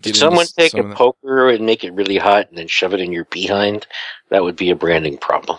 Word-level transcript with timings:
Did 0.00 0.16
someone 0.16 0.46
take 0.46 0.72
some 0.72 0.92
a 0.92 0.94
poker 0.94 1.50
and 1.50 1.66
make 1.66 1.84
it 1.84 1.92
really 1.92 2.16
hot 2.16 2.48
and 2.48 2.56
then 2.56 2.68
shove 2.68 2.94
it 2.94 3.00
in 3.00 3.12
your 3.12 3.26
behind? 3.26 3.86
That 4.30 4.42
would 4.42 4.56
be 4.56 4.70
a 4.70 4.74
branding 4.74 5.18
problem. 5.18 5.58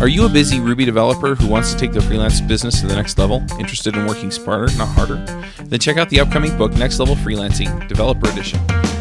Are 0.00 0.08
you 0.08 0.24
a 0.24 0.28
busy 0.28 0.60
Ruby 0.60 0.84
developer 0.84 1.34
who 1.34 1.48
wants 1.48 1.72
to 1.72 1.78
take 1.78 1.92
their 1.92 2.02
freelance 2.02 2.40
business 2.40 2.80
to 2.80 2.86
the 2.86 2.94
next 2.94 3.18
level? 3.18 3.42
Interested 3.58 3.94
in 3.96 4.06
working 4.06 4.30
smarter, 4.30 4.74
not 4.76 4.88
harder? 4.88 5.16
Then 5.64 5.80
check 5.80 5.96
out 5.96 6.08
the 6.08 6.20
upcoming 6.20 6.56
book, 6.56 6.72
Next 6.74 6.98
Level 6.98 7.16
Freelancing, 7.16 7.88
Developer 7.88 8.28
Edition 8.30 8.60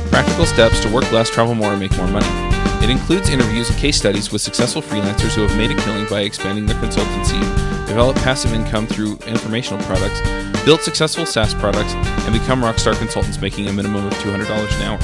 Practical 0.10 0.46
Steps 0.46 0.82
to 0.82 0.94
Work 0.94 1.10
Less, 1.12 1.30
Travel 1.30 1.56
More, 1.56 1.72
and 1.72 1.80
Make 1.80 1.96
More 1.98 2.08
Money. 2.08 2.45
It 2.86 2.92
includes 2.92 3.30
interviews 3.30 3.68
and 3.72 3.80
case 3.80 3.98
studies 3.98 4.32
with 4.32 4.44
successful 4.44 4.80
freelancers 4.80 5.34
who 5.34 5.42
have 5.42 5.58
made 5.58 5.72
a 5.72 5.76
killing 5.82 6.06
by 6.08 6.22
expanding 6.22 6.68
their 6.68 6.80
consultancy, 6.80 7.40
developed 7.88 8.20
passive 8.20 8.54
income 8.54 8.86
through 8.86 9.18
informational 9.26 9.84
products, 9.86 10.22
built 10.66 10.82
successful 10.82 11.26
SaaS 11.26 11.56
products, 11.56 11.94
and 11.96 12.34
become 12.40 12.62
rockstar 12.62 12.96
consultants 12.96 13.42
making 13.42 13.68
a 13.68 13.74
minimum 13.74 14.06
of 14.06 14.14
$200 14.14 14.46
an 14.46 14.82
hour. 14.84 15.00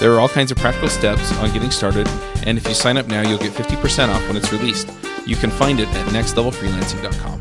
There 0.00 0.12
are 0.12 0.18
all 0.18 0.28
kinds 0.28 0.50
of 0.50 0.56
practical 0.56 0.88
steps 0.88 1.32
on 1.38 1.52
getting 1.52 1.70
started, 1.70 2.08
and 2.44 2.58
if 2.58 2.66
you 2.66 2.74
sign 2.74 2.96
up 2.96 3.06
now, 3.06 3.22
you'll 3.22 3.38
get 3.38 3.52
50% 3.52 4.08
off 4.08 4.26
when 4.26 4.36
it's 4.36 4.50
released. 4.50 4.90
You 5.24 5.36
can 5.36 5.50
find 5.50 5.78
it 5.78 5.86
at 5.90 6.06
nextlevelfreelancing.com. 6.08 7.40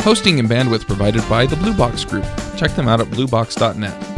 Hosting 0.00 0.40
and 0.40 0.50
bandwidth 0.50 0.88
provided 0.88 1.22
by 1.28 1.46
the 1.46 1.54
Blue 1.54 1.72
Box 1.72 2.04
Group. 2.04 2.24
Check 2.56 2.72
them 2.72 2.88
out 2.88 3.00
at 3.00 3.06
bluebox.net. 3.06 4.11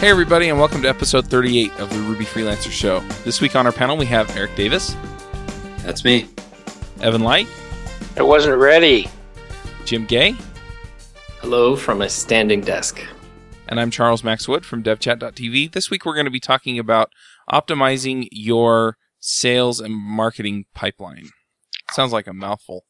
Hey, 0.00 0.08
everybody, 0.08 0.48
and 0.48 0.58
welcome 0.58 0.80
to 0.80 0.88
episode 0.88 1.26
38 1.26 1.78
of 1.78 1.90
the 1.90 1.98
Ruby 1.98 2.24
Freelancer 2.24 2.70
Show. 2.70 3.00
This 3.24 3.42
week 3.42 3.54
on 3.54 3.66
our 3.66 3.72
panel, 3.72 3.98
we 3.98 4.06
have 4.06 4.34
Eric 4.34 4.54
Davis, 4.56 4.96
That's 5.82 6.04
me. 6.04 6.26
Evan 7.02 7.22
Light, 7.22 7.46
I 8.16 8.22
wasn't 8.22 8.56
ready. 8.56 9.08
Jim 9.84 10.06
Gay, 10.06 10.36
Hello 11.40 11.76
from 11.76 12.00
a 12.00 12.08
standing 12.08 12.62
desk. 12.62 13.02
and 13.68 13.78
I'm 13.78 13.90
Charles 13.90 14.24
Max 14.24 14.48
Wood 14.48 14.64
from 14.64 14.82
devchat.tv. 14.82 15.72
This 15.72 15.90
week, 15.90 16.06
we're 16.06 16.14
going 16.14 16.24
to 16.24 16.30
be 16.30 16.40
talking 16.40 16.78
about 16.78 17.12
optimizing 17.52 18.26
your 18.32 18.96
sales 19.18 19.80
and 19.80 19.94
marketing 19.94 20.64
pipeline. 20.74 21.28
Sounds 21.90 22.12
like 22.12 22.26
a 22.26 22.32
mouthful. 22.32 22.86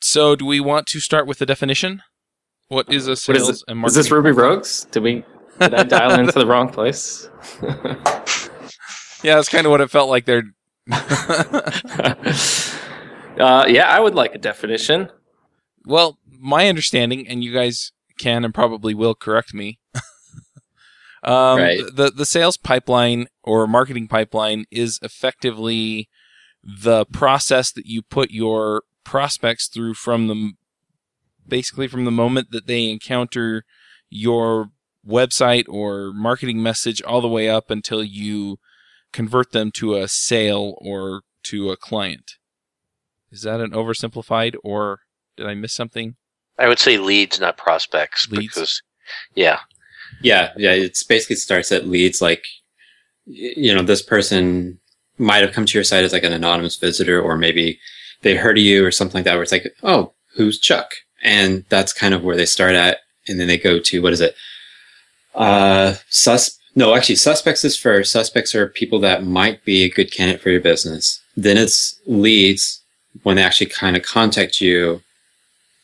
So, 0.00 0.36
do 0.36 0.46
we 0.46 0.60
want 0.60 0.86
to 0.88 1.00
start 1.00 1.26
with 1.26 1.38
the 1.38 1.46
definition? 1.46 2.02
What 2.68 2.92
is 2.92 3.08
a 3.08 3.16
sales 3.16 3.48
is, 3.48 3.62
it? 3.62 3.64
and 3.66 3.80
marketing? 3.80 3.98
is 3.98 4.04
this 4.06 4.12
Ruby 4.12 4.30
Rogues? 4.30 4.84
Did 4.92 5.02
we 5.02 5.24
did 5.60 5.74
I 5.74 5.82
dial 5.84 6.18
into 6.18 6.38
the 6.38 6.46
wrong 6.46 6.68
place? 6.68 7.28
Yeah, 9.22 9.36
that's 9.36 9.48
kind 9.48 9.66
of 9.66 9.70
what 9.70 9.80
it 9.80 9.90
felt 9.90 10.10
like 10.10 10.24
there. 10.24 10.42
uh, 10.90 11.04
yeah, 13.68 13.86
I 13.88 14.00
would 14.00 14.14
like 14.14 14.34
a 14.34 14.38
definition. 14.38 15.10
well, 15.86 16.18
my 16.26 16.68
understanding, 16.68 17.28
and 17.28 17.44
you 17.44 17.52
guys 17.52 17.92
can 18.18 18.44
and 18.44 18.52
probably 18.52 18.94
will 18.94 19.14
correct 19.14 19.54
me. 19.54 19.78
um, 21.22 21.58
Right. 21.58 21.80
The 21.94 22.10
the 22.10 22.26
sales 22.26 22.56
pipeline 22.56 23.28
or 23.44 23.68
marketing 23.68 24.08
pipeline 24.08 24.64
is 24.72 24.98
effectively 25.02 26.08
the 26.64 27.06
process 27.06 27.70
that 27.72 27.86
you 27.86 28.02
put 28.02 28.30
your 28.32 28.82
prospects 29.04 29.68
through 29.68 29.94
from 29.94 30.26
the 30.26 30.52
basically 31.46 31.86
from 31.86 32.04
the 32.04 32.10
moment 32.10 32.50
that 32.50 32.66
they 32.66 32.90
encounter 32.90 33.64
your 34.10 34.70
website 35.06 35.64
or 35.68 36.12
marketing 36.12 36.62
message 36.62 37.02
all 37.02 37.20
the 37.20 37.28
way 37.28 37.48
up 37.48 37.70
until 37.70 38.02
you 38.02 38.58
convert 39.12 39.52
them 39.52 39.70
to 39.72 39.94
a 39.96 40.08
sale 40.08 40.74
or 40.78 41.22
to 41.44 41.70
a 41.70 41.76
client. 41.76 42.32
Is 43.30 43.42
that 43.42 43.60
an 43.60 43.70
oversimplified 43.70 44.54
or 44.62 45.00
did 45.36 45.46
I 45.46 45.54
miss 45.54 45.74
something? 45.74 46.16
I 46.58 46.68
would 46.68 46.78
say 46.78 46.98
leads, 46.98 47.40
not 47.40 47.56
prospects. 47.56 48.28
Leads? 48.30 48.54
Because, 48.54 48.82
yeah. 49.34 49.60
Yeah, 50.20 50.52
yeah. 50.56 50.72
It's 50.72 51.02
basically 51.02 51.36
starts 51.36 51.72
at 51.72 51.86
leads. 51.88 52.20
Like, 52.20 52.44
you 53.24 53.74
know, 53.74 53.82
this 53.82 54.02
person 54.02 54.78
might 55.18 55.42
have 55.42 55.52
come 55.52 55.66
to 55.66 55.78
your 55.78 55.84
site 55.84 56.04
as 56.04 56.12
like 56.12 56.24
an 56.24 56.32
anonymous 56.32 56.76
visitor, 56.76 57.20
or 57.20 57.36
maybe 57.36 57.78
they 58.20 58.36
heard 58.36 58.58
of 58.58 58.64
you 58.64 58.84
or 58.84 58.90
something 58.90 59.18
like 59.18 59.24
that. 59.24 59.34
Where 59.34 59.42
it's 59.42 59.52
like, 59.52 59.74
oh, 59.82 60.12
who's 60.34 60.60
Chuck? 60.60 60.92
And 61.22 61.64
that's 61.68 61.92
kind 61.92 62.14
of 62.14 62.22
where 62.22 62.36
they 62.36 62.46
start 62.46 62.74
at, 62.74 62.98
and 63.26 63.40
then 63.40 63.48
they 63.48 63.58
go 63.58 63.78
to 63.78 64.02
what 64.02 64.12
is 64.12 64.20
it? 64.20 64.34
Uh, 65.34 65.94
sus. 66.08 66.58
No, 66.74 66.94
actually, 66.94 67.16
suspects 67.16 67.64
is 67.64 67.76
first. 67.76 68.12
Suspects 68.12 68.54
are 68.54 68.66
people 68.66 68.98
that 69.00 69.24
might 69.24 69.64
be 69.64 69.82
a 69.82 69.90
good 69.90 70.12
candidate 70.12 70.40
for 70.40 70.50
your 70.50 70.60
business. 70.60 71.20
Then 71.36 71.56
it's 71.56 71.98
leads 72.06 72.80
when 73.22 73.36
they 73.36 73.42
actually 73.42 73.66
kind 73.66 73.96
of 73.96 74.02
contact 74.02 74.60
you. 74.60 75.02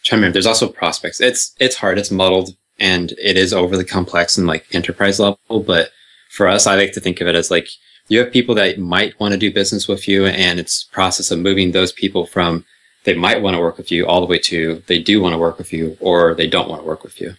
trying 0.04 0.16
to 0.19 0.22
remember. 0.22 0.32
There's 0.34 0.47
also 0.47 0.69
prospects. 0.69 1.20
It's 1.20 1.54
it's 1.58 1.76
hard. 1.76 1.98
It's 1.98 2.10
muddled 2.10 2.56
and 2.78 3.12
it 3.12 3.37
is 3.37 3.53
overly 3.53 3.84
complex 3.84 4.38
and 4.38 4.47
like 4.47 4.75
enterprise 4.75 5.19
level. 5.19 5.38
But 5.48 5.91
for 6.31 6.47
us, 6.47 6.66
I 6.66 6.76
like 6.76 6.92
to 6.92 7.00
think 7.00 7.20
of 7.20 7.26
it 7.28 7.34
as 7.34 7.50
like 7.50 7.69
you 8.08 8.19
have 8.20 8.32
people 8.32 8.54
that 8.54 8.78
might 8.78 9.19
want 9.20 9.32
to 9.32 9.38
do 9.38 9.53
business 9.53 9.87
with 9.87 10.08
you, 10.08 10.26
and 10.26 10.58
it's 10.58 10.84
process 10.84 11.31
of 11.31 11.38
moving 11.38 11.72
those 11.72 11.92
people 11.92 12.26
from 12.26 12.64
they 13.04 13.14
might 13.14 13.42
want 13.42 13.54
to 13.54 13.60
work 13.60 13.78
with 13.78 13.91
you 13.91 14.06
all 14.06 14.20
the 14.20 14.26
way 14.26 14.38
to 14.38 14.82
they 14.87 15.00
do 15.00 15.20
want 15.20 15.32
to 15.32 15.38
work 15.38 15.58
with 15.58 15.72
you 15.72 15.97
or 16.00 16.34
they 16.34 16.47
don't 16.47 16.69
want 16.69 16.82
to 16.82 16.87
work 16.87 17.03
with 17.03 17.20
you. 17.20 17.34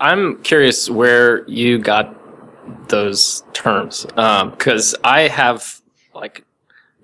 I'm 0.00 0.42
curious 0.42 0.88
where 0.88 1.46
you 1.48 1.78
got 1.78 2.14
those 2.88 3.42
terms 3.52 4.06
because 4.06 4.94
I 5.04 5.22
have 5.28 5.80
like 6.14 6.44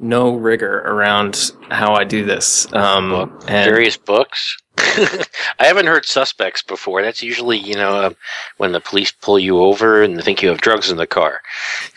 no 0.01 0.35
rigor 0.35 0.81
around 0.81 1.53
how 1.71 1.95
I 1.95 2.05
do 2.05 2.25
this. 2.25 2.71
Um, 2.73 3.11
Book, 3.11 3.31
and 3.49 3.71
various 3.71 3.97
books. 3.97 4.57
I 4.79 5.25
haven't 5.67 5.87
heard 5.87 6.05
suspects 6.05 6.63
before. 6.63 7.03
That's 7.03 7.23
usually, 7.23 7.59
you 7.59 7.75
know, 7.75 7.97
uh, 7.97 8.11
when 8.57 8.73
the 8.73 8.81
police 8.81 9.13
pull 9.13 9.39
you 9.39 9.59
over 9.59 10.03
and 10.03 10.23
think 10.23 10.43
you 10.43 10.49
have 10.49 10.61
drugs 10.61 10.91
in 10.91 10.97
the 10.97 11.07
car. 11.07 11.41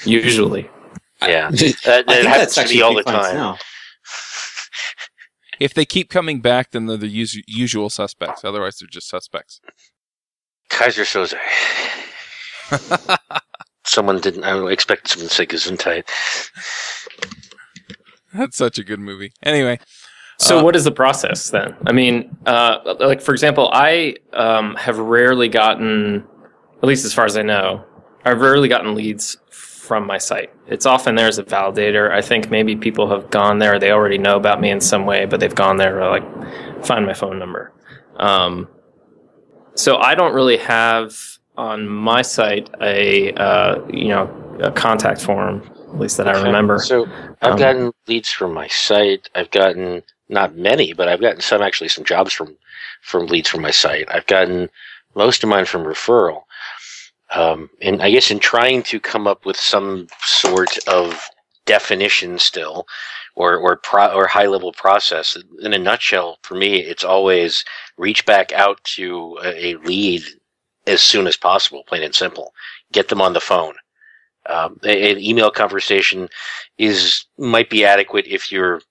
usually, 0.06 0.70
Yeah. 1.22 1.48
I 1.48 1.52
That, 1.86 2.06
that 2.08 2.26
happens 2.26 2.54
to 2.56 2.68
me 2.68 2.82
all 2.82 2.94
the 2.94 3.04
time. 3.04 3.36
now. 3.36 3.58
If 5.60 5.74
they 5.74 5.86
keep 5.86 6.10
coming 6.12 6.40
back, 6.40 6.72
then 6.72 6.86
they're 6.86 6.98
the 6.98 7.08
us- 7.10 7.36
usual 7.48 7.90
suspects. 7.90 8.44
Otherwise, 8.46 8.78
they're 8.78 8.88
just 8.88 9.10
suspects. 9.10 9.60
Keyser 10.70 11.06
Soze. 11.06 11.36
Someone 13.86 14.20
didn't. 14.20 14.44
I 14.44 14.70
expected 14.70 15.08
someone 15.10 15.30
to 15.30 15.34
say 15.34 15.46
Gesundheit. 15.46 16.04
That's 18.34 18.58
such 18.58 18.78
a 18.78 18.84
good 18.84 19.00
movie. 19.00 19.32
Anyway, 19.44 19.80
So 20.38 20.60
Uh, 20.60 20.64
what 20.64 20.76
is 20.76 20.84
the 20.84 20.92
process 20.92 21.50
then? 21.50 21.76
I 21.86 21.94
mean, 21.94 22.36
uh, 22.46 22.96
like 23.00 23.22
for 23.22 23.32
example, 23.32 23.70
I 23.74 24.16
um, 24.34 24.76
have 24.76 25.00
rarely 25.00 25.48
gotten, 25.48 26.26
at 26.82 26.84
least 26.84 27.06
as 27.06 27.14
far 27.14 27.26
as 27.26 27.38
I 27.38 27.44
know, 27.44 27.86
I've 28.26 28.42
rarely 28.42 28.68
gotten 28.68 28.94
leads 28.94 29.38
from 29.50 30.06
my 30.06 30.18
site. 30.18 30.52
It's 30.68 30.86
often 30.86 31.16
there 31.16 31.30
as 31.30 31.40
a 31.40 31.44
validator. 31.46 32.12
I 32.12 32.22
think 32.22 32.52
maybe 32.52 32.76
people 32.76 33.10
have 33.10 33.30
gone 33.30 33.60
there, 33.60 33.80
they 33.80 33.92
already 33.92 34.18
know 34.18 34.36
about 34.36 34.60
me 34.60 34.70
in 34.70 34.82
some 34.82 35.06
way, 35.06 35.26
but 35.26 35.40
they've 35.40 35.56
gone 35.56 35.78
there 35.78 35.98
to 36.00 36.10
like 36.10 36.86
find 36.86 37.06
my 37.06 37.14
phone 37.14 37.40
number. 37.40 37.72
Um, 38.18 38.68
so 39.78 39.98
I 39.98 40.16
don't 40.16 40.34
really 40.34 40.58
have 40.58 41.16
on 41.56 41.88
my 41.88 42.22
site 42.22 42.70
a 42.82 43.34
uh, 43.34 43.86
you 43.88 44.10
know 44.10 44.26
a 44.62 44.72
contact 44.72 45.22
form, 45.22 45.64
at 45.94 46.00
least 46.00 46.18
that 46.18 46.28
I 46.28 46.42
remember. 46.44 46.80
So 46.80 47.06
I've 47.42 47.54
Um, 47.54 47.58
gotten 47.58 47.92
leads 48.08 48.30
from 48.30 48.54
my 48.54 48.68
site. 48.68 49.30
I've 49.36 49.52
gotten 49.52 50.04
not 50.30 50.56
many, 50.56 50.94
but 50.94 51.08
I've 51.08 51.22
gotten 51.22 51.42
some 51.42 51.62
actually 51.62 51.90
some 51.90 52.04
jobs 52.04 52.34
from 52.34 52.58
from 53.02 53.28
leads 53.28 53.50
from 53.50 53.62
my 53.62 53.72
site. 53.72 54.08
I've 54.10 54.26
gotten 54.26 54.70
most 55.16 55.44
of 55.44 55.50
mine 55.50 55.66
from 55.66 55.84
referral. 55.84 56.44
Um, 57.34 57.70
and 57.82 58.02
I 58.02 58.10
guess 58.10 58.32
in 58.32 58.40
trying 58.40 58.84
to 58.84 59.00
come 59.00 59.28
up 59.28 59.46
with 59.46 59.58
some 59.58 60.08
sort 60.24 60.78
of 60.88 61.22
definition 61.66 62.40
still, 62.40 62.88
or 63.38 63.56
or 63.56 63.78
pro, 63.78 64.08
or 64.08 64.26
high 64.26 64.48
level 64.48 64.74
process. 64.74 65.38
In 65.62 65.74
a 65.74 65.78
nutshell, 65.78 66.40
for 66.42 66.56
me, 66.56 66.80
it's 66.80 67.04
always 67.04 67.64
reach 67.98 68.26
back 68.26 68.52
out 68.52 68.84
to 68.96 69.38
a, 69.44 69.76
lead 69.76 70.24
as 70.88 71.02
soon 71.02 71.28
as 71.28 71.38
possible, 71.38 71.84
plain 71.88 72.02
and 72.02 72.16
simple. 72.16 72.54
Get 72.92 73.10
them 73.10 73.22
on 73.22 73.34
the 73.34 73.40
phone. 73.40 73.76
Um, 74.48 74.80
an 74.84 75.20
email 75.20 75.52
conversation 75.52 76.30
is 76.80 77.26
might 77.38 77.70
be 77.70 77.86
adequate 77.86 78.26
if 78.28 78.52
you're 78.52 78.82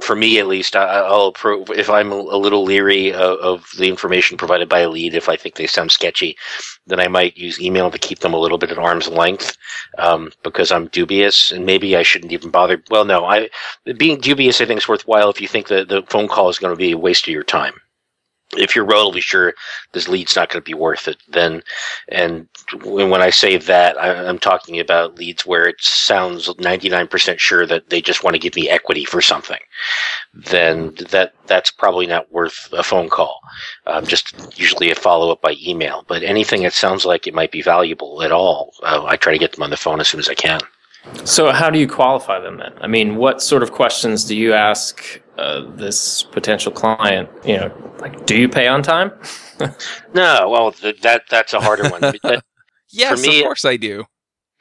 for 0.00 0.16
me 0.16 0.38
at 0.38 0.46
least 0.46 0.74
I, 0.74 0.84
i'll 0.84 1.28
approve 1.28 1.70
if 1.70 1.88
i'm 1.88 2.10
a, 2.10 2.16
a 2.16 2.38
little 2.38 2.64
leery 2.64 3.12
of, 3.12 3.38
of 3.38 3.66
the 3.78 3.88
information 3.88 4.36
provided 4.36 4.68
by 4.68 4.80
a 4.80 4.90
lead 4.90 5.14
if 5.14 5.28
i 5.28 5.36
think 5.36 5.54
they 5.54 5.66
sound 5.66 5.92
sketchy 5.92 6.36
then 6.86 7.00
i 7.00 7.08
might 7.08 7.36
use 7.36 7.60
email 7.60 7.90
to 7.90 7.98
keep 7.98 8.18
them 8.18 8.34
a 8.34 8.38
little 8.38 8.58
bit 8.58 8.70
at 8.70 8.78
arm's 8.78 9.08
length 9.08 9.56
um, 9.98 10.32
because 10.42 10.72
i'm 10.72 10.88
dubious 10.88 11.52
and 11.52 11.64
maybe 11.64 11.96
i 11.96 12.02
shouldn't 12.02 12.32
even 12.32 12.50
bother. 12.50 12.82
Well 12.90 13.04
no 13.04 13.24
i 13.24 13.48
being 13.96 14.20
dubious 14.20 14.60
i 14.60 14.66
think 14.66 14.78
is 14.78 14.88
worthwhile 14.88 15.30
if 15.30 15.40
you 15.40 15.48
think 15.48 15.68
that 15.68 15.88
the 15.88 16.02
phone 16.08 16.28
call 16.28 16.48
is 16.48 16.58
going 16.58 16.74
to 16.74 16.78
be 16.78 16.92
a 16.92 16.98
waste 16.98 17.26
of 17.28 17.32
your 17.32 17.44
time 17.44 17.74
if 18.56 18.74
you're 18.74 18.84
relatively 18.84 19.20
sure 19.20 19.54
this 19.92 20.08
lead's 20.08 20.36
not 20.36 20.48
going 20.48 20.62
to 20.62 20.64
be 20.64 20.74
worth 20.74 21.08
it, 21.08 21.16
then, 21.28 21.62
and 22.08 22.48
when 22.82 23.20
I 23.20 23.30
say 23.30 23.56
that, 23.56 23.98
I, 23.98 24.26
I'm 24.26 24.38
talking 24.38 24.78
about 24.80 25.18
leads 25.18 25.44
where 25.44 25.66
it 25.66 25.76
sounds 25.80 26.48
99% 26.48 27.38
sure 27.38 27.66
that 27.66 27.90
they 27.90 28.00
just 28.00 28.22
want 28.22 28.34
to 28.34 28.40
give 28.40 28.54
me 28.54 28.68
equity 28.68 29.04
for 29.04 29.20
something, 29.20 29.60
then 30.32 30.94
that 31.10 31.34
that's 31.46 31.70
probably 31.70 32.06
not 32.06 32.30
worth 32.32 32.68
a 32.72 32.82
phone 32.82 33.08
call. 33.08 33.40
Um, 33.86 34.06
just 34.06 34.58
usually 34.58 34.90
a 34.90 34.94
follow 34.94 35.30
up 35.30 35.40
by 35.40 35.56
email. 35.64 36.04
But 36.06 36.22
anything 36.22 36.62
that 36.62 36.72
sounds 36.72 37.04
like 37.04 37.26
it 37.26 37.34
might 37.34 37.52
be 37.52 37.62
valuable 37.62 38.22
at 38.22 38.32
all, 38.32 38.74
uh, 38.82 39.04
I 39.04 39.16
try 39.16 39.32
to 39.32 39.38
get 39.38 39.52
them 39.52 39.62
on 39.62 39.70
the 39.70 39.76
phone 39.76 40.00
as 40.00 40.08
soon 40.08 40.20
as 40.20 40.28
I 40.28 40.34
can. 40.34 40.60
So, 41.24 41.52
how 41.52 41.68
do 41.68 41.78
you 41.78 41.86
qualify 41.86 42.40
them 42.40 42.56
then? 42.56 42.72
I 42.80 42.86
mean, 42.86 43.16
what 43.16 43.42
sort 43.42 43.62
of 43.62 43.72
questions 43.72 44.24
do 44.24 44.34
you 44.34 44.54
ask 44.54 45.20
uh, 45.38 45.62
this 45.76 46.22
potential 46.22 46.72
client? 46.72 47.28
You 47.44 47.56
know, 47.58 47.94
like, 47.98 48.26
do 48.26 48.36
you 48.36 48.48
pay 48.48 48.66
on 48.68 48.82
time? 48.82 49.12
No, 50.14 50.48
well, 50.50 50.72
th- 50.72 51.00
that 51.02 51.22
that's 51.30 51.52
a 51.52 51.60
harder 51.60 51.88
one. 51.88 52.00
That- 52.22 52.44
Yes, 52.90 53.22
me- 53.22 53.38
of 53.40 53.44
course 53.44 53.64
I 53.64 53.76
do. 53.76 54.04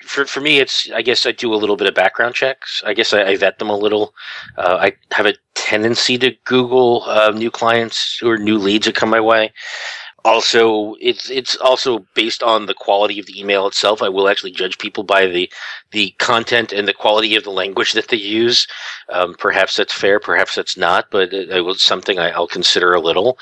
for 0.04 0.26
for 0.26 0.40
me, 0.42 0.60
it's 0.60 0.90
I 0.92 1.02
guess 1.02 1.26
I 1.26 1.32
do 1.32 1.54
a 1.54 1.58
little 1.58 1.76
bit 1.76 1.88
of 1.88 1.94
background 1.96 2.36
checks. 2.36 2.82
I 2.86 2.94
guess 2.94 3.14
I, 3.14 3.24
I 3.24 3.36
vet 3.38 3.60
them 3.60 3.70
a 3.70 3.76
little. 3.78 4.14
Uh, 4.58 4.78
I 4.80 4.94
have 5.16 5.26
a 5.26 5.34
tendency 5.56 6.18
to 6.20 6.32
Google 6.46 7.04
uh, 7.08 7.32
new 7.32 7.50
clients 7.52 8.22
or 8.24 8.38
new 8.38 8.58
leads 8.58 8.86
that 8.86 8.96
come 8.96 9.10
my 9.10 9.20
way. 9.20 9.52
Also, 10.26 10.96
it's 11.02 11.30
it's 11.30 11.58
also 11.58 12.00
based 12.14 12.42
on 12.44 12.66
the 12.66 12.74
quality 12.74 13.20
of 13.20 13.26
the 13.26 13.38
email 13.38 13.68
itself. 13.68 14.02
I 14.02 14.08
will 14.08 14.30
actually 14.30 14.52
judge 14.52 14.78
people 14.78 15.04
by 15.04 15.26
the 15.26 15.52
the 15.92 16.12
content 16.18 16.72
and 16.72 16.88
the 16.88 16.94
quality 16.94 17.36
of 17.36 17.44
the 17.44 17.52
language 17.52 17.92
that 17.92 18.08
they 18.08 18.18
use. 18.18 18.66
Um, 19.10 19.36
perhaps 19.36 19.76
that's 19.76 19.94
fair, 19.94 20.22
perhaps 20.22 20.56
that's 20.56 20.78
not, 20.78 21.12
but 21.12 21.34
it, 21.34 21.50
it 21.50 21.62
was 21.62 21.82
something 21.82 22.20
I, 22.20 22.30
I'll 22.30 22.48
consider 22.48 22.94
a 22.94 23.02
little. 23.02 23.38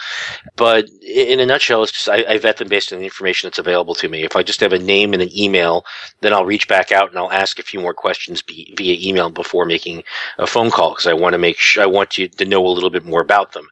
But 0.55 0.89
in 1.01 1.39
a 1.39 1.45
nutshell, 1.45 1.83
it's 1.83 1.91
just 1.91 2.09
I, 2.09 2.25
I 2.27 2.37
vet 2.39 2.57
them 2.57 2.67
based 2.67 2.91
on 2.91 2.97
the 2.97 3.05
information 3.05 3.47
that's 3.47 3.59
available 3.59 3.93
to 3.95 4.09
me. 4.09 4.23
If 4.23 4.35
I 4.35 4.41
just 4.41 4.59
have 4.61 4.73
a 4.73 4.79
name 4.79 5.13
and 5.13 5.21
an 5.21 5.37
email, 5.37 5.85
then 6.21 6.33
I'll 6.33 6.45
reach 6.45 6.67
back 6.67 6.91
out 6.91 7.09
and 7.09 7.19
I'll 7.19 7.31
ask 7.31 7.59
a 7.59 7.63
few 7.63 7.79
more 7.79 7.93
questions 7.93 8.41
via 8.41 8.97
email 9.07 9.29
before 9.29 9.65
making 9.65 10.03
a 10.39 10.47
phone 10.47 10.71
call 10.71 10.91
because 10.91 11.05
I 11.05 11.13
want 11.13 11.33
to 11.33 11.39
make 11.39 11.59
sure 11.59 11.83
I 11.83 11.87
want 11.87 12.17
you 12.17 12.27
to 12.27 12.45
know 12.45 12.65
a 12.65 12.69
little 12.69 12.89
bit 12.89 13.05
more 13.05 13.21
about 13.21 13.51
them. 13.51 13.67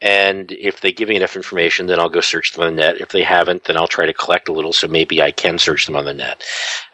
And 0.00 0.52
if 0.52 0.80
they 0.80 0.92
give 0.92 1.08
me 1.08 1.16
enough 1.16 1.34
information, 1.34 1.86
then 1.86 1.98
I'll 1.98 2.08
go 2.08 2.20
search 2.20 2.52
them 2.52 2.64
on 2.64 2.76
the 2.76 2.82
net. 2.82 3.00
If 3.00 3.08
they 3.08 3.22
haven't, 3.22 3.64
then 3.64 3.76
I'll 3.76 3.88
try 3.88 4.06
to 4.06 4.14
collect 4.14 4.48
a 4.48 4.52
little 4.52 4.72
so 4.72 4.86
maybe 4.86 5.20
I 5.20 5.32
can 5.32 5.58
search 5.58 5.86
them 5.86 5.96
on 5.96 6.04
the 6.04 6.14
net. 6.14 6.44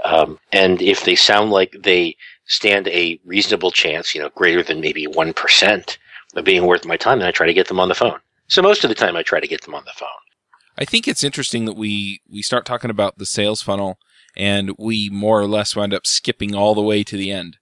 Um, 0.05 0.39
and 0.53 0.81
if 0.81 1.05
they 1.05 1.15
sound 1.15 1.51
like 1.51 1.77
they 1.79 2.17
stand 2.47 2.89
a 2.89 3.21
reasonable 3.25 3.71
chance, 3.71 4.15
you 4.15 4.23
know, 4.23 4.31
greater 4.31 4.63
than 4.63 4.81
maybe 4.81 5.07
1% 5.07 5.99
of 6.35 6.45
being 6.45 6.67
worth 6.67 6.87
my 6.87 6.97
time, 6.97 7.19
then 7.19 7.29
I 7.29 7.33
try 7.33 7.47
to 7.47 7.55
get 7.55 7.69
them 7.69 7.81
on 7.81 7.89
the 7.89 7.95
phone. 7.95 8.19
So 8.49 8.63
most 8.63 8.85
of 8.85 8.89
the 8.89 8.95
time 8.95 9.17
I 9.17 9.23
try 9.23 9.41
to 9.41 9.47
get 9.47 9.63
them 9.63 9.75
on 9.75 9.85
the 9.85 9.93
phone. 9.95 10.09
I 10.77 10.85
think 10.85 11.07
it's 11.07 11.23
interesting 11.23 11.67
that 11.67 11.77
we 11.77 12.21
we 12.29 12.43
start 12.43 12.67
talking 12.67 12.91
about 12.91 13.19
the 13.19 13.27
sales 13.27 13.63
funnel 13.63 13.99
and 14.37 14.73
we 14.79 15.09
more 15.09 15.41
or 15.41 15.47
less 15.47 15.77
wind 15.77 15.95
up 15.95 16.05
skipping 16.05 16.55
all 16.55 16.75
the 16.75 16.83
way 16.83 17.05
to 17.05 17.17
the 17.17 17.31
end. 17.31 17.59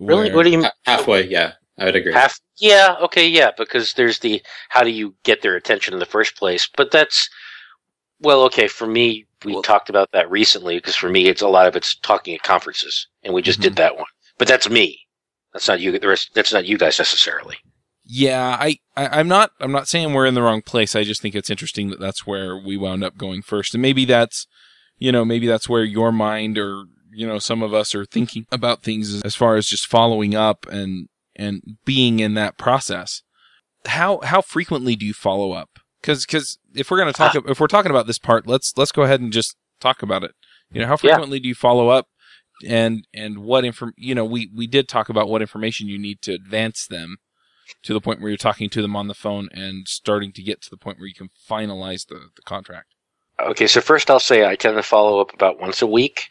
Really? 0.00 0.32
What 0.32 0.44
do 0.44 0.50
you 0.50 0.58
mean? 0.58 0.70
Halfway, 0.84 1.26
yeah, 1.26 1.54
I 1.78 1.84
would 1.86 1.96
agree. 1.96 2.12
Half? 2.12 2.40
Yeah. 2.56 2.96
Okay. 3.02 3.28
Yeah. 3.28 3.50
Because 3.56 3.92
there's 3.92 4.18
the 4.18 4.42
how 4.68 4.82
do 4.82 4.90
you 4.90 5.14
get 5.22 5.42
their 5.42 5.56
attention 5.56 5.94
in 5.94 6.00
the 6.00 6.06
first 6.06 6.36
place? 6.36 6.68
But 6.76 6.90
that's 6.90 7.28
well, 8.20 8.42
okay. 8.42 8.68
For 8.68 8.86
me, 8.86 9.26
we 9.44 9.52
Well- 9.52 9.62
talked 9.62 9.88
about 9.88 10.10
that 10.12 10.30
recently 10.30 10.76
because 10.76 10.96
for 10.96 11.08
me, 11.08 11.26
it's 11.26 11.42
a 11.42 11.48
lot 11.48 11.66
of 11.66 11.76
it's 11.76 11.94
talking 11.96 12.34
at 12.34 12.42
conferences, 12.42 13.06
and 13.22 13.32
we 13.32 13.42
just 13.42 13.60
did 13.60 13.72
mm-hmm. 13.72 13.76
that 13.76 13.96
one. 13.96 14.06
But 14.38 14.48
that's 14.48 14.68
me. 14.68 15.06
That's 15.52 15.68
not 15.68 15.80
you. 15.80 15.96
The 15.96 16.08
rest. 16.08 16.30
That's 16.34 16.52
not 16.52 16.66
you 16.66 16.78
guys 16.78 16.98
necessarily. 16.98 17.56
Yeah, 18.04 18.56
I, 18.58 18.78
I 18.96 19.20
I'm 19.20 19.28
not 19.28 19.50
I'm 19.60 19.72
not 19.72 19.88
saying 19.88 20.12
we're 20.12 20.26
in 20.26 20.34
the 20.34 20.42
wrong 20.42 20.62
place. 20.62 20.96
I 20.96 21.04
just 21.04 21.20
think 21.20 21.34
it's 21.34 21.50
interesting 21.50 21.90
that 21.90 22.00
that's 22.00 22.26
where 22.26 22.56
we 22.56 22.76
wound 22.76 23.04
up 23.04 23.16
going 23.16 23.42
first, 23.42 23.74
and 23.74 23.82
maybe 23.82 24.04
that's 24.04 24.46
you 24.98 25.12
know 25.12 25.24
maybe 25.24 25.46
that's 25.46 25.68
where 25.68 25.84
your 25.84 26.12
mind 26.12 26.58
or 26.58 26.84
you 27.12 27.26
know 27.26 27.38
some 27.38 27.62
of 27.62 27.74
us 27.74 27.94
are 27.94 28.04
thinking 28.04 28.46
about 28.50 28.82
things 28.82 29.22
as 29.22 29.34
far 29.34 29.56
as 29.56 29.66
just 29.66 29.86
following 29.86 30.34
up 30.34 30.66
and 30.70 31.08
and 31.38 31.62
being 31.84 32.20
in 32.20 32.34
that 32.34 32.58
process. 32.58 33.22
How 33.86 34.20
how 34.22 34.40
frequently 34.42 34.96
do 34.96 35.06
you 35.06 35.14
follow 35.14 35.52
up? 35.52 35.78
Because 36.00 36.26
because 36.26 36.58
if 36.74 36.90
we're 36.90 36.98
gonna 36.98 37.12
talk 37.12 37.34
if 37.34 37.60
we're 37.60 37.66
talking 37.66 37.90
about 37.90 38.06
this 38.06 38.18
part, 38.18 38.46
let's 38.46 38.72
let's 38.76 38.92
go 38.92 39.02
ahead 39.02 39.20
and 39.20 39.32
just 39.32 39.56
talk 39.80 40.02
about 40.02 40.24
it. 40.24 40.32
You 40.70 40.80
know, 40.80 40.86
how 40.86 40.94
Yeah. 40.94 41.14
frequently 41.14 41.40
do 41.40 41.48
you 41.48 41.54
follow 41.54 41.88
up? 41.88 42.06
And 42.66 43.06
and 43.14 43.38
what 43.38 43.64
inform 43.64 43.92
you 43.96 44.14
know 44.14 44.24
we 44.24 44.50
we 44.54 44.66
did 44.66 44.88
talk 44.88 45.08
about 45.08 45.28
what 45.28 45.40
information 45.42 45.86
you 45.88 45.98
need 45.98 46.20
to 46.22 46.32
advance 46.32 46.86
them 46.86 47.18
to 47.84 47.92
the 47.92 48.00
point 48.00 48.20
where 48.20 48.30
you're 48.30 48.36
talking 48.36 48.68
to 48.70 48.82
them 48.82 48.96
on 48.96 49.06
the 49.06 49.14
phone 49.14 49.48
and 49.52 49.86
starting 49.86 50.32
to 50.32 50.42
get 50.42 50.60
to 50.62 50.70
the 50.70 50.76
point 50.76 50.98
where 50.98 51.06
you 51.06 51.14
can 51.14 51.28
finalize 51.48 52.06
the, 52.08 52.30
the 52.34 52.42
contract. 52.44 52.94
Okay. 53.40 53.66
So 53.68 53.80
first, 53.80 54.10
I'll 54.10 54.18
say 54.18 54.44
I 54.46 54.56
tend 54.56 54.76
to 54.76 54.82
follow 54.82 55.20
up 55.20 55.32
about 55.32 55.60
once 55.60 55.82
a 55.82 55.86
week 55.86 56.28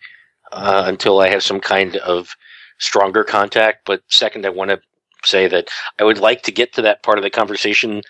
uh, 0.51 0.83
until 0.87 1.19
I 1.19 1.29
have 1.29 1.43
some 1.43 1.61
kind 1.61 1.95
of 1.97 2.35
stronger 2.79 3.23
contact. 3.23 3.85
But 3.85 4.01
second, 4.09 4.45
I 4.45 4.49
want 4.49 4.71
to 4.71 4.81
say 5.25 5.47
that 5.47 5.69
I 5.99 6.03
would 6.03 6.17
like 6.19 6.43
to 6.43 6.51
get 6.51 6.73
to 6.73 6.81
that 6.83 7.03
part 7.03 7.17
of 7.17 7.23
the 7.23 7.29
conversation 7.29 8.01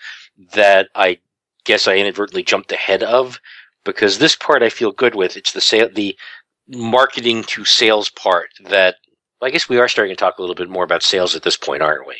that 0.52 0.88
I 0.94 1.18
guess 1.64 1.88
I 1.88 1.96
inadvertently 1.96 2.42
jumped 2.42 2.72
ahead 2.72 3.02
of 3.02 3.40
because 3.84 4.18
this 4.18 4.34
part 4.36 4.62
I 4.62 4.68
feel 4.68 4.92
good 4.92 5.14
with. 5.14 5.36
It's 5.36 5.52
the 5.52 5.60
sale, 5.60 5.88
the 5.92 6.16
marketing 6.68 7.42
to 7.44 7.64
sales 7.64 8.10
part 8.10 8.50
that 8.64 8.96
I 9.40 9.50
guess 9.50 9.68
we 9.68 9.78
are 9.78 9.88
starting 9.88 10.14
to 10.14 10.18
talk 10.18 10.38
a 10.38 10.42
little 10.42 10.54
bit 10.54 10.68
more 10.68 10.84
about 10.84 11.02
sales 11.02 11.34
at 11.34 11.42
this 11.42 11.56
point, 11.56 11.82
aren't 11.82 12.06
we? 12.06 12.16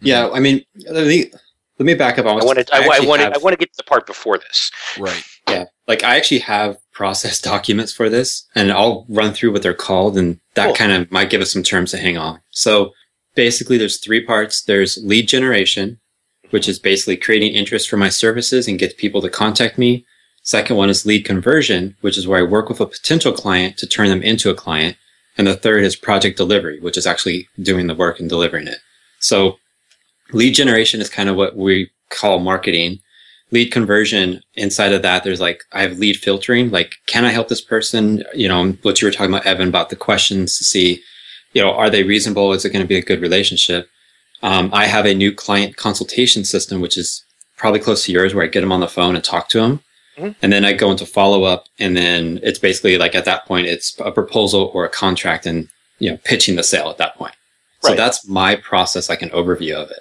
Yeah, 0.00 0.30
I 0.32 0.40
mean, 0.40 0.62
let 0.90 1.06
me 1.06 1.30
let 1.78 1.86
me 1.86 1.94
back 1.94 2.18
up. 2.18 2.26
I 2.26 2.32
want 2.34 2.58
to. 2.58 2.74
I, 2.74 2.80
I 2.80 2.84
actually 2.86 3.08
want 3.08 3.20
to. 3.20 3.24
have- 3.24 3.34
I 3.34 3.38
want 3.38 3.54
to 3.54 3.58
get 3.58 3.72
to 3.72 3.76
the 3.78 3.84
part 3.84 4.06
before 4.06 4.38
this. 4.38 4.70
Right. 4.98 5.22
Yeah, 5.48 5.64
like 5.88 6.04
I 6.04 6.16
actually 6.16 6.40
have 6.40 6.76
process 6.92 7.40
documents 7.52 7.92
for 7.92 8.08
this, 8.08 8.46
and 8.54 8.70
I'll 8.70 9.06
run 9.08 9.32
through 9.32 9.52
what 9.52 9.62
they're 9.62 9.74
called, 9.74 10.16
and 10.16 10.38
that 10.54 10.66
Cool. 10.66 10.74
kind 10.74 10.92
of 10.92 11.10
might 11.10 11.30
give 11.30 11.40
us 11.40 11.52
some 11.52 11.62
terms 11.62 11.90
to 11.92 11.98
hang 11.98 12.16
on. 12.16 12.40
So 12.50 12.92
basically, 13.34 13.78
there's 13.78 13.98
three 13.98 14.24
parts. 14.24 14.62
There's 14.62 14.98
lead 14.98 15.28
generation, 15.28 16.00
which 16.50 16.68
is 16.68 16.78
basically 16.78 17.16
creating 17.16 17.54
interest 17.54 17.88
for 17.88 17.96
my 17.96 18.08
services 18.08 18.68
and 18.68 18.78
get 18.78 18.96
people 18.96 19.20
to 19.22 19.30
contact 19.30 19.78
me. 19.78 20.04
Second 20.42 20.76
one 20.76 20.90
is 20.90 21.06
lead 21.06 21.24
conversion, 21.24 21.96
which 22.00 22.16
is 22.16 22.26
where 22.26 22.40
I 22.40 22.48
work 22.48 22.68
with 22.68 22.80
a 22.80 22.86
potential 22.86 23.32
client 23.32 23.76
to 23.78 23.86
turn 23.86 24.08
them 24.08 24.22
into 24.22 24.50
a 24.50 24.54
client. 24.54 24.96
And 25.36 25.46
the 25.46 25.54
third 25.54 25.84
is 25.84 25.96
project 25.96 26.36
delivery, 26.36 26.80
which 26.80 26.96
is 26.96 27.06
actually 27.06 27.48
doing 27.62 27.86
the 27.86 27.94
work 27.94 28.20
and 28.20 28.28
delivering 28.28 28.66
it. 28.66 28.78
So 29.20 29.58
lead 30.32 30.52
generation 30.52 31.00
is 31.00 31.08
kind 31.08 31.28
of 31.28 31.36
what 31.36 31.56
we 31.56 31.90
call 32.08 32.40
marketing 32.40 33.00
lead 33.52 33.72
conversion 33.72 34.40
inside 34.54 34.92
of 34.92 35.02
that 35.02 35.24
there's 35.24 35.40
like 35.40 35.62
i 35.72 35.82
have 35.82 35.98
lead 35.98 36.16
filtering 36.16 36.70
like 36.70 36.94
can 37.06 37.24
i 37.24 37.30
help 37.30 37.48
this 37.48 37.60
person 37.60 38.22
you 38.34 38.48
know 38.48 38.72
what 38.82 39.00
you 39.00 39.06
were 39.06 39.12
talking 39.12 39.32
about 39.32 39.46
evan 39.46 39.68
about 39.68 39.90
the 39.90 39.96
questions 39.96 40.56
to 40.56 40.64
see 40.64 41.02
you 41.52 41.62
know 41.62 41.72
are 41.72 41.90
they 41.90 42.02
reasonable 42.02 42.52
is 42.52 42.64
it 42.64 42.70
going 42.72 42.84
to 42.84 42.88
be 42.88 42.96
a 42.98 43.02
good 43.02 43.20
relationship 43.20 43.88
um, 44.42 44.70
i 44.72 44.86
have 44.86 45.06
a 45.06 45.14
new 45.14 45.32
client 45.34 45.76
consultation 45.76 46.44
system 46.44 46.80
which 46.80 46.96
is 46.96 47.24
probably 47.56 47.80
close 47.80 48.04
to 48.04 48.12
yours 48.12 48.34
where 48.34 48.44
i 48.44 48.48
get 48.48 48.60
them 48.62 48.72
on 48.72 48.80
the 48.80 48.88
phone 48.88 49.14
and 49.14 49.24
talk 49.24 49.48
to 49.48 49.58
them 49.58 49.80
Mhm. 50.18 50.34
and 50.42 50.52
then 50.52 50.64
i 50.64 50.72
go 50.72 50.90
into 50.90 51.06
follow 51.06 51.44
up 51.44 51.66
and 51.78 51.96
then 51.96 52.40
it's 52.42 52.58
basically 52.58 52.98
like 52.98 53.14
at 53.14 53.24
that 53.26 53.44
point 53.46 53.66
it's 53.68 53.96
a 54.00 54.10
proposal 54.10 54.70
or 54.74 54.84
a 54.84 54.88
contract 54.88 55.46
and 55.46 55.68
you 55.98 56.10
know 56.10 56.16
pitching 56.24 56.56
the 56.56 56.62
sale 56.64 56.90
at 56.90 56.98
that 56.98 57.14
point 57.16 57.34
Right. 57.84 57.90
so 57.90 57.96
that's 57.96 58.26
my 58.28 58.56
process 58.56 59.08
like 59.08 59.22
an 59.22 59.30
overview 59.30 59.74
of 59.76 59.90
it 59.90 60.00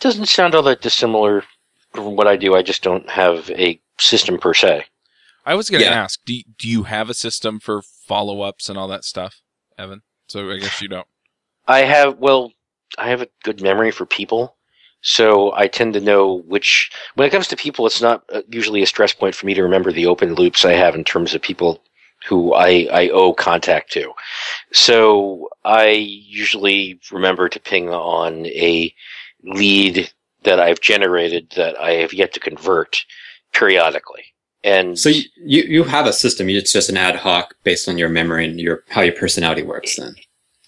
Doesn't 0.00 0.26
sound 0.26 0.54
all 0.54 0.62
that 0.64 0.80
dissimilar 0.80 1.44
from 1.92 2.16
what 2.16 2.26
I 2.26 2.36
do. 2.36 2.56
I 2.56 2.62
just 2.62 2.82
don't 2.82 3.08
have 3.10 3.48
a 3.50 3.78
system 4.00 4.38
per 4.38 4.54
se. 4.54 4.86
I 5.44 5.54
was 5.54 5.68
going 5.70 5.82
to 5.84 5.88
Yeah. 5.90 6.02
ask, 6.04 6.18
do, 6.24 6.40
do 6.58 6.66
you 6.68 6.84
have 6.84 7.08
a 7.10 7.14
system 7.14 7.60
for 7.60 7.82
follow 8.08 8.40
ups 8.40 8.68
and 8.70 8.76
all 8.78 8.88
that 8.88 9.04
stuff, 9.04 9.40
Evan? 9.78 10.00
So 10.32 10.50
I 10.50 10.56
guess 10.56 10.80
you 10.80 10.88
don't. 10.88 11.06
I 11.68 11.80
have 11.80 12.16
well, 12.18 12.52
I 12.96 13.10
have 13.10 13.20
a 13.20 13.28
good 13.42 13.60
memory 13.60 13.90
for 13.90 14.06
people, 14.06 14.56
so 15.02 15.52
I 15.52 15.68
tend 15.68 15.92
to 15.92 16.00
know 16.00 16.38
which. 16.46 16.90
When 17.16 17.28
it 17.28 17.32
comes 17.32 17.48
to 17.48 17.56
people, 17.56 17.86
it's 17.86 18.00
not 18.00 18.24
uh, 18.32 18.40
usually 18.48 18.82
a 18.82 18.86
stress 18.86 19.12
point 19.12 19.34
for 19.34 19.44
me 19.44 19.52
to 19.52 19.62
remember 19.62 19.92
the 19.92 20.06
open 20.06 20.32
loops 20.34 20.64
I 20.64 20.72
have 20.72 20.94
in 20.94 21.04
terms 21.04 21.34
of 21.34 21.42
people 21.42 21.82
who 22.26 22.54
I, 22.54 22.88
I 22.90 23.08
owe 23.10 23.34
contact 23.34 23.92
to. 23.92 24.10
So 24.72 25.50
I 25.66 25.88
usually 25.90 26.98
remember 27.10 27.50
to 27.50 27.60
ping 27.60 27.90
on 27.90 28.46
a 28.46 28.94
lead 29.44 30.10
that 30.44 30.58
I've 30.58 30.80
generated 30.80 31.52
that 31.56 31.78
I 31.78 31.90
have 31.96 32.14
yet 32.14 32.32
to 32.32 32.40
convert 32.40 33.04
periodically. 33.52 34.31
And 34.64 34.98
So 34.98 35.08
you, 35.08 35.22
you, 35.36 35.62
you 35.62 35.84
have 35.84 36.06
a 36.06 36.12
system. 36.12 36.48
It's 36.48 36.72
just 36.72 36.88
an 36.88 36.96
ad 36.96 37.16
hoc 37.16 37.54
based 37.64 37.88
on 37.88 37.98
your 37.98 38.08
memory 38.08 38.46
and 38.48 38.60
your 38.60 38.84
how 38.88 39.00
your 39.00 39.14
personality 39.14 39.62
works. 39.62 39.96
Then 39.96 40.14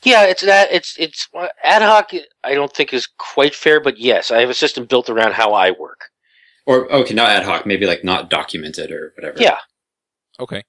Yeah, 0.02 0.24
it's 0.24 0.42
that 0.42 0.72
it's 0.72 0.96
it's 0.98 1.28
ad 1.62 1.82
hoc. 1.82 2.10
I 2.42 2.54
don't 2.54 2.72
think 2.72 2.92
is 2.92 3.06
quite 3.18 3.54
fair, 3.54 3.80
but 3.80 3.98
yes, 3.98 4.30
I 4.30 4.40
have 4.40 4.50
a 4.50 4.54
system 4.54 4.84
built 4.86 5.08
around 5.08 5.34
how 5.34 5.52
I 5.52 5.70
work. 5.70 6.00
or 6.66 6.90
okay, 6.92 7.14
not 7.14 7.30
ad 7.30 7.44
hoc. 7.44 7.66
Maybe 7.66 7.86
like 7.86 8.02
not 8.04 8.30
documented 8.30 8.90
or 8.90 9.12
whatever. 9.16 9.40
Yeah, 9.40 9.58
Okay. 10.40 10.62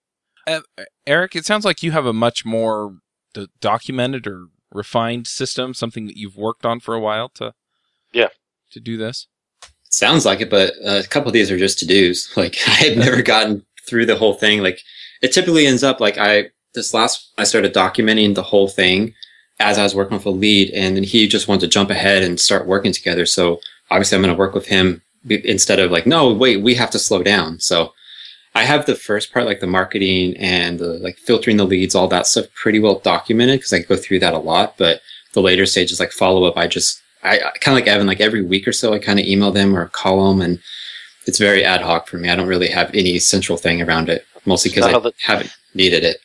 Uh, 0.47 0.59
Eric, 1.07 1.35
it 1.35 1.43
sounds 1.45 1.65
like 1.65 1.81
you 1.81 1.91
have 1.91 2.05
a 2.05 2.13
much 2.13 2.45
more 2.45 2.97
d- 3.33 3.47
documented 3.59 4.27
or 4.27 4.49
refined 4.71 5.25
system, 5.25 5.73
something 5.73 6.05
that 6.05 6.17
you've 6.17 6.37
worked 6.37 6.65
on 6.67 6.79
for 6.79 6.93
a 6.93 6.99
while 6.99 7.29
to 7.29 7.53
Yeah. 8.13 8.27
to 8.71 8.79
do 8.79 8.95
this. 8.97 9.27
Sounds 9.95 10.25
like 10.25 10.41
it, 10.41 10.49
but 10.49 10.73
uh, 10.85 11.01
a 11.01 11.07
couple 11.07 11.29
of 11.29 11.33
these 11.33 11.49
are 11.49 11.57
just 11.57 11.79
to 11.79 11.85
dos. 11.85 12.29
Like 12.35 12.57
I've 12.67 12.97
never 12.97 13.21
gotten 13.21 13.65
through 13.87 14.05
the 14.07 14.17
whole 14.17 14.33
thing. 14.33 14.61
Like 14.61 14.81
it 15.21 15.31
typically 15.31 15.65
ends 15.65 15.83
up 15.83 16.01
like 16.01 16.17
I 16.17 16.49
this 16.73 16.93
last 16.93 17.31
I 17.37 17.45
started 17.45 17.73
documenting 17.73 18.35
the 18.35 18.43
whole 18.43 18.67
thing 18.67 19.13
as 19.61 19.77
I 19.77 19.83
was 19.83 19.95
working 19.95 20.17
with 20.17 20.25
a 20.25 20.31
lead, 20.31 20.69
and 20.71 20.97
then 20.97 21.05
he 21.05 21.29
just 21.29 21.47
wanted 21.47 21.61
to 21.61 21.67
jump 21.69 21.91
ahead 21.91 22.23
and 22.23 22.37
start 22.37 22.67
working 22.67 22.91
together. 22.91 23.25
So 23.25 23.61
obviously, 23.89 24.17
I'm 24.17 24.21
going 24.21 24.35
to 24.35 24.37
work 24.37 24.53
with 24.53 24.67
him 24.67 25.01
instead 25.29 25.79
of 25.79 25.91
like, 25.91 26.05
no, 26.05 26.33
wait, 26.33 26.61
we 26.61 26.75
have 26.75 26.91
to 26.91 26.99
slow 26.99 27.23
down. 27.23 27.61
So 27.61 27.93
I 28.53 28.63
have 28.63 28.87
the 28.87 28.95
first 28.95 29.31
part, 29.31 29.45
like 29.45 29.61
the 29.61 29.67
marketing 29.67 30.35
and 30.35 30.77
the 30.77 30.99
like 30.99 31.15
filtering 31.19 31.55
the 31.55 31.63
leads, 31.63 31.95
all 31.95 32.09
that 32.09 32.27
stuff 32.27 32.53
pretty 32.53 32.79
well 32.79 32.99
documented 32.99 33.59
because 33.59 33.71
I 33.71 33.79
go 33.79 33.95
through 33.95 34.19
that 34.19 34.33
a 34.33 34.39
lot. 34.39 34.75
But 34.77 34.99
the 35.31 35.41
later 35.41 35.65
stages, 35.65 36.01
like 36.01 36.11
follow 36.11 36.43
up, 36.43 36.57
I 36.57 36.67
just, 36.67 37.01
I, 37.25 37.37
I 37.37 37.51
kind 37.59 37.77
of 37.77 37.83
like 37.83 37.87
Evan, 37.87 38.07
like 38.07 38.21
every 38.21 38.43
week 38.43 38.67
or 38.67 38.71
so, 38.71 38.93
I 38.93 38.99
kind 38.99 39.19
of 39.19 39.25
email 39.25 39.51
them 39.51 39.75
or 39.75 39.87
call 39.87 40.29
them 40.29 40.41
and 40.41 40.59
it's 41.25 41.39
very 41.39 41.63
ad 41.63 41.81
hoc 41.81 42.07
for 42.07 42.17
me. 42.17 42.29
I 42.29 42.35
don't 42.35 42.47
really 42.47 42.69
have 42.69 42.93
any 42.93 43.19
central 43.19 43.57
thing 43.57 43.81
around 43.81 44.09
it, 44.09 44.25
mostly 44.45 44.71
because 44.71 44.85
I 44.85 44.99
the, 44.99 45.11
haven't 45.23 45.55
needed 45.73 46.03
it. 46.03 46.17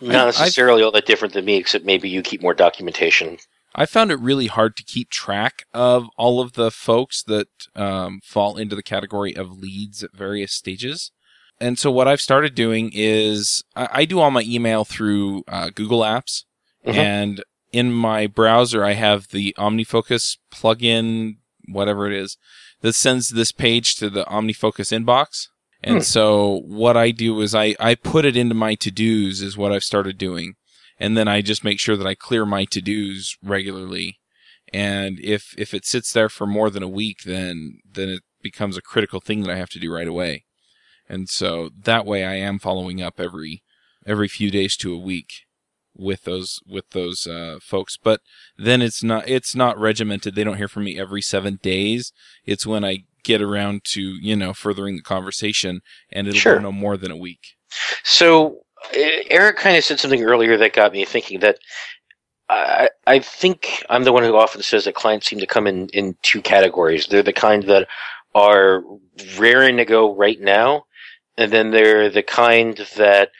Not 0.00 0.26
necessarily 0.26 0.82
I've, 0.82 0.86
all 0.86 0.92
that 0.92 1.06
different 1.06 1.34
than 1.34 1.44
me, 1.44 1.56
except 1.56 1.84
maybe 1.84 2.08
you 2.08 2.22
keep 2.22 2.42
more 2.42 2.54
documentation. 2.54 3.38
I 3.74 3.86
found 3.86 4.10
it 4.10 4.20
really 4.20 4.46
hard 4.46 4.76
to 4.76 4.84
keep 4.84 5.10
track 5.10 5.64
of 5.72 6.08
all 6.16 6.40
of 6.40 6.52
the 6.52 6.70
folks 6.70 7.22
that 7.24 7.48
um, 7.74 8.20
fall 8.22 8.56
into 8.56 8.76
the 8.76 8.82
category 8.82 9.34
of 9.34 9.58
leads 9.58 10.04
at 10.04 10.12
various 10.12 10.52
stages. 10.52 11.10
And 11.60 11.78
so 11.78 11.90
what 11.90 12.06
I've 12.06 12.20
started 12.20 12.54
doing 12.54 12.90
is 12.92 13.64
I, 13.74 13.88
I 13.92 14.04
do 14.04 14.20
all 14.20 14.30
my 14.30 14.42
email 14.42 14.84
through 14.84 15.44
uh, 15.48 15.70
Google 15.74 16.00
Apps, 16.00 16.44
mm-hmm. 16.86 16.98
and 16.98 17.44
in 17.74 17.92
my 17.92 18.28
browser 18.28 18.84
I 18.84 18.92
have 18.92 19.28
the 19.28 19.52
OmniFocus 19.58 20.38
plugin, 20.52 21.38
whatever 21.66 22.06
it 22.06 22.16
is, 22.16 22.38
that 22.82 22.94
sends 22.94 23.30
this 23.30 23.50
page 23.50 23.96
to 23.96 24.08
the 24.08 24.24
OmniFocus 24.26 24.96
inbox. 24.96 25.48
And 25.82 25.96
hmm. 25.96 26.02
so 26.02 26.62
what 26.66 26.96
I 26.96 27.10
do 27.10 27.40
is 27.40 27.52
I, 27.52 27.74
I 27.80 27.96
put 27.96 28.24
it 28.24 28.36
into 28.36 28.54
my 28.54 28.76
to-dos 28.76 29.42
is 29.42 29.56
what 29.56 29.72
I've 29.72 29.82
started 29.82 30.18
doing. 30.18 30.54
And 31.00 31.16
then 31.16 31.26
I 31.26 31.42
just 31.42 31.64
make 31.64 31.80
sure 31.80 31.96
that 31.96 32.06
I 32.06 32.14
clear 32.14 32.46
my 32.46 32.64
to-dos 32.64 33.36
regularly. 33.42 34.20
And 34.72 35.18
if, 35.18 35.52
if 35.58 35.74
it 35.74 35.84
sits 35.84 36.12
there 36.12 36.28
for 36.28 36.46
more 36.46 36.70
than 36.70 36.84
a 36.84 36.88
week, 36.88 37.24
then, 37.26 37.80
then 37.90 38.08
it 38.08 38.22
becomes 38.40 38.76
a 38.76 38.82
critical 38.82 39.20
thing 39.20 39.40
that 39.42 39.50
I 39.50 39.56
have 39.56 39.70
to 39.70 39.80
do 39.80 39.92
right 39.92 40.06
away. 40.06 40.44
And 41.08 41.28
so 41.28 41.70
that 41.82 42.06
way 42.06 42.24
I 42.24 42.34
am 42.34 42.60
following 42.60 43.02
up 43.02 43.18
every, 43.18 43.64
every 44.06 44.28
few 44.28 44.52
days 44.52 44.76
to 44.76 44.94
a 44.94 44.98
week 44.98 45.43
with 45.96 46.24
those, 46.24 46.60
with 46.66 46.90
those, 46.90 47.26
uh, 47.26 47.58
folks. 47.62 47.96
But 47.96 48.20
then 48.56 48.82
it's 48.82 49.02
not, 49.02 49.28
it's 49.28 49.54
not 49.54 49.78
regimented. 49.78 50.34
They 50.34 50.44
don't 50.44 50.56
hear 50.56 50.68
from 50.68 50.84
me 50.84 50.98
every 50.98 51.22
seven 51.22 51.58
days. 51.62 52.12
It's 52.44 52.66
when 52.66 52.84
I 52.84 53.04
get 53.22 53.40
around 53.40 53.84
to, 53.84 54.00
you 54.00 54.36
know, 54.36 54.52
furthering 54.52 54.96
the 54.96 55.02
conversation 55.02 55.80
and 56.10 56.28
it'll 56.28 56.38
sure. 56.38 56.56
go 56.56 56.62
no 56.62 56.72
more 56.72 56.96
than 56.96 57.10
a 57.10 57.16
week. 57.16 57.56
So 58.02 58.60
Eric 58.92 59.56
kind 59.56 59.76
of 59.76 59.84
said 59.84 59.98
something 59.98 60.22
earlier 60.22 60.56
that 60.58 60.72
got 60.74 60.92
me 60.92 61.04
thinking 61.04 61.40
that 61.40 61.58
I, 62.48 62.90
I 63.06 63.18
think 63.20 63.84
I'm 63.88 64.04
the 64.04 64.12
one 64.12 64.22
who 64.22 64.36
often 64.36 64.62
says 64.62 64.84
that 64.84 64.94
clients 64.94 65.26
seem 65.26 65.38
to 65.38 65.46
come 65.46 65.66
in, 65.66 65.88
in 65.88 66.16
two 66.22 66.42
categories. 66.42 67.06
They're 67.06 67.22
the 67.22 67.32
kind 67.32 67.62
that 67.64 67.88
are 68.34 68.82
raring 69.38 69.78
to 69.78 69.84
go 69.84 70.14
right 70.14 70.40
now, 70.40 70.84
and 71.38 71.52
then 71.52 71.70
they're 71.70 72.10
the 72.10 72.22
kind 72.22 72.76
that 72.96 73.30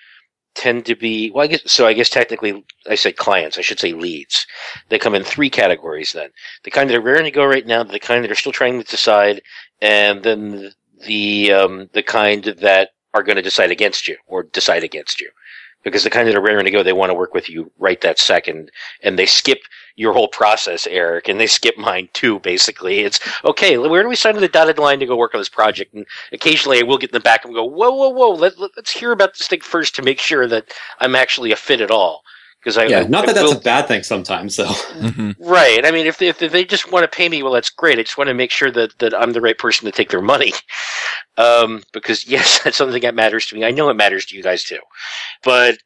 tend 0.54 0.86
to 0.86 0.94
be 0.94 1.30
well 1.30 1.44
i 1.44 1.46
guess 1.48 1.60
so 1.66 1.86
i 1.86 1.92
guess 1.92 2.08
technically 2.08 2.64
i 2.88 2.94
said 2.94 3.16
clients 3.16 3.58
i 3.58 3.60
should 3.60 3.80
say 3.80 3.92
leads. 3.92 4.46
They 4.88 4.98
come 4.98 5.14
in 5.14 5.24
three 5.24 5.50
categories 5.50 6.12
then. 6.12 6.30
The 6.62 6.70
kind 6.70 6.88
that 6.88 6.96
are 6.96 7.00
raring 7.00 7.24
to 7.24 7.30
go 7.30 7.44
right 7.44 7.66
now 7.66 7.82
the 7.82 7.98
kind 7.98 8.24
that 8.24 8.30
are 8.30 8.36
still 8.36 8.52
trying 8.52 8.78
to 8.78 8.90
decide 8.90 9.42
and 9.80 10.22
then 10.22 10.72
the 11.06 11.52
um, 11.52 11.90
the 11.92 12.02
kind 12.02 12.44
that 12.44 12.90
are 13.12 13.22
going 13.22 13.36
to 13.36 13.42
decide 13.42 13.70
against 13.70 14.08
you 14.08 14.16
or 14.26 14.44
decide 14.44 14.84
against 14.84 15.20
you 15.20 15.30
because 15.84 16.02
the 16.02 16.10
kind 16.10 16.26
that 16.26 16.34
are 16.34 16.40
raring 16.40 16.64
to 16.64 16.70
go, 16.70 16.82
they 16.82 16.92
want 16.92 17.10
to 17.10 17.14
work 17.14 17.34
with 17.34 17.48
you 17.48 17.70
right 17.78 18.00
that 18.00 18.18
second, 18.18 18.70
and 19.02 19.18
they 19.18 19.26
skip 19.26 19.60
your 19.96 20.12
whole 20.12 20.28
process, 20.28 20.86
Eric, 20.88 21.28
and 21.28 21.38
they 21.38 21.46
skip 21.46 21.78
mine 21.78 22.08
too. 22.12 22.40
Basically, 22.40 23.00
it's 23.00 23.20
okay. 23.44 23.78
Where 23.78 24.02
do 24.02 24.08
we 24.08 24.16
sign 24.16 24.36
the 24.36 24.48
dotted 24.48 24.78
line 24.78 24.98
to 25.00 25.06
go 25.06 25.16
work 25.16 25.34
on 25.34 25.40
this 25.40 25.48
project? 25.48 25.94
And 25.94 26.06
occasionally, 26.32 26.80
I 26.80 26.82
will 26.82 26.98
get 26.98 27.10
in 27.10 27.14
the 27.14 27.20
back 27.20 27.44
and 27.44 27.54
go, 27.54 27.64
"Whoa, 27.64 27.94
whoa, 27.94 28.08
whoa! 28.08 28.30
Let, 28.30 28.58
let, 28.58 28.76
us 28.76 28.90
hear 28.90 29.12
about 29.12 29.36
this 29.36 29.46
thing 29.46 29.60
first 29.60 29.94
to 29.96 30.02
make 30.02 30.18
sure 30.18 30.48
that 30.48 30.72
I'm 30.98 31.14
actually 31.14 31.52
a 31.52 31.56
fit 31.56 31.80
at 31.80 31.90
all." 31.90 32.24
Because 32.64 32.78
I 32.78 32.86
yeah, 32.86 33.00
I, 33.00 33.04
not 33.04 33.26
that 33.26 33.36
I 33.36 33.40
that's 33.40 33.52
will, 33.52 33.58
a 33.58 33.62
bad 33.62 33.88
thing 33.88 34.02
sometimes. 34.02 34.54
So 34.54 34.64
mm-hmm. 34.64 35.32
right. 35.38 35.84
I 35.84 35.90
mean, 35.90 36.06
if 36.06 36.16
they, 36.16 36.28
if 36.28 36.38
they 36.38 36.64
just 36.64 36.90
want 36.90 37.04
to 37.04 37.14
pay 37.14 37.28
me, 37.28 37.42
well, 37.42 37.52
that's 37.52 37.68
great. 37.68 37.98
I 37.98 38.02
just 38.02 38.16
want 38.16 38.28
to 38.28 38.34
make 38.34 38.50
sure 38.50 38.70
that 38.70 38.98
that 39.00 39.14
I'm 39.14 39.32
the 39.32 39.42
right 39.42 39.58
person 39.58 39.84
to 39.84 39.92
take 39.92 40.10
their 40.10 40.22
money. 40.22 40.52
Um, 41.36 41.82
because 41.92 42.24
yes, 42.28 42.62
that's 42.62 42.76
something 42.76 43.02
that 43.02 43.16
matters 43.16 43.46
to 43.46 43.56
me. 43.56 43.64
I 43.64 43.72
know 43.72 43.88
it 43.88 43.96
matters 43.96 44.24
to 44.26 44.36
you 44.36 44.42
guys 44.44 44.62
too, 44.62 44.78
but 45.42 45.78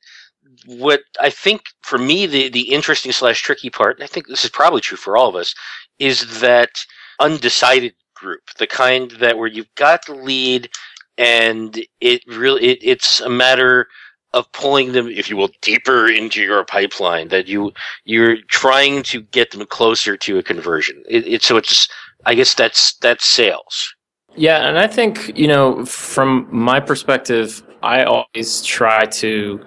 what 0.66 1.00
I 1.18 1.30
think 1.30 1.62
for 1.80 1.96
me 1.96 2.26
the 2.26 2.50
the 2.50 2.70
interesting 2.74 3.12
slash 3.12 3.40
tricky 3.40 3.70
part, 3.70 3.96
and 3.96 4.04
I 4.04 4.08
think 4.08 4.26
this 4.26 4.44
is 4.44 4.50
probably 4.50 4.82
true 4.82 4.98
for 4.98 5.16
all 5.16 5.26
of 5.26 5.36
us, 5.36 5.54
is 5.98 6.40
that 6.40 6.84
undecided 7.18 7.94
group, 8.14 8.42
the 8.58 8.66
kind 8.66 9.10
that 9.12 9.38
where 9.38 9.48
you've 9.48 9.74
got 9.74 10.04
the 10.04 10.14
lead 10.14 10.68
and 11.16 11.84
it 12.00 12.22
really 12.26 12.64
it, 12.64 12.78
it's 12.82 13.20
a 13.20 13.28
matter 13.28 13.88
of 14.34 14.50
pulling 14.52 14.92
them, 14.92 15.08
if 15.08 15.30
you 15.30 15.36
will, 15.36 15.50
deeper 15.62 16.08
into 16.08 16.42
your 16.42 16.64
pipeline. 16.64 17.28
That 17.28 17.48
you 17.48 17.72
you're 18.04 18.36
trying 18.48 19.02
to 19.04 19.22
get 19.22 19.50
them 19.50 19.66
closer 19.66 20.16
to 20.16 20.38
a 20.38 20.42
conversion. 20.42 21.02
It, 21.08 21.26
it, 21.26 21.42
so 21.42 21.56
it's 21.56 21.88
I 22.26 22.34
guess 22.34 22.54
that's 22.54 22.94
that's 22.98 23.24
sales. 23.24 23.94
Yeah, 24.36 24.68
and 24.68 24.78
I 24.78 24.86
think 24.86 25.36
you 25.36 25.48
know 25.48 25.84
from 25.84 26.46
my 26.50 26.80
perspective, 26.80 27.62
I 27.82 28.04
always 28.04 28.62
try 28.62 29.06
to 29.06 29.64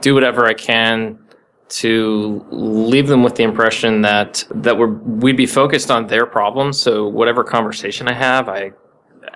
do 0.00 0.14
whatever 0.14 0.46
I 0.46 0.54
can 0.54 1.18
to 1.66 2.44
leave 2.50 3.08
them 3.08 3.24
with 3.24 3.34
the 3.34 3.42
impression 3.42 4.02
that 4.02 4.44
that 4.50 4.78
we're 4.78 4.92
we'd 4.92 5.36
be 5.36 5.46
focused 5.46 5.90
on 5.90 6.06
their 6.06 6.26
problems. 6.26 6.78
So 6.78 7.08
whatever 7.08 7.42
conversation 7.42 8.06
I 8.06 8.14
have, 8.14 8.48
I 8.48 8.72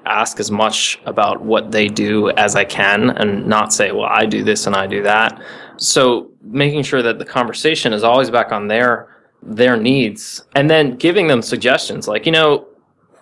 ask 0.09 0.41
as 0.41 0.51
much 0.51 1.01
about 1.05 1.41
what 1.43 1.71
they 1.71 1.89
do 1.89 2.31
as 2.31 2.57
I 2.57 2.65
can 2.65 3.11
and 3.11 3.47
not 3.47 3.73
say, 3.73 3.93
well, 3.93 4.09
I 4.11 4.27
do 4.27 4.43
this 4.45 4.67
and 4.67 4.77
I 4.77 4.87
do 4.87 5.03
that. 5.03 5.43
So 5.77 6.31
making 6.43 6.83
sure 6.83 7.03
that 7.03 7.19
the 7.19 7.25
conversation 7.25 7.93
is 7.93 8.03
always 8.03 8.31
back 8.31 8.53
on 8.53 8.69
their 8.69 9.15
their 9.43 9.77
needs 9.77 10.45
and 10.57 10.69
then 10.69 10.97
giving 10.97 11.29
them 11.29 11.43
suggestions 11.43 12.09
like, 12.09 12.27
you 12.27 12.33
know, 12.33 12.67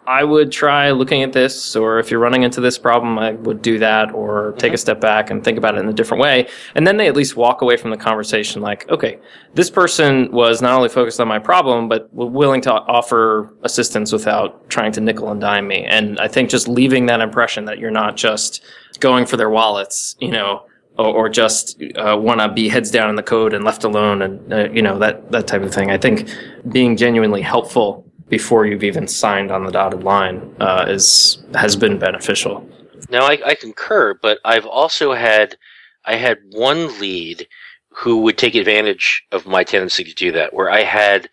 I 0.06 0.22
would 0.22 0.52
try 0.52 0.90
looking 0.92 1.22
at 1.22 1.32
this, 1.32 1.74
or 1.74 1.98
if 1.98 2.10
you're 2.10 2.20
running 2.20 2.44
into 2.44 2.60
this 2.60 2.78
problem, 2.78 3.18
I 3.18 3.32
would 3.32 3.60
do 3.60 3.78
that, 3.80 4.12
or 4.12 4.52
take 4.52 4.68
mm-hmm. 4.68 4.74
a 4.74 4.78
step 4.78 5.00
back 5.00 5.30
and 5.30 5.42
think 5.42 5.58
about 5.58 5.74
it 5.74 5.78
in 5.78 5.88
a 5.88 5.92
different 5.92 6.22
way. 6.22 6.48
And 6.74 6.86
then 6.86 6.96
they 6.96 7.08
at 7.08 7.16
least 7.16 7.36
walk 7.36 7.60
away 7.60 7.76
from 7.76 7.90
the 7.90 7.96
conversation 7.96 8.62
like, 8.62 8.88
okay, 8.88 9.18
this 9.54 9.70
person 9.70 10.30
was 10.30 10.62
not 10.62 10.74
only 10.74 10.88
focused 10.88 11.20
on 11.20 11.26
my 11.26 11.38
problem, 11.38 11.88
but 11.88 12.08
willing 12.12 12.60
to 12.62 12.72
offer 12.72 13.52
assistance 13.62 14.12
without 14.12 14.68
trying 14.70 14.92
to 14.92 15.00
nickel 15.00 15.30
and 15.30 15.40
dime 15.40 15.66
me. 15.66 15.84
And 15.84 16.20
I 16.20 16.28
think 16.28 16.50
just 16.50 16.68
leaving 16.68 17.06
that 17.06 17.20
impression 17.20 17.64
that 17.64 17.78
you're 17.78 17.90
not 17.90 18.16
just 18.16 18.62
going 19.00 19.26
for 19.26 19.36
their 19.36 19.50
wallets, 19.50 20.14
you 20.20 20.30
know, 20.30 20.66
or, 20.98 21.06
or 21.06 21.28
just 21.28 21.82
uh, 21.96 22.16
want 22.16 22.40
to 22.40 22.48
be 22.48 22.68
heads 22.68 22.90
down 22.90 23.10
in 23.10 23.16
the 23.16 23.22
code 23.22 23.52
and 23.52 23.64
left 23.64 23.84
alone, 23.84 24.22
and 24.22 24.52
uh, 24.52 24.70
you 24.70 24.80
know 24.80 24.98
that 24.98 25.30
that 25.30 25.46
type 25.46 25.62
of 25.62 25.74
thing. 25.74 25.90
I 25.90 25.98
think 25.98 26.28
being 26.68 26.96
genuinely 26.96 27.42
helpful 27.42 28.05
before 28.28 28.66
you've 28.66 28.84
even 28.84 29.06
signed 29.06 29.50
on 29.50 29.64
the 29.64 29.70
dotted 29.70 30.02
line 30.02 30.54
uh, 30.60 30.84
is 30.88 31.38
has 31.54 31.76
been 31.76 31.98
beneficial. 31.98 32.68
Now 33.10 33.24
I, 33.24 33.38
I 33.44 33.54
concur, 33.54 34.14
but 34.14 34.38
I've 34.44 34.66
also 34.66 35.12
had 35.12 35.56
I 36.04 36.16
had 36.16 36.38
one 36.50 36.98
lead 36.98 37.46
who 37.90 38.18
would 38.18 38.36
take 38.36 38.54
advantage 38.54 39.24
of 39.32 39.46
my 39.46 39.64
tendency 39.64 40.04
to 40.04 40.14
do 40.14 40.30
that, 40.32 40.52
where 40.52 40.70
I 40.70 40.82
had 40.82 41.28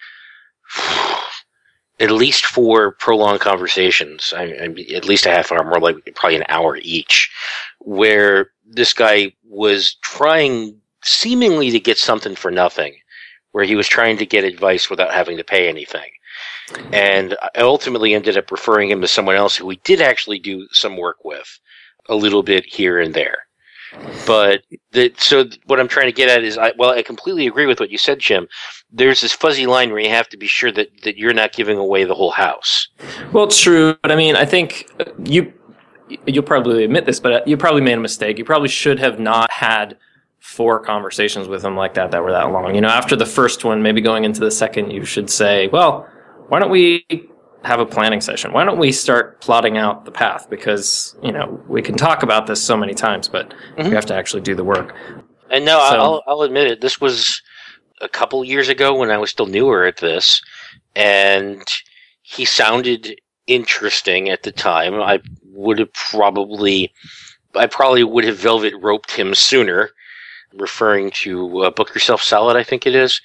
at 1.99 2.11
least 2.11 2.45
four 2.45 2.91
prolonged 2.93 3.41
conversations, 3.41 4.33
I, 4.35 4.43
I, 4.43 4.95
at 4.95 5.05
least 5.05 5.25
a 5.25 5.29
half 5.29 5.51
hour, 5.51 5.63
more 5.63 5.79
like 5.79 5.97
probably 6.15 6.37
an 6.37 6.45
hour 6.49 6.77
each, 6.77 7.29
where 7.79 8.51
this 8.65 8.93
guy 8.93 9.33
was 9.47 9.95
trying 10.01 10.79
seemingly 11.03 11.69
to 11.71 11.79
get 11.79 11.97
something 11.97 12.35
for 12.35 12.49
nothing, 12.49 12.95
where 13.51 13.65
he 13.65 13.75
was 13.75 13.87
trying 13.87 14.17
to 14.17 14.25
get 14.25 14.45
advice 14.45 14.89
without 14.89 15.13
having 15.13 15.37
to 15.37 15.43
pay 15.43 15.67
anything. 15.67 16.09
And 16.91 17.35
I 17.55 17.61
ultimately 17.61 18.13
ended 18.13 18.37
up 18.37 18.51
referring 18.51 18.89
him 18.89 19.01
to 19.01 19.07
someone 19.07 19.35
else 19.35 19.55
who 19.55 19.65
we 19.65 19.77
did 19.77 20.01
actually 20.01 20.39
do 20.39 20.67
some 20.71 20.97
work 20.97 21.23
with 21.23 21.59
a 22.09 22.15
little 22.15 22.43
bit 22.43 22.65
here 22.65 22.99
and 22.99 23.13
there. 23.13 23.37
But 24.25 24.63
the, 24.91 25.13
so 25.17 25.45
what 25.65 25.79
I'm 25.79 25.87
trying 25.87 26.07
to 26.07 26.11
get 26.11 26.29
at 26.29 26.43
is, 26.43 26.57
I, 26.57 26.73
well, 26.77 26.91
I 26.91 27.03
completely 27.03 27.45
agree 27.45 27.65
with 27.65 27.79
what 27.79 27.91
you 27.91 27.97
said, 27.97 28.19
Jim. 28.19 28.47
There's 28.91 29.21
this 29.21 29.33
fuzzy 29.33 29.67
line 29.67 29.91
where 29.91 29.99
you 29.99 30.09
have 30.09 30.29
to 30.29 30.37
be 30.37 30.47
sure 30.47 30.71
that, 30.71 30.89
that 31.03 31.17
you're 31.17 31.33
not 31.33 31.53
giving 31.53 31.77
away 31.77 32.03
the 32.03 32.15
whole 32.15 32.31
house. 32.31 32.87
Well, 33.31 33.43
it's 33.43 33.59
true, 33.59 33.95
but 34.01 34.11
I 34.11 34.15
mean, 34.15 34.35
I 34.35 34.45
think 34.45 34.89
uh, 34.99 35.05
you 35.23 35.53
you'll 36.25 36.43
probably 36.43 36.83
admit 36.83 37.05
this, 37.05 37.19
but 37.19 37.31
uh, 37.31 37.41
you 37.45 37.57
probably 37.57 37.81
made 37.81 37.93
a 37.93 38.01
mistake. 38.01 38.37
You 38.37 38.45
probably 38.45 38.67
should 38.67 38.99
have 38.99 39.19
not 39.19 39.51
had 39.51 39.97
four 40.39 40.79
conversations 40.79 41.47
with 41.47 41.63
him 41.63 41.75
like 41.75 41.93
that 41.93 42.11
that 42.11 42.23
were 42.23 42.31
that 42.31 42.51
long. 42.51 42.75
You 42.75 42.81
know, 42.81 42.89
after 42.89 43.15
the 43.15 43.25
first 43.25 43.63
one, 43.63 43.81
maybe 43.81 44.01
going 44.01 44.23
into 44.23 44.41
the 44.41 44.51
second, 44.51 44.91
you 44.91 45.05
should 45.05 45.29
say, 45.29 45.67
well, 45.67 46.07
why 46.53 46.59
don't 46.59 46.69
we 46.69 47.03
have 47.63 47.79
a 47.79 47.85
planning 47.85 48.21
session? 48.21 48.53
Why 48.53 48.63
don't 48.63 48.77
we 48.77 48.91
start 48.91 49.41
plotting 49.41 49.75
out 49.75 50.05
the 50.05 50.11
path? 50.11 50.47
Because, 50.51 51.15
you 51.23 51.31
know, 51.31 51.59
we 51.67 51.81
can 51.81 51.95
talk 51.95 52.21
about 52.21 52.45
this 52.45 52.61
so 52.61 52.77
many 52.77 52.93
times, 52.93 53.27
but 53.27 53.51
Mhm. 53.75 53.89
we 53.89 53.95
have 53.95 54.05
to 54.05 54.13
actually 54.13 54.43
do 54.43 54.53
the 54.53 54.63
work. 54.63 54.95
And 55.49 55.65
no, 55.65 55.79
So- 55.79 55.95
I'll, 55.99 56.23
I'll 56.27 56.41
admit 56.43 56.67
it. 56.67 56.79
This 56.79 57.01
was 57.01 57.41
a 58.01 58.07
couple 58.07 58.43
years 58.45 58.69
ago 58.69 58.93
when 58.93 59.09
I 59.09 59.17
was 59.17 59.31
still 59.31 59.47
newer 59.47 59.83
at 59.85 59.97
this, 59.97 60.43
and 60.95 61.63
he 62.21 62.45
sounded 62.45 63.19
interesting 63.47 64.29
at 64.29 64.43
the 64.43 64.51
time. 64.51 65.01
I 65.01 65.21
would 65.53 65.79
have 65.79 65.93
probably, 65.93 66.93
I 67.55 67.65
probably 67.65 68.03
would 68.03 68.25
have 68.25 68.37
velvet 68.37 68.75
roped 68.79 69.09
him 69.09 69.33
sooner. 69.33 69.89
Referring 70.55 71.09
to 71.23 71.63
uh, 71.63 71.71
Book 71.71 71.95
Yourself 71.95 72.21
Solid, 72.21 72.55
I 72.55 72.61
think 72.61 72.85
it 72.85 72.93
is. 72.93 73.19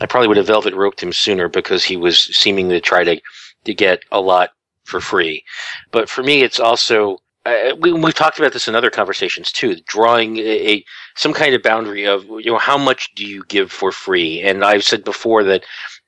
I 0.00 0.06
probably 0.06 0.28
would 0.28 0.36
have 0.36 0.46
velvet 0.46 0.74
roped 0.74 1.02
him 1.02 1.12
sooner 1.12 1.48
because 1.48 1.84
he 1.84 1.96
was 1.96 2.20
seeming 2.36 2.68
to 2.68 2.80
try 2.80 3.04
to 3.04 3.20
to 3.64 3.74
get 3.74 4.02
a 4.12 4.20
lot 4.20 4.50
for 4.84 5.00
free. 5.00 5.44
But 5.90 6.08
for 6.08 6.22
me, 6.22 6.42
it's 6.42 6.60
also 6.60 7.18
uh, 7.44 7.74
we 7.78 7.92
we've 7.92 8.14
talked 8.14 8.38
about 8.38 8.52
this 8.52 8.68
in 8.68 8.74
other 8.74 8.90
conversations 8.90 9.50
too. 9.52 9.76
Drawing 9.86 10.38
a, 10.38 10.72
a 10.72 10.84
some 11.18 11.34
kind 11.34 11.52
of 11.52 11.62
boundary 11.62 12.06
of 12.06 12.24
you 12.24 12.46
know 12.46 12.58
how 12.58 12.78
much 12.78 13.12
do 13.16 13.26
you 13.26 13.44
give 13.48 13.72
for 13.72 13.90
free 13.90 14.40
and 14.40 14.64
i've 14.64 14.84
said 14.84 15.02
before 15.02 15.42
that 15.42 15.64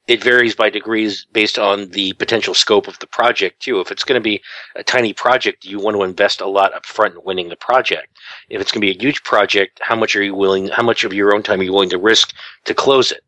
it 0.07 0.23
varies 0.23 0.55
by 0.55 0.71
degrees 0.71 1.27
based 1.33 1.59
on 1.59 1.91
the 1.91 2.13
potential 2.15 2.55
scope 2.55 2.87
of 2.87 2.99
the 3.01 3.07
project 3.09 3.61
too 3.61 3.81
if 3.81 3.91
it's 3.91 4.05
going 4.05 4.21
to 4.21 4.23
be 4.23 4.41
a 4.77 4.85
tiny 4.85 5.13
project 5.13 5.65
you 5.65 5.81
want 5.81 5.97
to 5.97 6.05
invest 6.05 6.41
a 6.41 6.47
lot 6.47 6.73
up 6.75 6.87
front 6.87 7.15
in 7.15 7.21
winning 7.25 7.49
the 7.49 7.57
project 7.57 8.17
if 8.51 8.61
it's 8.61 8.71
going 8.71 8.81
to 8.81 8.87
be 8.87 8.97
a 8.97 9.03
huge 9.03 9.23
project 9.25 9.81
how 9.83 9.97
much 9.97 10.15
are 10.15 10.23
you 10.23 10.35
willing 10.35 10.69
how 10.69 10.83
much 10.83 11.03
of 11.03 11.13
your 11.13 11.35
own 11.35 11.43
time 11.43 11.59
are 11.59 11.65
you 11.65 11.73
willing 11.73 11.91
to 11.91 11.99
risk 11.99 12.33
to 12.65 12.73
close 12.73 13.11
it 13.11 13.25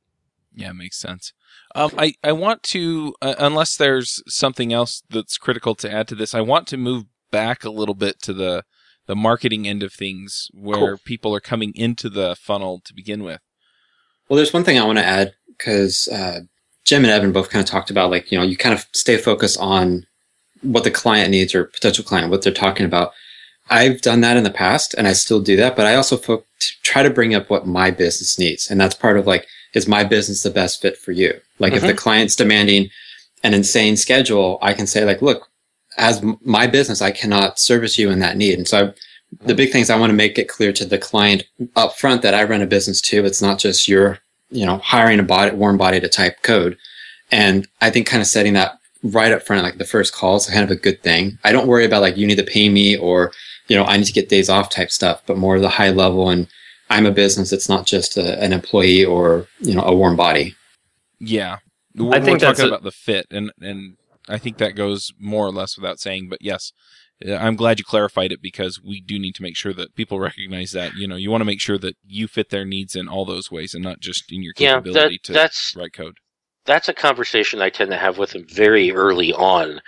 Yeah, 0.54 0.73
makes 0.73 0.99
sense. 0.99 1.32
Um, 1.75 1.90
I, 1.97 2.14
I 2.23 2.32
want 2.32 2.62
to, 2.64 3.14
uh, 3.23 3.35
unless 3.38 3.76
there's 3.76 4.23
something 4.28 4.73
else 4.73 5.02
that's 5.09 5.38
critical 5.38 5.75
to 5.76 5.90
add 5.90 6.09
to 6.09 6.14
this, 6.14 6.35
I 6.35 6.40
want 6.42 6.66
to 6.68 6.76
move 6.76 7.04
back 7.30 7.64
a 7.64 7.71
little 7.71 7.94
bit 7.94 8.21
to 8.23 8.35
the, 8.35 8.64
the 9.06 9.16
marketing 9.16 9.66
end 9.66 9.82
of 9.82 9.92
things 9.92 10.49
where 10.52 10.97
Cool. 10.97 11.00
people 11.04 11.35
are 11.35 11.40
coming 11.40 11.73
into 11.75 12.11
the 12.11 12.37
funnel 12.37 12.80
to 12.85 12.94
begin 12.94 13.25
with. 13.25 13.40
Well, 14.28 14.37
there's 14.37 14.52
one 14.52 14.64
thing 14.64 14.78
I 14.78 14.85
want 14.85 14.99
to 14.99 15.04
add 15.04 15.35
because 15.49 16.09
uh, 16.09 16.40
Jim 16.85 17.04
and 17.04 17.12
Evan 17.12 17.32
both 17.32 17.50
kind 17.50 17.62
of 17.62 17.68
talked 17.68 17.90
about 17.90 18.11
like, 18.11 18.30
you 18.30 18.38
know, 18.38 18.44
you 18.44 18.56
kind 18.56 18.75
of 18.75 18.87
stay 18.92 19.16
focused 19.16 19.59
on 19.59 20.06
what 20.61 20.85
the 20.85 20.90
client 20.90 21.30
needs 21.30 21.54
or 21.54 21.64
potential 21.64 22.04
client, 22.04 22.30
what 22.30 22.42
they're 22.42 22.52
talking 22.52 22.87
about. 22.87 23.12
I've 23.71 24.00
done 24.02 24.21
that 24.21 24.37
in 24.37 24.44
the 24.44 24.50
past 24.50 24.94
and 24.94 25.09
I 25.09 25.12
still 25.12 25.40
do 25.40 25.56
that, 25.56 25.76
but 25.76 25.87
I 25.87 25.94
also 25.94 26.16
fo- 26.16 26.44
try 26.82 27.02
to 27.02 27.11
bring 27.11 27.35
up 27.35 27.49
what 27.49 27.66
my 27.66 27.90
business 27.90 28.38
needs. 28.38 28.71
And 28.71 28.80
that's 28.80 28.94
part 28.94 29.16
of 29.16 29.26
like, 29.26 29.47
is 29.75 29.88
my 29.88 30.05
business 30.05 30.43
the 30.43 30.50
best 30.50 30.81
fit 30.83 30.97
for 30.97 31.12
you? 31.12 31.41
Like 31.59 31.73
if 31.73 31.83
the 31.83 31.88
mm-hmm. 31.88 31.97
client's 31.97 32.37
demanding 32.37 32.91
an 33.43 33.55
insane 33.55 33.97
schedule, 33.97 34.59
I 34.62 34.75
can 34.75 34.87
say 34.87 35.05
like, 35.05 35.23
look, 35.23 35.49
as 35.99 36.23
my 36.43 36.67
business, 36.67 37.02
I 37.02 37.11
cannot 37.11 37.59
service 37.59 37.99
you 37.99 38.11
in 38.11 38.21
that 38.21 38.37
need. 38.37 38.59
And 38.59 38.69
so 38.69 38.87
I, 38.87 38.95
the 39.47 39.55
big 39.55 39.73
things 39.73 39.91
I 39.91 39.99
want 39.99 40.11
to 40.11 40.17
make 40.17 40.38
it 40.38 40.49
clear 40.49 40.73
to 40.75 40.85
the 40.85 40.99
client 40.99 41.45
up 41.75 41.97
front 41.97 42.23
that 42.23 42.35
I 42.35 42.45
run 42.45 42.62
a 42.62 42.67
business 42.67 43.00
too. 43.00 43.25
It's 43.25 43.43
not 43.43 43.59
just 43.59 43.88
you're, 43.88 44.19
you 44.50 44.67
know, 44.67 44.79
hiring 44.79 45.21
a 45.21 45.23
body, 45.23 45.55
warm 45.55 45.79
body 45.79 46.00
to 46.00 46.09
type 46.09 46.43
code. 46.43 46.76
And 47.31 47.67
I 47.81 47.91
think 47.91 48.07
kind 48.07 48.21
of 48.21 48.26
setting 48.26 48.52
that 48.55 48.79
right 49.02 49.33
up 49.33 49.43
front, 49.43 49.62
like 49.62 49.79
the 49.79 49.85
first 49.85 50.12
call 50.12 50.37
is 50.37 50.47
kind 50.47 50.64
of 50.64 50.71
a 50.71 50.76
good 50.76 51.02
thing. 51.02 51.38
I 51.45 51.52
don't 51.52 51.67
worry 51.67 51.87
about 51.87 52.02
like, 52.02 52.17
you 52.17 52.26
need 52.26 52.37
to 52.37 52.45
pay 52.45 52.69
me 52.69 52.97
or, 52.97 53.33
you 53.69 53.76
know, 53.76 53.85
I 53.85 53.97
need 53.97 54.07
to 54.07 54.12
get 54.12 54.29
days 54.29 54.50
off 54.50 54.69
type 54.69 54.91
stuff, 54.91 55.23
but 55.26 55.38
more 55.38 55.57
of 55.57 55.62
the 55.62 55.69
high 55.71 55.91
level. 55.91 56.29
And 56.29 56.47
I'm 56.92 57.06
a 57.06 57.11
business. 57.11 57.52
It's 57.52 57.68
not 57.68 57.87
just 57.87 58.16
a, 58.16 58.40
an 58.42 58.52
employee 58.52 59.04
or, 59.04 59.46
you 59.61 59.75
know, 59.75 59.82
a 59.82 59.94
warm 59.94 60.16
body. 60.16 60.54
Yeah. 61.18 61.58
We're, 61.94 62.11
I 62.11 62.20
think 62.20 62.34
we're 62.34 62.38
that's 62.38 62.58
talking 62.58 62.64
a- 62.72 62.75
about 62.75 62.84
the 62.84 62.90
fit 62.92 63.26
and, 63.30 63.50
and 63.61 63.96
I 64.28 64.38
think 64.38 64.58
that 64.58 64.76
goes 64.76 65.12
more 65.18 65.46
or 65.46 65.50
less 65.52 65.76
without 65.76 65.99
saying, 65.99 66.28
but 66.28 66.40
yes, 66.40 66.72
uh, 67.26 67.34
I'm 67.34 67.56
glad 67.56 67.78
you 67.78 67.84
clarified 67.84 68.32
it 68.32 68.40
because 68.40 68.80
we 68.82 69.00
do 69.00 69.18
need 69.18 69.34
to 69.34 69.42
make 69.42 69.56
sure 69.56 69.72
that 69.72 69.94
people 69.94 70.20
recognize 70.20 70.72
that, 70.72 70.94
you 70.94 71.08
know, 71.08 71.16
you 71.16 71.30
want 71.30 71.40
to 71.40 71.46
make 71.46 71.61
sure 71.61 71.78
that 71.78 71.96
you 72.06 72.28
fit 72.28 72.50
their 72.50 72.64
needs 72.64 72.94
in 72.94 73.08
all 73.08 73.25
those 73.25 73.50
ways 73.50 73.75
and 73.75 73.82
not 73.82 74.00
just 74.00 74.30
in 74.30 74.42
your 74.42 74.52
yeah 74.58 74.75
that, 74.75 74.84
capability 74.84 75.18
to 75.25 75.32
that's 75.32 75.75
write 75.76 75.92
code. 75.92 76.16
that's 76.64 76.88
a 76.88 76.94
conversation 76.94 77.61
I 77.61 77.70
tend 77.70 77.90
to 77.90 77.96
have 77.96 78.18
with 78.18 78.30
them 78.30 78.46
very 78.49 78.92
early 78.92 79.32
on. 79.32 79.80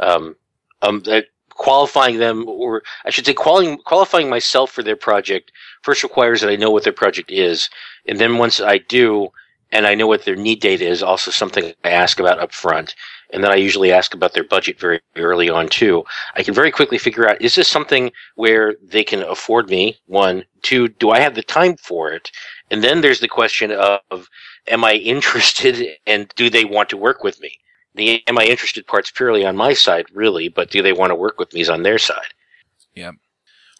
Um, 0.00 0.36
um, 0.80 1.00
that 1.00 1.26
qualifying 1.50 2.18
them, 2.18 2.48
or 2.48 2.82
I 3.04 3.10
should 3.10 3.26
say, 3.26 3.34
qualifying 3.34 3.78
qualifying 3.78 4.28
myself 4.28 4.72
for 4.72 4.82
their 4.82 4.96
project 4.96 5.52
first 5.82 6.02
requires 6.02 6.40
that 6.40 6.50
I 6.50 6.56
know 6.56 6.70
what 6.70 6.84
their 6.84 6.92
project 6.92 7.30
is, 7.30 7.68
and 8.06 8.18
then 8.18 8.38
once 8.38 8.60
I 8.60 8.78
do, 8.78 9.30
and 9.72 9.86
I 9.86 9.94
know 9.94 10.06
what 10.06 10.24
their 10.24 10.36
need 10.36 10.60
date 10.60 10.82
is, 10.82 11.02
also 11.02 11.30
something 11.30 11.72
I 11.82 11.90
ask 11.90 12.20
about 12.20 12.38
up 12.38 12.52
front. 12.52 12.94
And 13.32 13.42
then 13.42 13.50
I 13.50 13.56
usually 13.56 13.90
ask 13.90 14.12
about 14.12 14.34
their 14.34 14.44
budget 14.44 14.78
very 14.78 15.00
early 15.16 15.48
on 15.48 15.68
too. 15.68 16.04
I 16.36 16.42
can 16.42 16.52
very 16.52 16.70
quickly 16.70 16.98
figure 16.98 17.28
out 17.28 17.40
is 17.40 17.54
this 17.54 17.68
something 17.68 18.12
where 18.34 18.74
they 18.82 19.02
can 19.02 19.22
afford 19.22 19.70
me? 19.70 19.96
One, 20.06 20.44
two, 20.60 20.88
do 20.88 21.10
I 21.10 21.20
have 21.20 21.34
the 21.34 21.42
time 21.42 21.76
for 21.78 22.12
it? 22.12 22.30
And 22.70 22.84
then 22.84 23.00
there's 23.00 23.20
the 23.20 23.28
question 23.28 23.72
of 23.72 24.28
am 24.68 24.84
I 24.84 24.94
interested 24.94 25.96
and 26.06 26.30
do 26.36 26.50
they 26.50 26.66
want 26.66 26.90
to 26.90 26.98
work 26.98 27.24
with 27.24 27.40
me? 27.40 27.58
The 27.94 28.26
am 28.28 28.38
I 28.38 28.44
interested 28.44 28.86
part's 28.86 29.10
purely 29.10 29.44
on 29.44 29.56
my 29.56 29.72
side, 29.72 30.06
really, 30.12 30.48
but 30.48 30.70
do 30.70 30.82
they 30.82 30.92
want 30.92 31.10
to 31.10 31.16
work 31.16 31.38
with 31.38 31.52
me 31.54 31.60
is 31.60 31.70
on 31.70 31.82
their 31.82 31.98
side. 31.98 32.34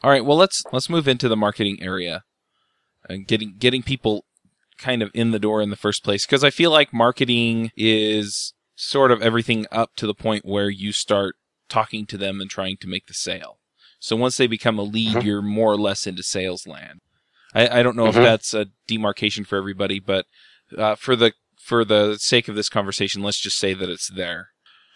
All 0.03 0.11
right, 0.11 0.25
well 0.25 0.37
let's 0.37 0.65
let's 0.73 0.91
move 0.91 1.07
into 1.07 1.29
the 1.29 1.37
marketing 1.37 1.79
area 1.81 2.25
and 3.09 3.27
getting 3.27 3.55
getting 3.59 3.83
people 3.83 4.25
kind 4.79 5.03
of 5.03 5.11
in 5.15 5.31
the 5.31 5.39
door 5.39 5.63
in 5.63 5.71
the 5.71 5.77
first 5.77 6.03
place 6.03 6.27
because 6.27 6.43
I 6.43 6.51
feel 6.51 6.71
like 6.71 6.93
marketing 6.93 7.71
is 7.77 8.53
sort 8.75 9.13
of 9.13 9.23
everything 9.23 9.67
up 9.71 9.91
to 9.97 10.07
the 10.07 10.15
point 10.15 10.45
where 10.45 10.71
you 10.71 10.93
start 10.93 11.37
talking 11.69 12.05
to 12.07 12.19
them 12.19 12.41
and 12.41 12.51
trying 12.51 12.77
to 12.81 12.89
make 12.89 13.07
the 13.07 13.15
sale. 13.15 13.59
So 14.01 14.17
once 14.17 14.37
they 14.37 14.49
become 14.49 14.79
a 14.79 14.83
lead, 14.83 15.17
Mhm. 15.17 15.25
you're 15.25 15.43
more 15.43 15.71
or 15.73 15.77
less 15.79 16.07
into 16.07 16.25
sales 16.25 16.67
land. 16.67 17.01
I, 17.55 17.81
I 17.81 17.83
don't 17.85 17.97
know 17.97 18.07
if 18.07 18.17
Mhm. 18.17 18.23
that's 18.25 18.55
a 18.55 18.67
demarcation 18.89 19.45
for 19.45 19.57
everybody, 19.57 20.01
but 20.01 20.27
uh, 20.77 20.97
for 20.97 21.15
the 21.15 21.35
for 21.61 21.85
the 21.85 22.17
sake 22.19 22.49
of 22.49 22.57
this 22.57 22.69
conversation, 22.69 23.23
let's 23.23 23.41
just 23.41 23.57
say 23.59 23.73
that 23.75 23.89
it's 23.89 24.09
there. 24.09 24.49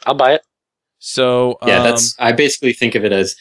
I'll 0.05 0.15
buy 0.15 0.33
it. 0.35 0.43
So 0.99 1.59
Yeah, 1.63 1.77
um, 1.77 1.85
that's, 1.85 2.15
I 2.19 2.33
basically 2.33 2.73
think 2.73 2.97
of 2.97 3.05
it 3.05 3.13
as, 3.13 3.37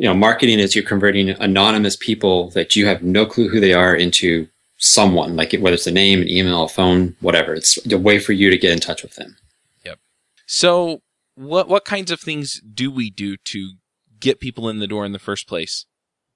you 0.00 0.06
know, 0.08 0.14
marketing 0.14 0.58
is 0.58 0.74
you're 0.74 0.82
converting 0.82 1.28
anonymous 1.28 1.94
people 1.94 2.48
that 2.52 2.74
you 2.74 2.86
have 2.86 3.02
no 3.02 3.26
clue 3.26 3.50
who 3.50 3.60
they 3.60 3.74
are 3.74 3.94
into 3.94 4.48
someone, 4.78 5.36
like 5.36 5.52
whether 5.52 5.74
it's 5.74 5.86
a 5.86 5.92
name, 5.92 6.22
an 6.22 6.28
email, 6.28 6.64
a 6.64 6.68
phone, 6.68 7.14
whatever. 7.20 7.52
It's 7.52 7.78
a 7.92 7.98
way 7.98 8.18
for 8.18 8.32
you 8.32 8.48
to 8.48 8.56
get 8.56 8.72
in 8.72 8.80
touch 8.80 9.02
with 9.02 9.16
them. 9.16 9.36
Yep. 9.84 9.98
So, 10.46 11.02
what 11.34 11.68
what 11.68 11.84
kinds 11.84 12.10
of 12.10 12.18
things 12.18 12.62
do 12.62 12.90
we 12.90 13.10
do 13.10 13.36
to 13.36 13.72
get 14.18 14.40
people 14.40 14.70
in 14.70 14.78
the 14.78 14.86
door 14.86 15.04
in 15.04 15.12
the 15.12 15.18
first 15.18 15.46
place? 15.46 15.84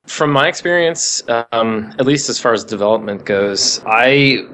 From 0.06 0.30
my 0.30 0.46
experience, 0.46 1.22
um, 1.50 1.94
at 1.98 2.04
least 2.04 2.28
as 2.28 2.38
far 2.38 2.52
as 2.52 2.64
development 2.64 3.24
goes, 3.24 3.82
I 3.86 4.46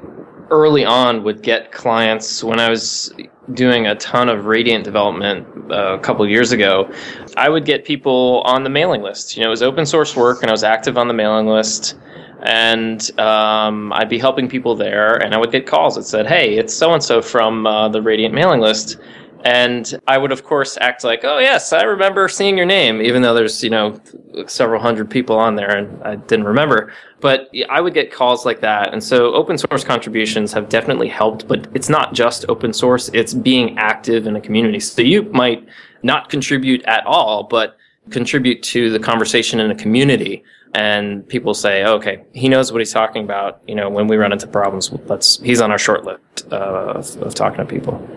early 0.51 0.85
on 0.85 1.23
would 1.23 1.41
get 1.41 1.73
clients 1.73 2.45
when 2.45 2.61
I 2.61 2.69
was 2.69 3.13
doing 3.53 3.87
a 3.87 3.95
ton 3.95 4.29
of 4.29 4.45
Radiant 4.45 4.83
development 4.83 5.47
uh, 5.71 5.93
a 5.93 5.99
couple 5.99 6.27
years 6.27 6.51
ago. 6.51 6.91
I 7.37 7.49
would 7.49 7.65
get 7.65 7.85
people 7.85 8.41
on 8.45 8.63
the 8.63 8.69
mailing 8.69 9.01
list. 9.01 9.35
You 9.35 9.43
know, 9.43 9.47
it 9.47 9.51
was 9.51 9.63
open 9.63 9.85
source 9.85 10.15
work, 10.15 10.41
and 10.41 10.49
I 10.49 10.53
was 10.53 10.63
active 10.63 10.97
on 10.97 11.07
the 11.07 11.13
mailing 11.13 11.47
list. 11.47 11.97
And 12.43 13.19
um, 13.19 13.93
I'd 13.93 14.09
be 14.09 14.17
helping 14.17 14.47
people 14.49 14.75
there, 14.75 15.15
and 15.15 15.35
I 15.35 15.37
would 15.37 15.51
get 15.51 15.67
calls 15.67 15.95
that 15.95 16.03
said, 16.03 16.25
"Hey, 16.25 16.57
it's 16.57 16.73
so 16.73 16.93
and 16.93 17.03
so 17.03 17.21
from 17.21 17.67
uh, 17.67 17.89
the 17.89 18.01
Radiant 18.01 18.33
mailing 18.33 18.61
list." 18.61 18.97
And 19.43 19.99
I 20.07 20.17
would, 20.17 20.31
of 20.31 20.43
course, 20.43 20.77
act 20.81 21.03
like, 21.03 21.21
"Oh 21.23 21.39
yes, 21.39 21.73
I 21.73 21.83
remember 21.83 22.27
seeing 22.27 22.57
your 22.57 22.65
name," 22.65 23.01
even 23.01 23.21
though 23.21 23.33
there's 23.33 23.63
you 23.63 23.69
know 23.69 23.99
several 24.47 24.81
hundred 24.81 25.09
people 25.09 25.35
on 25.35 25.55
there, 25.55 25.75
and 25.75 26.01
I 26.03 26.15
didn't 26.15 26.45
remember. 26.45 26.93
But 27.21 27.49
I 27.69 27.81
would 27.81 27.93
get 27.93 28.11
calls 28.11 28.45
like 28.45 28.61
that, 28.61 28.93
and 28.93 29.03
so 29.03 29.33
open 29.33 29.57
source 29.57 29.83
contributions 29.83 30.53
have 30.53 30.69
definitely 30.69 31.07
helped. 31.07 31.47
But 31.47 31.67
it's 31.73 31.89
not 31.89 32.13
just 32.13 32.45
open 32.49 32.71
source; 32.73 33.09
it's 33.13 33.33
being 33.33 33.77
active 33.79 34.27
in 34.27 34.35
a 34.35 34.41
community. 34.41 34.79
So 34.79 35.01
you 35.01 35.23
might 35.23 35.65
not 36.03 36.29
contribute 36.29 36.83
at 36.83 37.05
all, 37.05 37.43
but 37.43 37.77
contribute 38.11 38.61
to 38.63 38.91
the 38.91 38.99
conversation 38.99 39.59
in 39.59 39.71
a 39.71 39.75
community. 39.75 40.43
And 40.75 41.27
people 41.27 41.53
say, 41.55 41.83
"Okay, 41.83 42.23
he 42.33 42.47
knows 42.47 42.71
what 42.71 42.79
he's 42.79 42.93
talking 42.93 43.23
about." 43.23 43.61
You 43.67 43.73
know, 43.75 43.89
when 43.89 44.07
we 44.07 44.17
run 44.17 44.31
into 44.31 44.47
problems, 44.47 44.91
let's 45.07 45.39
he's 45.41 45.61
on 45.61 45.71
our 45.71 45.79
short 45.79 46.05
list 46.05 46.47
uh, 46.51 46.93
of, 46.95 47.17
of 47.23 47.33
talking 47.33 47.57
to 47.57 47.65
people. 47.65 48.07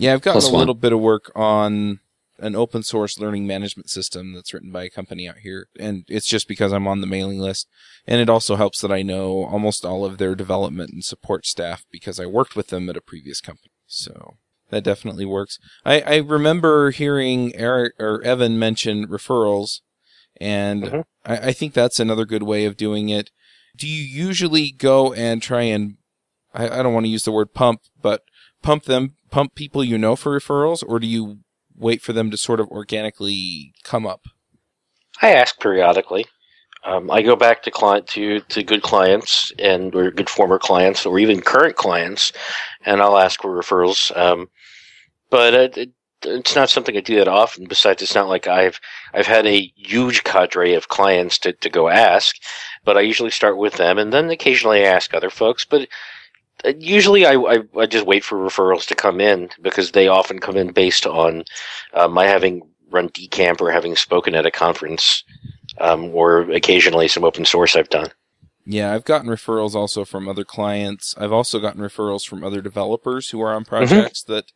Yeah, 0.00 0.14
I've 0.14 0.22
gotten 0.22 0.40
Plus 0.40 0.48
a 0.50 0.52
one. 0.52 0.60
little 0.60 0.74
bit 0.74 0.92
of 0.92 1.00
work 1.00 1.30
on 1.34 2.00
an 2.38 2.56
open 2.56 2.82
source 2.82 3.18
learning 3.18 3.46
management 3.46 3.90
system 3.90 4.32
that's 4.32 4.54
written 4.54 4.72
by 4.72 4.84
a 4.84 4.90
company 4.90 5.28
out 5.28 5.38
here, 5.38 5.68
and 5.78 6.04
it's 6.08 6.26
just 6.26 6.48
because 6.48 6.72
I'm 6.72 6.86
on 6.88 7.02
the 7.02 7.06
mailing 7.06 7.38
list, 7.38 7.68
and 8.06 8.18
it 8.20 8.30
also 8.30 8.56
helps 8.56 8.80
that 8.80 8.90
I 8.90 9.02
know 9.02 9.44
almost 9.44 9.84
all 9.84 10.06
of 10.06 10.16
their 10.16 10.34
development 10.34 10.90
and 10.90 11.04
support 11.04 11.44
staff 11.44 11.84
because 11.92 12.18
I 12.18 12.24
worked 12.26 12.56
with 12.56 12.68
them 12.68 12.88
at 12.88 12.96
a 12.96 13.02
previous 13.02 13.42
company. 13.42 13.72
So 13.86 14.36
that 14.70 14.84
definitely 14.84 15.26
works. 15.26 15.58
I, 15.84 16.00
I 16.00 16.16
remember 16.16 16.92
hearing 16.92 17.54
Eric 17.54 17.92
or 18.00 18.22
Evan 18.22 18.58
mention 18.58 19.06
referrals, 19.06 19.80
and 20.40 20.84
Mhm. 20.84 21.04
I, 21.26 21.36
I 21.48 21.52
think 21.52 21.74
that's 21.74 22.00
another 22.00 22.24
good 22.24 22.42
way 22.44 22.64
of 22.64 22.78
doing 22.78 23.10
it. 23.10 23.30
Do 23.76 23.86
you 23.86 24.02
usually 24.02 24.70
go 24.70 25.12
and 25.12 25.42
try 25.42 25.62
and 25.62 25.96
I, 26.54 26.80
I 26.80 26.82
don't 26.82 26.94
want 26.94 27.04
to 27.04 27.10
use 27.10 27.24
the 27.24 27.32
word 27.32 27.52
pump, 27.52 27.82
but 28.00 28.22
pump 28.62 28.84
them, 28.84 29.16
pump 29.30 29.54
people 29.54 29.84
you 29.84 29.98
know 29.98 30.16
for 30.16 30.38
referrals, 30.38 30.82
or 30.86 30.98
do 30.98 31.06
you 31.06 31.38
wait 31.76 32.02
for 32.02 32.12
them 32.12 32.30
to 32.30 32.36
sort 32.36 32.60
of 32.60 32.68
organically 32.68 33.72
come 33.84 34.06
up? 34.06 34.26
I 35.22 35.32
ask 35.32 35.58
periodically. 35.60 36.26
Um, 36.82 37.10
I 37.10 37.20
go 37.20 37.36
back 37.36 37.62
to 37.62 37.70
client 37.70 38.06
to, 38.08 38.40
to 38.40 38.62
good 38.62 38.82
clients 38.82 39.52
and 39.58 39.94
or 39.94 40.10
good 40.10 40.30
former 40.30 40.58
clients 40.58 41.04
or 41.04 41.18
even 41.18 41.42
current 41.42 41.76
clients, 41.76 42.32
and 42.86 43.02
I'll 43.02 43.18
ask 43.18 43.42
for 43.42 43.54
referrals. 43.54 44.16
Um, 44.16 44.48
but 45.28 45.52
it, 45.52 45.76
it, 45.76 45.90
it's 46.24 46.54
not 46.54 46.70
something 46.70 46.96
I 46.96 47.00
do 47.00 47.16
that 47.16 47.28
often. 47.28 47.66
Besides, 47.66 48.02
it's 48.02 48.14
not 48.14 48.28
like 48.28 48.46
I've 48.46 48.80
I've 49.12 49.26
had 49.26 49.46
a 49.46 49.70
huge 49.76 50.24
cadre 50.24 50.74
of 50.74 50.88
clients 50.88 51.38
to, 51.40 51.52
to 51.52 51.68
go 51.68 51.88
ask, 51.88 52.36
but 52.84 52.96
I 52.96 53.00
usually 53.02 53.30
start 53.30 53.58
with 53.58 53.74
them, 53.74 53.98
and 53.98 54.12
then 54.12 54.30
occasionally 54.30 54.84
I 54.84 54.88
ask 54.88 55.12
other 55.12 55.30
folks. 55.30 55.66
But 55.66 55.86
usually 56.78 57.26
I, 57.26 57.34
I, 57.34 57.58
I 57.76 57.86
just 57.86 58.06
wait 58.06 58.24
for 58.24 58.36
referrals 58.38 58.86
to 58.86 58.94
come 58.94 59.20
in 59.20 59.50
because 59.60 59.92
they 59.92 60.08
often 60.08 60.38
come 60.38 60.56
in 60.56 60.72
based 60.72 61.06
on 61.06 61.44
uh, 61.94 62.08
my 62.08 62.26
having 62.26 62.62
run 62.90 63.08
DCamp 63.10 63.60
or 63.60 63.70
having 63.70 63.96
spoken 63.96 64.34
at 64.34 64.46
a 64.46 64.50
conference 64.50 65.24
um, 65.78 66.14
or 66.14 66.42
occasionally 66.50 67.08
some 67.08 67.24
open 67.24 67.44
source 67.44 67.76
I've 67.76 67.88
done. 67.88 68.10
Yeah, 68.66 68.92
I've 68.92 69.04
gotten 69.04 69.28
referrals 69.28 69.74
also 69.74 70.04
from 70.04 70.28
other 70.28 70.44
clients. 70.44 71.14
I've 71.16 71.32
also 71.32 71.58
gotten 71.58 71.80
referrals 71.80 72.26
from 72.26 72.44
other 72.44 72.60
developers 72.60 73.30
who 73.30 73.40
are 73.40 73.54
on 73.54 73.64
projects 73.64 74.22
mm-hmm. 74.22 74.34
that 74.34 74.52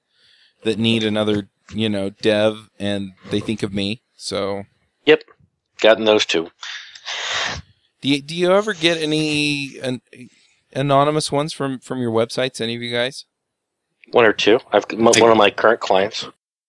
that 0.64 0.78
need 0.78 1.04
another, 1.04 1.48
you 1.74 1.88
know, 1.88 2.10
dev, 2.10 2.70
and 2.78 3.12
they 3.30 3.40
think 3.40 3.62
of 3.62 3.72
me. 3.72 4.02
So. 4.16 4.64
Yep, 5.04 5.24
gotten 5.80 6.04
those 6.04 6.24
too. 6.24 6.50
Do 8.00 8.08
you, 8.08 8.22
do 8.22 8.34
you 8.34 8.52
ever 8.52 8.72
get 8.74 8.98
any 8.98 9.78
an, 9.78 10.00
anonymous 10.74 11.30
ones 11.32 11.52
from 11.52 11.78
from 11.78 12.00
your 12.00 12.12
websites? 12.12 12.60
Any 12.60 12.76
of 12.76 12.82
you 12.82 12.92
guys? 12.92 13.24
One 14.12 14.24
or 14.24 14.32
two. 14.32 14.60
I've 14.72 14.84
one 14.92 15.30
of 15.30 15.36
my 15.36 15.50
current 15.50 15.80
clients. 15.80 16.26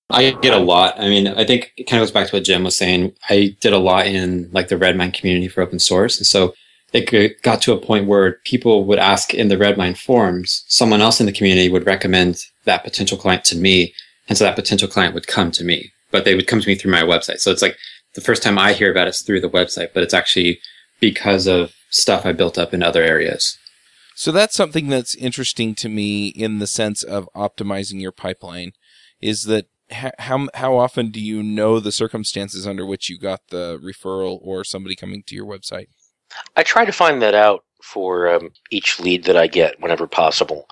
I 0.09 0.31
get 0.31 0.53
a 0.53 0.59
lot. 0.59 0.99
I 0.99 1.09
mean, 1.09 1.27
I 1.27 1.45
think 1.45 1.73
it 1.77 1.85
kind 1.85 2.01
of 2.01 2.07
goes 2.07 2.13
back 2.13 2.27
to 2.27 2.35
what 2.35 2.43
Jim 2.43 2.63
was 2.63 2.77
saying. 2.77 3.13
I 3.29 3.55
did 3.59 3.73
a 3.73 3.79
lot 3.79 4.05
in 4.05 4.49
like 4.51 4.67
the 4.67 4.77
Redmine 4.77 5.11
community 5.11 5.47
for 5.47 5.61
open 5.61 5.79
source. 5.79 6.17
And 6.17 6.27
so 6.27 6.53
it 6.93 7.41
got 7.41 7.61
to 7.63 7.73
a 7.73 7.81
point 7.81 8.07
where 8.07 8.33
people 8.45 8.85
would 8.85 8.99
ask 8.99 9.33
in 9.33 9.47
the 9.47 9.57
Redmine 9.57 9.95
forums, 9.95 10.63
someone 10.67 11.01
else 11.01 11.19
in 11.19 11.25
the 11.25 11.31
community 11.31 11.69
would 11.69 11.85
recommend 11.85 12.37
that 12.65 12.83
potential 12.83 13.17
client 13.17 13.43
to 13.45 13.57
me. 13.57 13.93
And 14.29 14.37
so 14.37 14.43
that 14.43 14.55
potential 14.55 14.87
client 14.87 15.13
would 15.13 15.27
come 15.27 15.51
to 15.51 15.63
me, 15.63 15.91
but 16.11 16.23
they 16.23 16.35
would 16.35 16.47
come 16.47 16.61
to 16.61 16.67
me 16.67 16.75
through 16.75 16.91
my 16.91 17.01
website. 17.01 17.39
So 17.39 17.51
it's 17.51 17.61
like 17.61 17.75
the 18.13 18.21
first 18.21 18.43
time 18.43 18.57
I 18.57 18.73
hear 18.73 18.91
about 18.91 19.07
it 19.07 19.15
is 19.15 19.21
through 19.21 19.41
the 19.41 19.49
website, 19.49 19.89
but 19.93 20.03
it's 20.03 20.13
actually 20.13 20.59
because 20.99 21.47
of 21.47 21.73
stuff 21.89 22.25
I 22.25 22.31
built 22.31 22.57
up 22.57 22.73
in 22.73 22.83
other 22.83 23.03
areas. 23.03 23.57
So 24.15 24.31
that's 24.31 24.55
something 24.55 24.87
that's 24.87 25.13
interesting 25.13 25.75
to 25.75 25.89
me 25.89 26.27
in 26.27 26.59
the 26.59 26.67
sense 26.67 27.03
of 27.03 27.29
optimizing 27.35 28.01
your 28.01 28.13
pipeline 28.13 28.71
is 29.21 29.43
that 29.43 29.67
how 30.21 30.47
how 30.55 30.77
often 30.77 31.11
do 31.11 31.19
you 31.19 31.43
know 31.43 31.79
the 31.79 31.91
circumstances 31.91 32.65
under 32.65 32.85
which 32.85 33.09
you 33.09 33.19
got 33.19 33.41
the 33.49 33.77
referral 33.83 34.39
or 34.41 34.63
somebody 34.63 34.95
coming 34.95 35.21
to 35.23 35.35
your 35.35 35.45
website? 35.45 35.87
I 36.55 36.63
try 36.63 36.85
to 36.85 36.91
find 36.93 37.21
that 37.21 37.35
out 37.35 37.65
for 37.83 38.29
um, 38.29 38.51
each 38.71 38.99
lead 38.99 39.25
that 39.25 39.37
I 39.37 39.47
get 39.47 39.79
whenever 39.81 40.07
possible. 40.07 40.67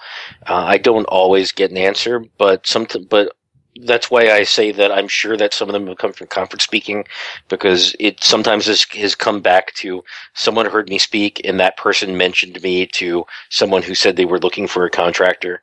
Uh, 0.47 0.63
I 0.65 0.77
don't 0.77 1.05
always 1.05 1.51
get 1.51 1.69
an 1.69 1.77
answer, 1.77 2.25
but 2.37 2.65
something 2.65 3.05
but 3.09 3.35
that's 3.81 4.11
why 4.11 4.31
I 4.31 4.43
say 4.43 4.71
that 4.71 4.91
I'm 4.91 5.07
sure 5.07 5.35
that 5.37 5.53
some 5.53 5.69
of 5.69 5.73
them 5.73 5.87
have 5.87 5.97
come 5.97 6.13
from 6.13 6.27
conference 6.27 6.63
speaking 6.63 7.05
because 7.49 7.95
it 7.99 8.23
sometimes 8.23 8.67
has, 8.67 8.83
has 8.91 9.15
come 9.15 9.41
back 9.41 9.73
to 9.75 10.03
someone 10.33 10.65
heard 10.65 10.89
me 10.89 10.99
speak 10.99 11.41
and 11.43 11.59
that 11.59 11.77
person 11.77 12.17
mentioned 12.17 12.61
me 12.61 12.85
to 12.87 13.25
someone 13.49 13.81
who 13.81 13.95
said 13.95 14.15
they 14.15 14.25
were 14.25 14.39
looking 14.39 14.67
for 14.67 14.85
a 14.85 14.91
contractor. 14.91 15.61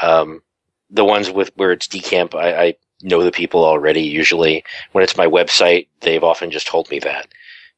Um, 0.00 0.42
the 0.90 1.04
ones 1.04 1.30
with 1.30 1.50
where 1.56 1.72
it's 1.72 1.88
DCamp, 1.88 2.34
I, 2.34 2.64
I 2.64 2.74
know 3.02 3.22
the 3.22 3.32
people 3.32 3.64
already. 3.64 4.02
Usually, 4.02 4.64
when 4.92 5.04
it's 5.04 5.16
my 5.16 5.26
website, 5.26 5.88
they've 6.00 6.22
often 6.22 6.50
just 6.50 6.66
told 6.66 6.90
me 6.90 6.98
that. 7.00 7.28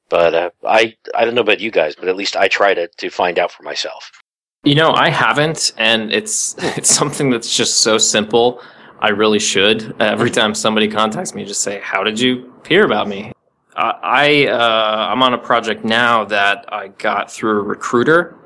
But 0.09 0.35
uh, 0.35 0.51
I 0.67 0.97
I 1.15 1.25
don't 1.25 1.35
know 1.35 1.43
about 1.43 1.61
you 1.61 1.71
guys, 1.71 1.95
but 1.95 2.09
at 2.09 2.17
least 2.17 2.37
I 2.37 2.49
try 2.49 2.75
to 2.75 2.89
to 2.89 3.11
find 3.11 3.39
out 3.39 3.53
for 3.53 3.63
myself. 3.63 4.11
You 4.65 4.75
know, 4.75 4.93
I 4.93 5.11
haven't, 5.11 5.73
and 5.77 6.13
it's 6.13 6.55
it's 6.77 6.91
something 6.91 7.31
that's 7.31 7.55
just 7.55 7.81
so 7.81 7.99
simple. 7.99 8.61
I 9.01 9.11
really 9.11 9.39
should. 9.39 9.95
Every 10.01 10.31
time 10.31 10.55
somebody 10.55 10.89
contacts 10.89 11.35
me, 11.35 11.45
just 11.45 11.63
say, 11.63 11.81
"How 11.81 12.03
did 12.03 12.19
you 12.19 12.53
hear 12.67 12.85
about 12.85 13.09
me?" 13.09 13.33
I 13.79 14.47
uh, 14.47 15.09
I'm 15.11 15.23
on 15.23 15.35
a 15.35 15.39
project 15.39 15.85
now 15.85 16.25
that 16.25 16.65
I 16.73 16.89
got 16.89 17.31
through 17.31 17.61
a 17.61 17.63
recruiter, 17.63 18.37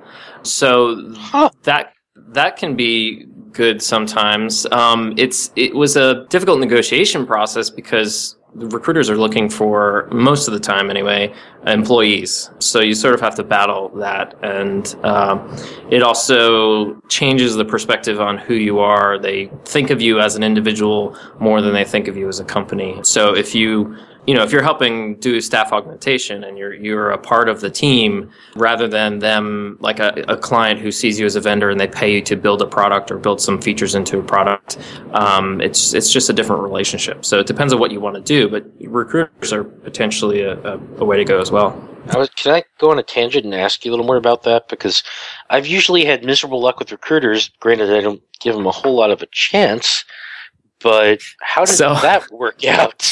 so 0.42 1.12
huh. 1.14 1.50
that 1.62 1.94
that 2.28 2.56
can 2.56 2.76
be 2.76 3.26
good 3.52 3.82
sometimes. 3.82 4.66
Um, 4.72 5.14
it's 5.16 5.50
it 5.56 5.74
was 5.74 5.96
a 5.96 6.26
difficult 6.28 6.60
negotiation 6.60 7.26
process 7.26 7.70
because 7.70 8.36
recruiters 8.54 9.08
are 9.08 9.16
looking 9.16 9.48
for 9.48 10.08
most 10.12 10.46
of 10.46 10.54
the 10.54 10.60
time 10.60 10.90
anyway 10.90 11.32
employees. 11.66 12.50
So 12.58 12.80
you 12.80 12.94
sort 12.94 13.14
of 13.14 13.20
have 13.20 13.34
to 13.36 13.44
battle 13.44 13.88
that. 13.96 14.36
And 14.42 14.94
uh, 15.02 15.38
it 15.90 16.02
also 16.02 17.00
changes 17.08 17.54
the 17.54 17.64
perspective 17.64 18.20
on 18.20 18.38
who 18.38 18.54
you 18.54 18.78
are. 18.78 19.18
They 19.18 19.50
think 19.64 19.90
of 19.90 20.02
you 20.02 20.20
as 20.20 20.36
an 20.36 20.42
individual 20.42 21.16
more 21.40 21.62
than 21.62 21.72
they 21.72 21.84
think 21.84 22.08
of 22.08 22.16
you 22.16 22.28
as 22.28 22.40
a 22.40 22.44
company. 22.44 23.00
So 23.02 23.34
if 23.34 23.54
you 23.54 23.96
you 24.26 24.35
know, 24.35 24.44
if 24.44 24.52
you're 24.52 24.62
helping 24.62 25.16
do 25.16 25.40
staff 25.40 25.72
augmentation 25.72 26.44
and 26.44 26.56
you're 26.56 26.72
you're 26.74 27.11
a 27.11 27.18
part 27.18 27.48
of 27.48 27.61
the 27.61 27.70
team 27.70 28.30
rather 28.54 28.87
than 28.87 29.18
them 29.18 29.76
like 29.80 29.98
a, 29.98 30.24
a 30.28 30.37
client 30.37 30.78
who 30.78 30.92
sees 30.92 31.18
you 31.18 31.26
as 31.26 31.35
a 31.35 31.40
vendor 31.40 31.70
and 31.70 31.80
they 31.80 31.88
pay 31.88 32.14
you 32.14 32.20
to 32.22 32.37
build 32.37 32.62
a 32.62 32.66
product 32.66 33.11
or 33.11 33.18
build 33.18 33.40
some 33.40 33.61
features 33.61 33.94
into 33.94 34.18
a 34.18 34.22
product, 34.22 34.78
um, 35.12 35.61
it's 35.61 35.92
it's 35.92 36.12
just 36.12 36.30
a 36.30 36.32
different 36.32 36.62
relationship. 36.62 37.24
So 37.24 37.40
it 37.40 37.46
depends 37.46 37.72
on 37.72 37.80
what 37.80 37.90
you 37.90 38.00
want 38.00 38.14
to 38.14 38.22
do, 38.22 38.48
but 38.48 38.64
recruiters 38.80 39.52
are 39.52 39.64
potentially 39.64 40.42
a, 40.42 40.56
a, 40.61 40.80
a 40.98 41.04
way 41.04 41.16
to 41.16 41.24
go 41.24 41.40
as 41.40 41.50
well. 41.50 41.88
I 42.11 42.18
was, 42.18 42.30
can 42.30 42.52
I 42.52 42.64
go 42.78 42.90
on 42.90 42.98
a 42.98 43.02
tangent 43.02 43.44
and 43.44 43.54
ask 43.54 43.85
you 43.85 43.90
a 43.90 43.92
little 43.92 44.06
more 44.06 44.16
about 44.16 44.42
that? 44.44 44.68
Because 44.68 45.02
I've 45.50 45.66
usually 45.66 46.04
had 46.04 46.24
miserable 46.24 46.61
luck 46.61 46.78
with 46.78 46.90
recruiters. 46.90 47.50
Granted, 47.61 47.92
I 47.92 48.00
don't 48.00 48.22
give 48.40 48.54
them 48.54 48.66
a 48.66 48.72
whole 48.72 48.94
lot 48.94 49.11
of 49.11 49.22
a 49.22 49.26
chance 49.26 50.04
but 50.82 51.20
how 51.40 51.64
did 51.64 51.74
so, 51.74 51.94
that 52.02 52.30
work 52.30 52.64
out? 52.64 53.02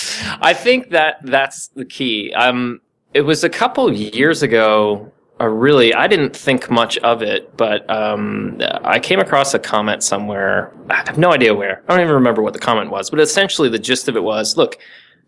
I 0.40 0.52
think 0.52 0.90
that 0.90 1.18
that's 1.22 1.68
the 1.68 1.84
key. 1.84 2.32
Um, 2.34 2.80
it 3.14 3.22
was 3.22 3.44
a 3.44 3.48
couple 3.48 3.92
years 3.92 4.42
ago. 4.42 5.10
Uh, 5.40 5.48
really, 5.48 5.94
I 5.94 6.06
didn't 6.06 6.36
think 6.36 6.70
much 6.70 6.98
of 6.98 7.22
it, 7.22 7.56
but 7.56 7.88
um, 7.88 8.60
I 8.84 9.00
came 9.00 9.20
across 9.20 9.54
a 9.54 9.58
comment 9.58 10.02
somewhere. 10.02 10.70
I 10.90 10.96
have 11.06 11.16
no 11.16 11.32
idea 11.32 11.54
where. 11.54 11.82
I 11.88 11.92
don't 11.92 12.02
even 12.02 12.14
remember 12.14 12.42
what 12.42 12.52
the 12.52 12.58
comment 12.58 12.90
was, 12.90 13.08
but 13.08 13.20
essentially 13.20 13.70
the 13.70 13.78
gist 13.78 14.08
of 14.08 14.16
it 14.16 14.22
was: 14.22 14.58
look, 14.58 14.76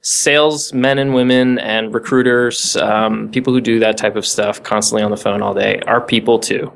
salesmen 0.03 0.99
and 0.99 1.15
women 1.15 1.59
and 1.61 1.95
recruiters, 1.95 2.77
um, 2.77 3.31
people 3.31 3.53
who 3.55 3.61
do 3.61 3.79
that 3.79 3.97
type 3.97 4.17
of 4.17 4.27
stuff 4.27 4.63
constantly 4.63 5.03
on 5.03 5.11
the 5.11 5.17
phone 5.17 5.41
all 5.41 5.55
day, 5.55 5.81
are 5.87 6.01
people 6.01 6.39
too. 6.39 6.71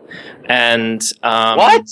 And 0.47 1.03
um, 1.23 1.59
what? 1.59 1.85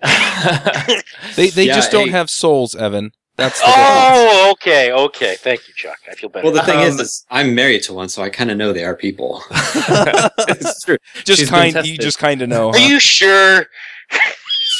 they 1.36 1.50
they 1.50 1.66
yeah, 1.66 1.74
just 1.74 1.90
don't 1.90 2.10
have 2.10 2.30
souls, 2.30 2.74
Evan. 2.74 3.12
That's 3.38 3.60
oh, 3.64 4.50
okay, 4.52 4.90
okay. 4.90 5.36
Thank 5.36 5.68
you, 5.68 5.74
Chuck. 5.74 5.98
I 6.10 6.14
feel 6.14 6.28
better. 6.28 6.44
Well, 6.44 6.52
the 6.52 6.62
thing 6.64 6.78
um, 6.78 6.82
is, 6.82 6.98
is, 6.98 7.26
I'm 7.30 7.54
married 7.54 7.84
to 7.84 7.94
one, 7.94 8.08
so 8.08 8.20
I 8.20 8.30
kind 8.30 8.50
of 8.50 8.56
know 8.56 8.72
they 8.72 8.82
are 8.82 8.96
people. 8.96 9.44
it's 9.50 10.82
true. 10.82 10.96
Just 11.22 11.38
She's 11.38 11.48
kind, 11.48 11.86
you 11.86 11.96
just 11.98 12.18
kind 12.18 12.42
of 12.42 12.48
know. 12.48 12.70
Are 12.70 12.78
you 12.78 12.98
sure? 12.98 13.66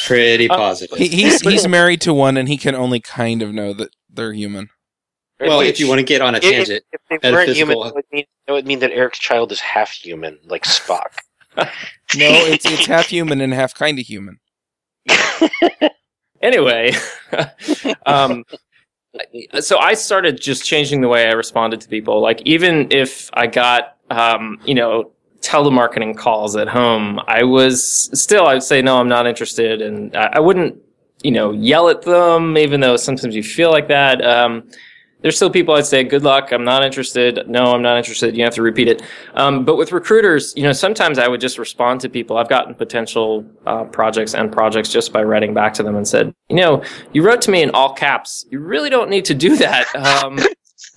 Pretty 0.06 0.50
uh, 0.50 0.56
positive. 0.56 0.94
Uh, 0.94 0.96
he, 0.96 1.06
he's 1.06 1.40
he's 1.48 1.68
married 1.68 2.00
to 2.00 2.12
one, 2.12 2.36
and 2.36 2.48
he 2.48 2.56
can 2.56 2.74
only 2.74 2.98
kind 2.98 3.42
of 3.42 3.52
know 3.54 3.72
that 3.74 3.90
they're 4.10 4.32
human. 4.32 4.70
Well, 5.38 5.60
if 5.60 5.78
you 5.78 5.86
want 5.86 6.00
to 6.00 6.04
get 6.04 6.20
on 6.20 6.34
a 6.34 6.40
tangent, 6.40 6.82
if, 6.90 7.00
if 7.10 7.20
they 7.20 7.30
weren't 7.30 7.50
human, 7.50 7.78
it 7.78 7.94
would, 7.94 8.04
mean, 8.10 8.24
it 8.48 8.52
would 8.52 8.66
mean 8.66 8.80
that 8.80 8.90
Eric's 8.90 9.20
child 9.20 9.52
is 9.52 9.60
half 9.60 9.92
human, 9.92 10.36
like 10.44 10.64
Spock. 10.64 11.14
no, 11.56 11.66
it's 12.16 12.66
it's 12.66 12.86
half 12.86 13.06
human 13.06 13.40
and 13.40 13.54
half 13.54 13.72
kind 13.72 14.00
of 14.00 14.06
human. 14.06 14.40
Anyway, 16.40 16.92
um, 18.06 18.44
so 19.60 19.78
I 19.78 19.94
started 19.94 20.40
just 20.40 20.64
changing 20.64 21.00
the 21.00 21.08
way 21.08 21.26
I 21.26 21.32
responded 21.32 21.80
to 21.80 21.88
people. 21.88 22.20
Like 22.20 22.40
even 22.44 22.88
if 22.92 23.28
I 23.32 23.46
got, 23.46 23.96
um, 24.10 24.60
you 24.64 24.74
know, 24.74 25.10
telemarketing 25.40 26.16
calls 26.16 26.56
at 26.56 26.68
home, 26.68 27.20
I 27.26 27.42
was 27.42 28.10
still 28.14 28.46
I 28.46 28.54
would 28.54 28.62
say 28.62 28.82
no, 28.82 28.98
I'm 28.98 29.08
not 29.08 29.26
interested, 29.26 29.82
and 29.82 30.16
I, 30.16 30.30
I 30.34 30.40
wouldn't, 30.40 30.80
you 31.22 31.32
know, 31.32 31.52
yell 31.52 31.88
at 31.88 32.02
them, 32.02 32.56
even 32.56 32.80
though 32.80 32.96
sometimes 32.96 33.34
you 33.34 33.42
feel 33.42 33.70
like 33.70 33.88
that. 33.88 34.24
Um, 34.24 34.70
there's 35.20 35.36
still 35.36 35.50
people 35.50 35.74
I'd 35.74 35.86
say, 35.86 36.04
good 36.04 36.22
luck. 36.22 36.52
I'm 36.52 36.64
not 36.64 36.84
interested. 36.84 37.48
No, 37.48 37.74
I'm 37.74 37.82
not 37.82 37.98
interested. 37.98 38.36
You 38.36 38.44
have 38.44 38.54
to 38.54 38.62
repeat 38.62 38.88
it. 38.88 39.02
Um, 39.34 39.64
but 39.64 39.76
with 39.76 39.90
recruiters, 39.90 40.52
you 40.56 40.62
know, 40.62 40.72
sometimes 40.72 41.18
I 41.18 41.26
would 41.26 41.40
just 41.40 41.58
respond 41.58 42.00
to 42.02 42.08
people. 42.08 42.36
I've 42.36 42.48
gotten 42.48 42.74
potential 42.74 43.44
uh, 43.66 43.84
projects 43.84 44.34
and 44.34 44.52
projects 44.52 44.90
just 44.90 45.12
by 45.12 45.24
writing 45.24 45.54
back 45.54 45.74
to 45.74 45.82
them 45.82 45.96
and 45.96 46.06
said, 46.06 46.32
you 46.48 46.56
know, 46.56 46.82
you 47.12 47.22
wrote 47.22 47.42
to 47.42 47.50
me 47.50 47.62
in 47.62 47.70
all 47.70 47.94
caps. 47.94 48.46
You 48.50 48.60
really 48.60 48.90
don't 48.90 49.10
need 49.10 49.24
to 49.24 49.34
do 49.34 49.56
that. 49.56 49.86
Um, 49.96 50.38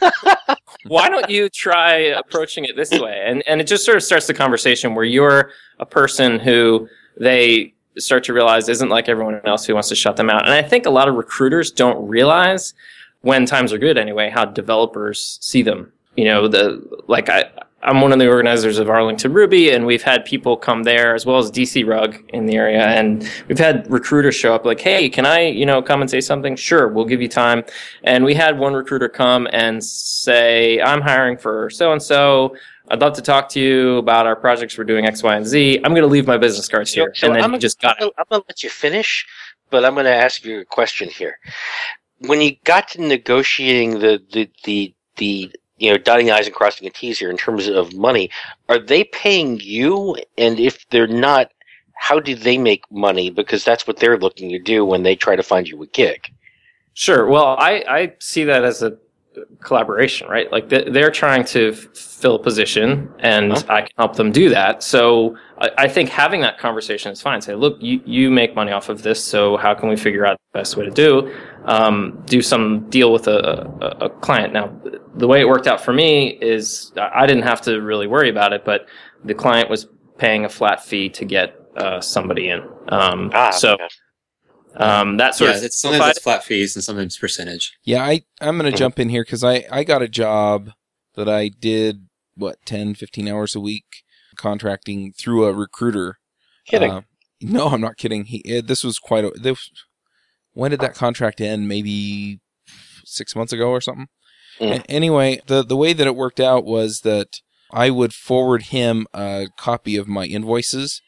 why 0.87 1.09
don't 1.09 1.29
you 1.29 1.49
try 1.49 1.95
approaching 1.95 2.65
it 2.65 2.75
this 2.75 2.91
way? 2.91 3.23
And 3.25 3.43
and 3.47 3.59
it 3.59 3.65
just 3.65 3.85
sort 3.85 3.97
of 3.97 4.03
starts 4.03 4.27
the 4.27 4.33
conversation 4.33 4.93
where 4.95 5.05
you're 5.05 5.51
a 5.79 5.85
person 5.85 6.39
who 6.39 6.87
they 7.19 7.73
start 7.97 8.23
to 8.25 8.33
realize 8.33 8.69
isn't 8.69 8.89
like 8.89 9.09
everyone 9.09 9.41
else 9.45 9.65
who 9.65 9.73
wants 9.73 9.89
to 9.89 9.95
shut 9.95 10.15
them 10.15 10.29
out. 10.29 10.45
And 10.45 10.53
I 10.53 10.61
think 10.61 10.85
a 10.85 10.89
lot 10.89 11.07
of 11.07 11.15
recruiters 11.15 11.71
don't 11.71 12.07
realize 12.07 12.73
when 13.21 13.45
times 13.45 13.71
are 13.73 13.77
good 13.77 13.97
anyway, 13.97 14.29
how 14.29 14.45
developers 14.45 15.37
see 15.41 15.61
them. 15.61 15.91
You 16.15 16.25
know, 16.25 16.47
the 16.47 17.03
like 17.07 17.29
I 17.29 17.49
I'm 17.83 18.01
one 18.01 18.11
of 18.11 18.19
the 18.19 18.27
organizers 18.27 18.77
of 18.77 18.89
Arlington 18.89 19.33
Ruby, 19.33 19.71
and 19.71 19.85
we've 19.85 20.03
had 20.03 20.23
people 20.23 20.55
come 20.55 20.83
there 20.83 21.15
as 21.15 21.25
well 21.25 21.37
as 21.37 21.49
DC 21.49 21.87
Rug 21.87 22.17
in 22.29 22.45
the 22.45 22.55
area, 22.55 22.85
and 22.85 23.27
we've 23.47 23.57
had 23.57 23.89
recruiters 23.89 24.35
show 24.35 24.53
up 24.53 24.65
like, 24.65 24.79
"Hey, 24.79 25.09
can 25.09 25.25
I, 25.25 25.47
you 25.47 25.65
know, 25.65 25.81
come 25.81 26.01
and 26.01 26.09
say 26.09 26.21
something?" 26.21 26.55
Sure, 26.55 26.87
we'll 26.87 27.05
give 27.05 27.21
you 27.21 27.27
time. 27.27 27.63
And 28.03 28.23
we 28.23 28.35
had 28.35 28.59
one 28.59 28.73
recruiter 28.73 29.09
come 29.09 29.47
and 29.51 29.83
say, 29.83 30.79
"I'm 30.81 31.01
hiring 31.01 31.37
for 31.37 31.69
so 31.69 31.91
and 31.91 32.01
so. 32.01 32.55
I'd 32.89 32.99
love 32.99 33.13
to 33.13 33.21
talk 33.21 33.47
to 33.49 33.59
you 33.59 33.97
about 33.97 34.27
our 34.27 34.35
projects. 34.35 34.77
We're 34.77 34.83
doing 34.83 35.05
X, 35.05 35.23
Y, 35.23 35.35
and 35.35 35.45
Z. 35.45 35.77
I'm 35.83 35.93
going 35.93 36.03
to 36.03 36.07
leave 36.07 36.27
my 36.27 36.37
business 36.37 36.67
cards 36.67 36.93
here." 36.93 37.13
So 37.15 37.27
and 37.27 37.35
then 37.35 37.43
I'm 37.43 37.59
just 37.59 37.81
got 37.81 38.01
it. 38.01 38.13
I'm 38.17 38.25
going 38.29 38.41
to 38.41 38.45
let 38.47 38.63
you 38.63 38.69
finish, 38.69 39.25
but 39.71 39.85
I'm 39.85 39.93
going 39.93 40.05
to 40.05 40.13
ask 40.13 40.45
you 40.45 40.59
a 40.59 40.65
question 40.65 41.09
here. 41.09 41.39
When 42.21 42.41
you 42.41 42.55
got 42.63 42.89
to 42.89 43.01
negotiating 43.01 43.99
the 43.99 44.21
the 44.31 44.49
the, 44.63 44.93
the 45.17 45.51
you 45.77 45.91
know 45.91 45.97
dotting 45.97 46.27
the 46.27 46.33
i's 46.33 46.47
and 46.47 46.55
crossing 46.55 46.85
the 46.85 46.91
t's 46.91 47.19
here 47.19 47.29
in 47.29 47.37
terms 47.37 47.67
of 47.67 47.93
money, 47.93 48.29
are 48.69 48.79
they 48.79 49.03
paying 49.03 49.59
you? 49.59 50.17
And 50.37 50.59
if 50.59 50.87
they're 50.89 51.07
not, 51.07 51.51
how 51.95 52.19
do 52.19 52.35
they 52.35 52.57
make 52.57 52.83
money? 52.91 53.29
Because 53.29 53.63
that's 53.63 53.87
what 53.87 53.97
they're 53.97 54.17
looking 54.17 54.49
to 54.49 54.59
do 54.59 54.85
when 54.85 55.03
they 55.03 55.15
try 55.15 55.35
to 55.35 55.43
find 55.43 55.67
you 55.67 55.81
a 55.81 55.87
gig. 55.87 56.31
Sure. 56.93 57.27
Well, 57.27 57.55
I, 57.57 57.83
I 57.87 58.13
see 58.19 58.43
that 58.43 58.63
as 58.63 58.83
a 58.83 58.97
collaboration, 59.61 60.27
right? 60.27 60.51
Like 60.51 60.69
th- 60.69 60.91
they're 60.91 61.11
trying 61.11 61.45
to 61.45 61.73
fill 61.73 62.35
a 62.35 62.39
position 62.39 63.11
and 63.19 63.53
Huh? 63.53 63.63
I 63.69 63.81
can 63.81 63.91
help 63.97 64.15
them 64.15 64.31
do 64.31 64.49
that. 64.49 64.83
So 64.83 65.37
I, 65.57 65.87
think 65.87 66.09
having 66.09 66.41
that 66.41 66.57
conversation 66.57 67.11
is 67.11 67.21
fine. 67.21 67.39
Say, 67.41 67.55
look, 67.55 67.77
you, 67.79 68.01
you 68.05 68.31
make 68.31 68.55
money 68.55 68.71
off 68.71 68.89
of 68.89 69.03
this. 69.03 69.23
So 69.23 69.57
how 69.57 69.73
can 69.73 69.89
we 69.89 69.95
figure 69.95 70.25
out 70.25 70.39
the 70.51 70.59
best 70.59 70.75
way 70.75 70.85
to 70.85 70.91
do, 70.91 71.33
um, 71.65 72.21
do 72.25 72.41
some 72.41 72.89
deal 72.89 73.13
with 73.13 73.27
a, 73.27 73.69
a, 73.81 74.05
a 74.05 74.09
client? 74.09 74.53
Now, 74.53 74.73
the 75.15 75.27
way 75.27 75.41
it 75.41 75.47
worked 75.47 75.67
out 75.67 75.79
for 75.81 75.93
me 75.93 76.37
is 76.41 76.91
I 76.97 77.21
I 77.21 77.27
didn't 77.27 77.43
have 77.43 77.61
to 77.61 77.81
really 77.81 78.07
worry 78.07 78.29
about 78.29 78.53
it, 78.53 78.65
but 78.65 78.87
the 79.23 79.33
client 79.35 79.69
was 79.69 79.87
paying 80.17 80.45
a 80.45 80.49
flat 80.49 80.83
fee 80.83 81.09
to 81.09 81.25
get 81.25 81.55
uh, 81.77 82.01
somebody 82.01 82.49
in. 82.49 82.61
Um, 82.89 83.29
Ah, 83.33 83.51
so 83.51 83.73
okay. 83.73 83.87
Um, 84.75 85.17
that 85.17 85.35
sort 85.35 85.51
yeah, 85.51 85.57
of 85.57 85.63
it's 85.63 85.77
sometimes 85.79 86.11
it's 86.11 86.19
flat 86.19 86.43
fees 86.43 86.75
and 86.75 86.83
sometimes 86.83 87.17
percentage. 87.17 87.73
Yeah, 87.83 88.03
I 88.03 88.21
I'm 88.39 88.57
going 88.57 88.69
to 88.71 88.75
Mhm. 88.75 88.79
jump 88.79 88.99
in 88.99 89.09
here 89.09 89.25
cuz 89.25 89.43
I 89.43 89.65
I 89.71 89.83
got 89.83 90.01
a 90.01 90.07
job 90.07 90.71
that 91.15 91.27
I 91.29 91.49
did 91.49 92.07
what 92.35 92.57
10 92.65 92.95
15 92.95 93.27
hours 93.27 93.55
a 93.55 93.59
week 93.59 94.03
contracting 94.37 95.11
through 95.13 95.45
a 95.45 95.53
recruiter. 95.53 96.17
kidding. 96.65 96.91
Uh, 96.91 97.01
no, 97.41 97.67
I'm 97.69 97.81
not 97.81 97.97
kidding. 97.97 98.25
He 98.25 98.37
it, 98.45 98.67
this 98.67 98.83
was 98.83 98.97
quite 98.99 99.25
a 99.25 99.31
this 99.31 99.69
when 100.53 100.71
did 100.71 100.79
that 100.81 100.95
contract 100.95 101.41
end? 101.41 101.67
Maybe 101.67 102.39
6 103.05 103.35
months 103.35 103.51
ago 103.53 103.69
or 103.69 103.81
something. 103.81 104.07
Mm. 104.59 104.85
Anyway, 104.87 105.41
the 105.47 105.63
the 105.63 105.75
way 105.77 105.91
that 105.93 106.07
it 106.07 106.15
worked 106.15 106.39
out 106.39 106.63
was 106.65 107.01
that 107.01 107.41
I 107.73 107.89
would 107.89 108.13
forward 108.13 108.63
him 108.63 109.07
a 109.13 109.47
copy 109.57 109.95
of 109.95 110.07
my 110.07 110.25
invoices 110.25 111.01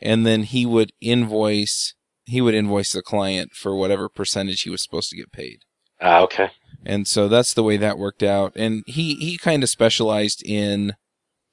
and 0.00 0.26
then 0.26 0.42
he 0.42 0.66
would 0.66 0.92
invoice 1.00 1.94
he 2.24 2.40
would 2.40 2.54
invoice 2.54 2.92
the 2.92 3.02
client 3.02 3.52
for 3.52 3.74
whatever 3.74 4.08
percentage 4.08 4.62
he 4.62 4.70
was 4.70 4.82
supposed 4.82 5.10
to 5.10 5.16
get 5.16 5.32
paid. 5.32 5.60
Ah, 6.00 6.20
okay. 6.20 6.50
And 6.84 7.06
so 7.06 7.28
that's 7.28 7.54
the 7.54 7.62
way 7.62 7.76
that 7.76 7.98
worked 7.98 8.22
out. 8.22 8.52
And 8.56 8.82
he, 8.86 9.14
he 9.14 9.38
kind 9.38 9.62
of 9.62 9.68
specialized 9.68 10.42
in 10.44 10.94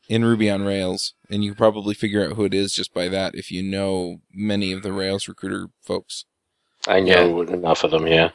in 0.10 0.26
Ruby 0.26 0.50
on 0.50 0.66
Rails, 0.66 1.14
and 1.30 1.44
you 1.44 1.54
probably 1.54 1.94
figure 1.94 2.26
out 2.26 2.36
who 2.36 2.44
it 2.44 2.54
is 2.54 2.74
just 2.74 2.94
by 2.94 3.08
that 3.10 3.36
if 3.36 3.52
you 3.52 3.62
know 3.62 4.22
many 4.34 4.72
of 4.72 4.82
the 4.82 4.92
Rails 4.92 5.28
recruiter 5.28 5.68
folks. 5.84 6.26
I 6.88 7.00
know 7.00 7.42
enough 7.42 7.84
of 7.84 7.92
them. 7.92 8.08
Yeah. 8.08 8.32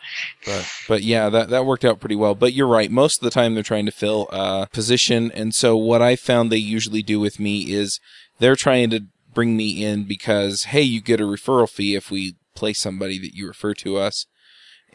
But 0.46 0.70
but 0.86 1.02
yeah, 1.02 1.28
that 1.30 1.48
that 1.50 1.66
worked 1.66 1.84
out 1.84 1.98
pretty 1.98 2.14
well. 2.14 2.34
But 2.34 2.52
you're 2.52 2.68
right. 2.68 2.90
Most 2.90 3.18
of 3.18 3.24
the 3.24 3.30
time 3.30 3.54
they're 3.54 3.64
trying 3.64 3.86
to 3.86 3.92
fill 3.92 4.28
a 4.30 4.68
position, 4.72 5.32
and 5.32 5.54
so 5.54 5.76
what 5.76 6.00
I 6.00 6.14
found 6.14 6.52
they 6.52 6.58
usually 6.58 7.02
do 7.02 7.18
with 7.18 7.40
me 7.40 7.72
is 7.72 7.98
they're 8.38 8.56
trying 8.56 8.90
to 8.90 9.06
bring 9.34 9.56
me 9.56 9.84
in 9.84 10.04
because 10.04 10.64
hey, 10.64 10.82
you 10.82 11.00
get 11.00 11.20
a 11.20 11.24
referral 11.24 11.68
fee 11.68 11.94
if 11.94 12.10
we 12.10 12.36
place 12.54 12.80
somebody 12.80 13.18
that 13.18 13.34
you 13.34 13.46
refer 13.46 13.74
to 13.74 13.96
us. 13.96 14.26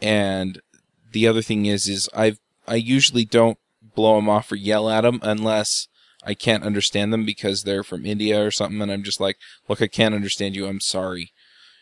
And 0.00 0.60
the 1.12 1.26
other 1.26 1.42
thing 1.42 1.66
is 1.66 1.88
is 1.88 2.08
I've 2.14 2.38
I 2.66 2.76
usually 2.76 3.24
don't 3.24 3.58
blow 3.94 4.16
them 4.16 4.28
off 4.28 4.52
or 4.52 4.56
yell 4.56 4.88
at 4.88 5.02
them 5.02 5.20
unless 5.22 5.88
I 6.24 6.34
can't 6.34 6.64
understand 6.64 7.12
them 7.12 7.24
because 7.24 7.62
they're 7.62 7.82
from 7.82 8.04
India 8.04 8.44
or 8.44 8.50
something, 8.50 8.80
and 8.82 8.92
I'm 8.92 9.02
just 9.02 9.20
like, 9.20 9.38
look, 9.68 9.80
I 9.80 9.86
can't 9.86 10.14
understand 10.14 10.54
you. 10.54 10.66
I'm 10.66 10.80
sorry. 10.80 11.32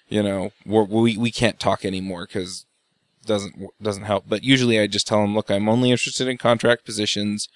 You 0.08 0.22
know, 0.22 0.52
we 0.64 1.16
we 1.16 1.30
can't 1.30 1.60
talk 1.60 1.84
anymore 1.84 2.26
because 2.26 2.64
doesn't 3.26 3.54
doesn't 3.82 4.04
help. 4.04 4.24
But 4.28 4.44
usually 4.44 4.80
I 4.80 4.86
just 4.86 5.06
tell 5.06 5.20
them, 5.20 5.34
look, 5.34 5.50
I'm 5.50 5.68
only 5.68 5.90
interested 5.90 6.28
in 6.28 6.38
contract 6.38 6.84
positions. 6.84 7.48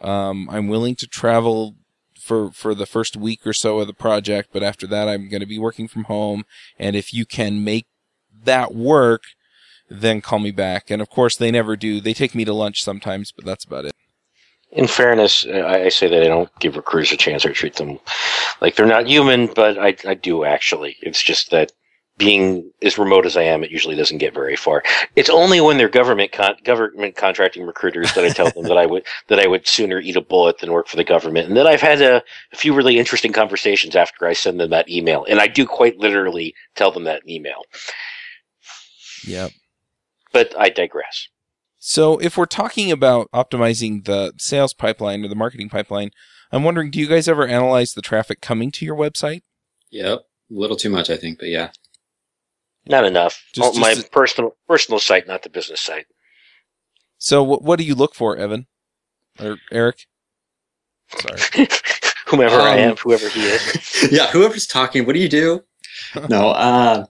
Um, 0.00 0.48
I'm 0.50 0.68
willing 0.68 0.96
to 0.96 1.06
travel 1.06 1.76
for 2.22 2.52
for 2.52 2.74
the 2.74 2.86
first 2.86 3.16
week 3.16 3.46
or 3.46 3.52
so 3.52 3.80
of 3.80 3.88
the 3.88 3.94
project, 3.94 4.50
but 4.52 4.62
after 4.62 4.86
that, 4.86 5.08
I'm 5.08 5.28
going 5.28 5.40
to 5.40 5.46
be 5.46 5.58
working 5.58 5.88
from 5.88 6.04
home. 6.04 6.44
And 6.78 6.94
if 6.94 7.12
you 7.12 7.26
can 7.26 7.64
make 7.64 7.86
that 8.44 8.74
work, 8.74 9.22
then 9.90 10.20
call 10.20 10.38
me 10.38 10.52
back. 10.52 10.90
And 10.90 11.02
of 11.02 11.10
course, 11.10 11.36
they 11.36 11.50
never 11.50 11.76
do. 11.76 12.00
They 12.00 12.14
take 12.14 12.34
me 12.34 12.44
to 12.44 12.52
lunch 12.52 12.82
sometimes, 12.82 13.32
but 13.32 13.44
that's 13.44 13.64
about 13.64 13.86
it. 13.86 13.92
In 14.70 14.86
fairness, 14.86 15.44
uh, 15.44 15.66
I, 15.66 15.90
say 15.90 16.08
that 16.08 16.22
I 16.22 16.28
don't 16.28 16.48
give 16.60 16.76
recruiters 16.76 17.12
a 17.12 17.16
chance. 17.16 17.44
I 17.44 17.52
treat 17.52 17.74
them 17.74 17.98
like 18.62 18.74
they're 18.74 18.86
not 18.86 19.06
human, 19.06 19.48
but 19.48 19.76
I, 19.78 19.94
I 20.08 20.14
do 20.14 20.44
actually. 20.44 20.96
It's 21.02 21.22
just 21.22 21.50
that 21.50 21.72
being 22.22 22.70
as 22.82 22.98
remote 22.98 23.26
as 23.26 23.36
I 23.36 23.42
am, 23.42 23.64
it 23.64 23.72
usually 23.72 23.96
doesn't 23.96 24.18
get 24.18 24.32
very 24.32 24.54
far. 24.54 24.84
It's 25.16 25.28
only 25.28 25.60
when 25.60 25.76
they're 25.76 25.88
government 25.88 26.30
con- 26.30 26.56
government 26.62 27.16
contracting 27.16 27.66
recruiters 27.66 28.14
that 28.14 28.24
I 28.24 28.28
tell 28.28 28.48
them 28.50 28.62
that 28.64 28.78
I 28.78 28.86
would 28.86 29.04
that 29.26 29.40
I 29.40 29.48
would 29.48 29.66
sooner 29.66 29.98
eat 29.98 30.14
a 30.14 30.20
bullet 30.20 30.58
than 30.58 30.70
work 30.70 30.86
for 30.86 30.94
the 30.94 31.02
government. 31.02 31.48
And 31.48 31.56
then 31.56 31.66
I've 31.66 31.80
had 31.80 32.00
a, 32.00 32.22
a 32.52 32.56
few 32.56 32.74
really 32.74 32.96
interesting 32.96 33.32
conversations 33.32 33.96
after 33.96 34.24
I 34.24 34.34
send 34.34 34.60
them 34.60 34.70
that 34.70 34.88
email, 34.88 35.24
and 35.28 35.40
I 35.40 35.48
do 35.48 35.66
quite 35.66 35.98
literally 35.98 36.54
tell 36.76 36.92
them 36.92 37.04
that 37.04 37.28
email. 37.28 37.62
Yep. 39.26 39.50
But 40.32 40.54
I 40.56 40.68
digress. 40.68 41.28
So 41.78 42.18
if 42.18 42.36
we're 42.36 42.46
talking 42.46 42.92
about 42.92 43.28
optimizing 43.34 44.04
the 44.04 44.32
sales 44.38 44.72
pipeline 44.72 45.24
or 45.24 45.28
the 45.28 45.34
marketing 45.34 45.68
pipeline, 45.68 46.12
I'm 46.52 46.62
wondering, 46.62 46.92
do 46.92 47.00
you 47.00 47.08
guys 47.08 47.26
ever 47.26 47.44
analyze 47.44 47.94
the 47.94 48.02
traffic 48.02 48.40
coming 48.40 48.70
to 48.70 48.84
your 48.84 48.94
website? 48.94 49.42
Yep, 49.90 50.20
a 50.20 50.24
little 50.48 50.76
too 50.76 50.90
much, 50.90 51.10
I 51.10 51.16
think, 51.16 51.40
but 51.40 51.48
yeah. 51.48 51.70
Not 52.86 53.04
enough. 53.04 53.42
Just- 53.52 53.76
Oh, 53.76 53.78
my 53.78 53.94
just- 53.94 54.10
personal 54.10 54.56
personal 54.68 54.98
site, 54.98 55.26
not 55.26 55.42
the 55.42 55.48
business 55.50 55.80
site. 55.80 56.06
So 57.18 57.42
what 57.42 57.62
what 57.62 57.78
do 57.78 57.84
you 57.84 57.94
look 57.94 58.14
for, 58.14 58.36
Evan 58.36 58.66
or 59.40 59.58
Eric? 59.70 60.06
Sorry. 61.18 61.68
whomever 62.26 62.60
I 62.60 62.72
Um, 62.82 62.90
am, 62.90 62.96
whoever 62.96 63.28
he 63.28 63.42
is. 63.42 64.08
yeah, 64.12 64.28
whoever's 64.28 64.66
talking, 64.66 65.04
what 65.06 65.12
do 65.12 65.20
you 65.20 65.28
do? 65.28 65.62
no, 66.28 66.48
uh, 66.50 67.04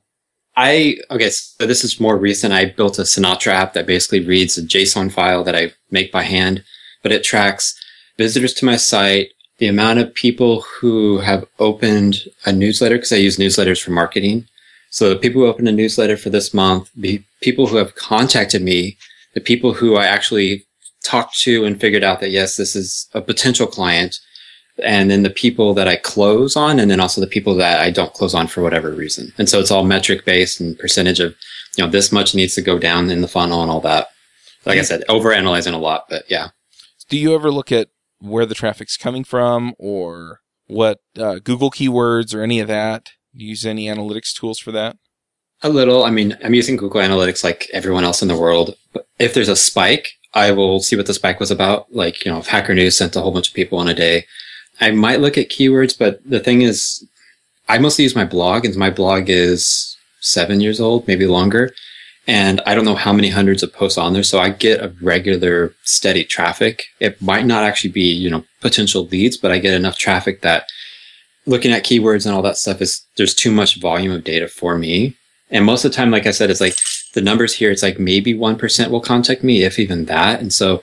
I 0.56 0.98
okay. 1.10 1.30
So 1.30 1.66
this 1.66 1.84
is 1.84 2.00
more 2.00 2.16
recent. 2.18 2.52
I 2.52 2.66
built 2.66 2.98
a 2.98 3.02
Sinatra 3.02 3.52
app 3.52 3.72
that 3.74 3.86
basically 3.86 4.20
reads 4.20 4.58
a 4.58 4.62
JSON 4.62 5.10
file 5.10 5.44
that 5.44 5.54
I 5.56 5.72
make 5.90 6.12
by 6.12 6.24
hand, 6.24 6.62
but 7.02 7.12
it 7.12 7.24
tracks 7.24 7.78
visitors 8.18 8.52
to 8.54 8.66
my 8.66 8.76
site, 8.76 9.28
the 9.58 9.68
amount 9.68 10.00
of 10.00 10.12
people 10.12 10.60
who 10.62 11.18
have 11.20 11.46
opened 11.58 12.24
a 12.44 12.52
newsletter 12.52 12.96
because 12.96 13.12
I 13.12 13.16
use 13.16 13.38
newsletters 13.38 13.80
for 13.82 13.92
marketing. 13.92 14.46
So 14.92 15.08
the 15.08 15.16
people 15.16 15.40
who 15.40 15.48
opened 15.48 15.68
a 15.68 15.72
newsletter 15.72 16.18
for 16.18 16.28
this 16.28 16.52
month, 16.52 16.90
the 16.94 17.22
people 17.40 17.66
who 17.66 17.76
have 17.76 17.94
contacted 17.94 18.60
me, 18.62 18.98
the 19.34 19.40
people 19.40 19.72
who 19.72 19.96
I 19.96 20.04
actually 20.04 20.66
talked 21.02 21.38
to 21.40 21.64
and 21.64 21.80
figured 21.80 22.04
out 22.04 22.20
that 22.20 22.30
yes, 22.30 22.58
this 22.58 22.76
is 22.76 23.08
a 23.14 23.22
potential 23.22 23.66
client 23.66 24.20
and 24.82 25.10
then 25.10 25.22
the 25.22 25.30
people 25.30 25.74
that 25.74 25.88
I 25.88 25.96
close 25.96 26.56
on, 26.56 26.78
and 26.78 26.90
then 26.90 27.00
also 27.00 27.20
the 27.20 27.26
people 27.26 27.54
that 27.56 27.80
I 27.80 27.90
don't 27.90 28.12
close 28.12 28.34
on 28.34 28.46
for 28.46 28.62
whatever 28.62 28.90
reason. 28.90 29.32
And 29.38 29.48
so 29.48 29.60
it's 29.60 29.70
all 29.70 29.84
metric 29.84 30.24
based 30.24 30.60
and 30.60 30.78
percentage 30.78 31.20
of, 31.20 31.34
you 31.76 31.84
know, 31.84 31.90
this 31.90 32.12
much 32.12 32.34
needs 32.34 32.54
to 32.54 32.62
go 32.62 32.78
down 32.78 33.10
in 33.10 33.20
the 33.20 33.28
funnel 33.28 33.62
and 33.62 33.70
all 33.70 33.80
that. 33.80 34.08
Like 34.64 34.78
I 34.78 34.82
said, 34.82 35.02
over 35.08 35.32
analyzing 35.32 35.74
a 35.74 35.78
lot, 35.78 36.06
but 36.08 36.24
yeah. 36.30 36.48
Do 37.08 37.18
you 37.18 37.34
ever 37.34 37.50
look 37.50 37.72
at 37.72 37.88
where 38.20 38.46
the 38.46 38.54
traffic's 38.54 38.96
coming 38.96 39.24
from 39.24 39.74
or 39.78 40.40
what 40.66 41.00
uh, 41.18 41.40
Google 41.42 41.70
keywords 41.70 42.34
or 42.34 42.42
any 42.42 42.60
of 42.60 42.68
that? 42.68 43.10
You 43.34 43.48
use 43.48 43.64
any 43.64 43.86
analytics 43.86 44.34
tools 44.34 44.58
for 44.58 44.72
that? 44.72 44.96
A 45.62 45.68
little. 45.68 46.04
I 46.04 46.10
mean, 46.10 46.36
I'm 46.42 46.54
using 46.54 46.76
Google 46.76 47.00
Analytics 47.00 47.44
like 47.44 47.70
everyone 47.72 48.04
else 48.04 48.20
in 48.20 48.28
the 48.28 48.36
world. 48.36 48.74
But 48.92 49.06
if 49.18 49.32
there's 49.32 49.48
a 49.48 49.56
spike, 49.56 50.12
I 50.34 50.50
will 50.50 50.80
see 50.80 50.96
what 50.96 51.06
the 51.06 51.14
spike 51.14 51.40
was 51.40 51.50
about. 51.50 51.94
Like, 51.94 52.24
you 52.24 52.32
know, 52.32 52.38
if 52.38 52.48
Hacker 52.48 52.74
News 52.74 52.96
sent 52.96 53.16
a 53.16 53.20
whole 53.20 53.32
bunch 53.32 53.48
of 53.48 53.54
people 53.54 53.80
in 53.80 53.88
a 53.88 53.94
day, 53.94 54.26
I 54.80 54.90
might 54.90 55.20
look 55.20 55.38
at 55.38 55.50
keywords, 55.50 55.96
but 55.96 56.20
the 56.28 56.40
thing 56.40 56.62
is, 56.62 57.06
I 57.68 57.78
mostly 57.78 58.02
use 58.02 58.16
my 58.16 58.24
blog, 58.24 58.64
and 58.64 58.76
my 58.76 58.90
blog 58.90 59.28
is 59.28 59.96
seven 60.20 60.60
years 60.60 60.80
old, 60.80 61.06
maybe 61.06 61.26
longer. 61.26 61.72
And 62.26 62.60
I 62.66 62.74
don't 62.74 62.84
know 62.84 62.94
how 62.94 63.12
many 63.12 63.30
hundreds 63.30 63.62
of 63.62 63.72
posts 63.72 63.98
on 63.98 64.12
there. 64.12 64.22
So 64.22 64.38
I 64.38 64.50
get 64.50 64.80
a 64.80 64.94
regular 65.02 65.74
steady 65.82 66.24
traffic. 66.24 66.84
It 67.00 67.20
might 67.20 67.46
not 67.46 67.64
actually 67.64 67.90
be, 67.90 68.12
you 68.12 68.30
know, 68.30 68.44
potential 68.60 69.06
leads, 69.06 69.36
but 69.36 69.50
I 69.50 69.58
get 69.58 69.74
enough 69.74 69.98
traffic 69.98 70.42
that 70.42 70.66
looking 71.46 71.72
at 71.72 71.84
keywords 71.84 72.26
and 72.26 72.34
all 72.34 72.42
that 72.42 72.56
stuff 72.56 72.80
is, 72.80 73.04
there's 73.16 73.34
too 73.34 73.50
much 73.50 73.80
volume 73.80 74.12
of 74.12 74.24
data 74.24 74.48
for 74.48 74.78
me. 74.78 75.16
And 75.50 75.64
most 75.64 75.84
of 75.84 75.90
the 75.90 75.96
time, 75.96 76.10
like 76.10 76.26
I 76.26 76.30
said, 76.30 76.50
it's 76.50 76.60
like 76.60 76.76
the 77.14 77.20
numbers 77.20 77.54
here, 77.54 77.70
it's 77.70 77.82
like 77.82 77.98
maybe 77.98 78.34
1% 78.34 78.90
will 78.90 79.00
contact 79.00 79.44
me, 79.44 79.62
if 79.62 79.78
even 79.78 80.06
that. 80.06 80.40
And 80.40 80.52
so, 80.52 80.82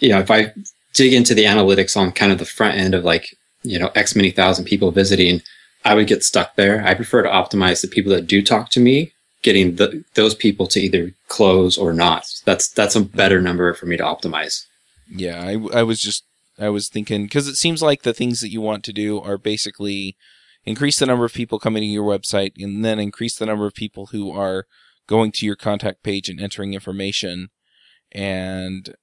you 0.00 0.10
know, 0.10 0.18
if 0.18 0.30
I 0.30 0.52
dig 0.92 1.12
into 1.12 1.34
the 1.34 1.44
analytics 1.44 1.96
on 1.96 2.12
kind 2.12 2.32
of 2.32 2.38
the 2.38 2.44
front 2.44 2.76
end 2.76 2.94
of 2.94 3.04
like, 3.04 3.36
you 3.62 3.78
know, 3.78 3.90
X 3.94 4.14
many 4.14 4.30
thousand 4.30 4.66
people 4.66 4.90
visiting, 4.90 5.40
I 5.84 5.94
would 5.94 6.06
get 6.06 6.22
stuck 6.22 6.54
there. 6.56 6.84
I 6.84 6.94
prefer 6.94 7.22
to 7.22 7.28
optimize 7.28 7.80
the 7.80 7.88
people 7.88 8.12
that 8.12 8.26
do 8.26 8.42
talk 8.42 8.70
to 8.70 8.80
me, 8.80 9.12
getting 9.42 9.76
the, 9.76 10.04
those 10.14 10.34
people 10.34 10.66
to 10.68 10.80
either 10.80 11.12
close 11.28 11.78
or 11.78 11.92
not. 11.92 12.26
That's, 12.44 12.68
that's 12.68 12.96
a 12.96 13.00
better 13.00 13.40
number 13.40 13.72
for 13.74 13.86
me 13.86 13.96
to 13.96 14.02
optimize. 14.02 14.66
Yeah, 15.08 15.42
I, 15.42 15.78
I 15.78 15.82
was 15.82 16.00
just 16.00 16.24
I 16.58 16.68
was 16.68 16.88
thinking 16.88 17.24
because 17.24 17.48
it 17.48 17.56
seems 17.56 17.82
like 17.82 18.02
the 18.02 18.14
things 18.14 18.40
that 18.40 18.50
you 18.50 18.60
want 18.60 18.84
to 18.84 18.92
do 18.92 19.20
are 19.20 19.38
basically 19.38 20.16
increase 20.64 20.98
the 20.98 21.06
number 21.06 21.24
of 21.24 21.34
people 21.34 21.58
coming 21.58 21.82
to 21.82 21.86
your 21.86 22.04
website 22.04 22.52
and 22.58 22.84
then 22.84 22.98
increase 22.98 23.36
the 23.36 23.46
number 23.46 23.66
of 23.66 23.74
people 23.74 24.06
who 24.06 24.30
are 24.30 24.66
going 25.06 25.32
to 25.32 25.46
your 25.46 25.56
contact 25.56 26.02
page 26.02 26.28
and 26.28 26.40
entering 26.40 26.72
information. 26.72 27.48
And 28.12 28.94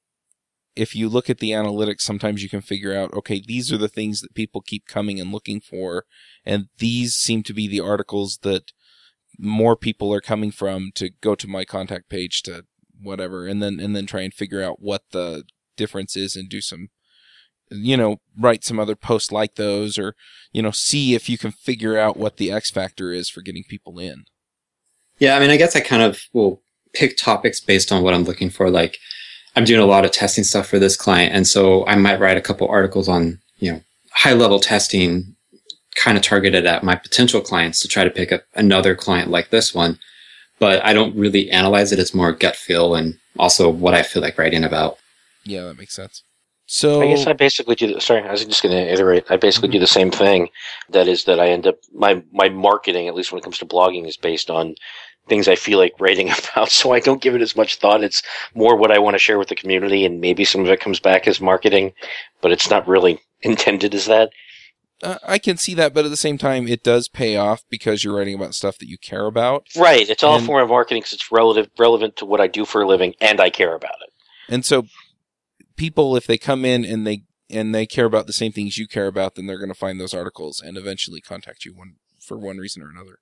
if 0.76 0.96
you 0.96 1.10
look 1.10 1.30
at 1.30 1.40
the 1.40 1.52
analytics, 1.52 2.02
sometimes 2.02 2.42
you 2.42 2.50
can 2.50 2.62
figure 2.62 2.96
out, 2.96 3.14
okay, 3.14 3.42
these 3.46 3.72
are 3.72 3.78
the 3.78 3.90
things 3.90 4.22
that 4.22 4.34
people 4.34 4.62
keep 4.62 4.88
coming 4.88 5.20
and 5.20 5.32
looking 5.32 5.60
for. 5.60 6.06
And 6.46 6.68
these 6.78 7.14
seem 7.14 7.44
to 7.44 7.54
be 7.54 7.68
the 7.68 7.82
articles 7.82 8.40
that 8.44 8.72
more 9.38 9.76
people 9.76 10.14
are 10.14 10.22
coming 10.22 10.52
from 10.52 10.92
to 10.96 11.10
go 11.22 11.36
to 11.36 11.48
my 11.48 11.66
contact 11.66 12.10
page 12.10 12.42
to 12.44 12.64
whatever. 13.00 13.46
And 13.46 13.62
then, 13.62 13.80
and 13.80 13.96
then 13.96 14.06
try 14.06 14.22
and 14.22 14.34
figure 14.34 14.64
out 14.64 14.82
what 14.82 15.04
the 15.12 15.44
difference 15.76 16.16
is 16.16 16.36
and 16.36 16.50
do 16.50 16.62
some 16.62 16.88
you 17.72 17.98
know, 17.98 18.18
write 18.38 18.64
some 18.64 18.80
other 18.80 18.96
posts 18.96 19.32
like 19.32 19.56
those 19.56 19.98
or, 19.98 20.16
you 20.52 20.62
know, 20.62 20.72
see 20.72 21.16
if 21.16 21.30
you 21.30 21.38
can 21.38 21.52
figure 21.52 21.98
out 21.98 22.18
what 22.18 22.38
the 22.38 22.52
X 22.52 22.70
factor 22.70 23.12
is 23.12 23.30
for 23.30 23.42
getting 23.42 23.64
people 23.64 24.00
in. 24.00 24.26
Yeah, 25.20 25.36
I 25.36 25.40
mean, 25.40 25.50
I 25.50 25.58
guess 25.58 25.76
I 25.76 25.80
kind 25.80 26.02
of 26.02 26.22
will 26.34 26.62
pick 26.94 27.18
topics 27.18 27.60
based 27.60 27.92
on 27.92 28.04
what 28.04 28.14
I'm 28.14 28.24
looking 28.24 28.50
for. 28.50 28.70
Like, 28.70 28.98
I'm 29.56 29.66
doing 29.66 29.82
a 29.82 29.86
lot 29.86 30.06
of 30.06 30.12
testing 30.12 30.44
stuff 30.44 30.68
for 30.68 30.80
this 30.80 30.96
client. 30.96 31.34
And 31.34 31.48
so 31.48 31.86
I 31.86 31.96
might 31.96 32.20
write 32.20 32.38
a 32.38 32.42
couple 32.42 32.68
articles 32.68 33.08
on, 33.08 33.40
you 33.60 33.72
know, 33.72 33.82
high 34.12 34.34
level 34.34 34.60
testing 34.60 35.36
kind 35.96 36.18
of 36.18 36.24
targeted 36.24 36.66
at 36.66 36.84
my 36.84 36.96
potential 36.96 37.42
clients 37.42 37.82
to 37.82 37.88
try 37.88 38.04
to 38.04 38.10
pick 38.10 38.32
up 38.32 38.44
another 38.56 38.96
client 38.96 39.30
like 39.30 39.50
this 39.50 39.74
one. 39.74 40.00
But 40.60 40.84
I 40.86 40.94
don't 40.94 41.16
really 41.16 41.50
analyze 41.50 41.92
it. 41.92 42.00
It's 42.00 42.14
more 42.14 42.32
gut 42.32 42.56
feel 42.56 42.96
and 42.96 43.18
also 43.38 43.70
what 43.70 43.94
I 43.94 44.04
feel 44.04 44.22
like 44.22 44.38
writing 44.38 44.64
about. 44.64 44.98
Yeah, 45.44 45.64
that 45.64 45.78
makes 45.78 45.96
sense. 45.96 46.24
So 46.74 47.02
I 47.02 47.08
guess 47.08 47.28
I 47.28 47.34
basically 47.34 47.76
do. 47.76 48.00
Sorry, 48.00 48.24
I 48.24 48.32
was 48.32 48.46
just 48.46 48.64
going 48.64 48.74
to 48.74 48.94
iterate. 48.94 49.26
I 49.30 49.36
basically 49.36 49.68
do 49.68 49.78
the 49.78 49.86
same 49.86 50.10
thing. 50.10 50.48
That 50.88 51.06
is 51.06 51.26
that 51.26 51.38
I 51.38 51.50
end 51.50 51.68
up 51.68 51.76
my 51.94 52.24
my 52.32 52.48
marketing, 52.48 53.10
at 53.10 53.14
least 53.14 53.30
when 53.30 53.40
it 53.40 53.44
comes 53.44 53.58
to 53.58 53.66
blogging, 53.66 54.08
is 54.08 54.16
based 54.16 54.50
on 54.50 54.76
things 55.28 55.50
I 55.50 55.56
feel 55.56 55.80
like 55.80 55.92
writing 56.00 56.30
about. 56.54 56.72
So 56.72 56.94
I 56.94 57.02
don't 57.02 57.22
give 57.22 57.36
it 57.36 57.42
as 57.42 57.58
much 57.58 57.76
thought. 57.76 58.06
It's 58.06 58.24
more 58.56 58.78
what 58.78 58.90
I 58.90 59.00
want 59.00 59.16
to 59.16 59.20
share 59.20 59.38
with 59.38 59.50
the 59.50 59.56
community, 59.56 60.06
and 60.06 60.22
maybe 60.22 60.46
some 60.46 60.62
of 60.62 60.70
it 60.70 60.80
comes 60.80 61.02
back 61.02 61.28
as 61.28 61.42
marketing, 61.42 61.92
but 62.40 62.54
it's 62.54 62.70
not 62.70 62.88
really 62.88 63.20
intended 63.42 63.94
as 63.94 64.06
that. 64.06 64.30
Uh, 65.04 65.18
I 65.28 65.40
can 65.40 65.58
see 65.58 65.74
that, 65.74 65.94
but 65.94 66.06
at 66.06 66.12
the 66.12 66.16
same 66.16 66.38
time, 66.38 66.70
it 66.70 66.84
does 66.84 67.10
pay 67.10 67.36
off 67.36 67.64
because 67.70 68.06
you're 68.06 68.16
writing 68.16 68.36
about 68.36 68.56
stuff 68.56 68.78
that 68.78 68.88
you 68.88 68.98
care 68.98 69.26
about. 69.26 69.66
Right. 69.76 70.10
It's 70.10 70.24
all 70.24 70.36
and, 70.36 70.44
a 70.44 70.48
form 70.48 70.64
of 70.64 70.70
marketing 70.70 71.02
because 71.02 71.14
it's 71.14 71.34
relative 71.34 71.70
relevant 71.78 72.16
to 72.18 72.26
what 72.26 72.40
I 72.40 72.48
do 72.48 72.64
for 72.64 72.84
a 72.84 72.88
living, 72.88 73.14
and 73.20 73.42
I 73.42 73.50
care 73.50 73.76
about 73.76 73.96
it. 74.08 74.14
And 74.48 74.64
so 74.64 74.86
people, 75.82 76.16
if 76.16 76.28
they 76.28 76.38
come 76.38 76.64
in 76.64 76.86
and 76.86 77.08
they 77.08 77.24
and 77.50 77.74
they 77.74 77.88
care 77.88 78.06
about 78.06 78.28
the 78.28 78.34
same 78.34 78.52
things 78.52 78.78
you 78.78 78.88
care 78.88 79.08
about, 79.08 79.34
then 79.34 79.48
they're 79.48 79.58
going 79.58 79.68
to 79.68 79.74
find 79.74 80.00
those 80.00 80.14
articles 80.14 80.62
and 80.62 80.78
eventually 80.78 81.20
contact 81.20 81.66
you 81.66 81.74
one 81.74 81.96
for 82.20 82.38
one 82.38 82.60
reason 82.60 82.84
or 82.84 82.90
another. 82.92 83.18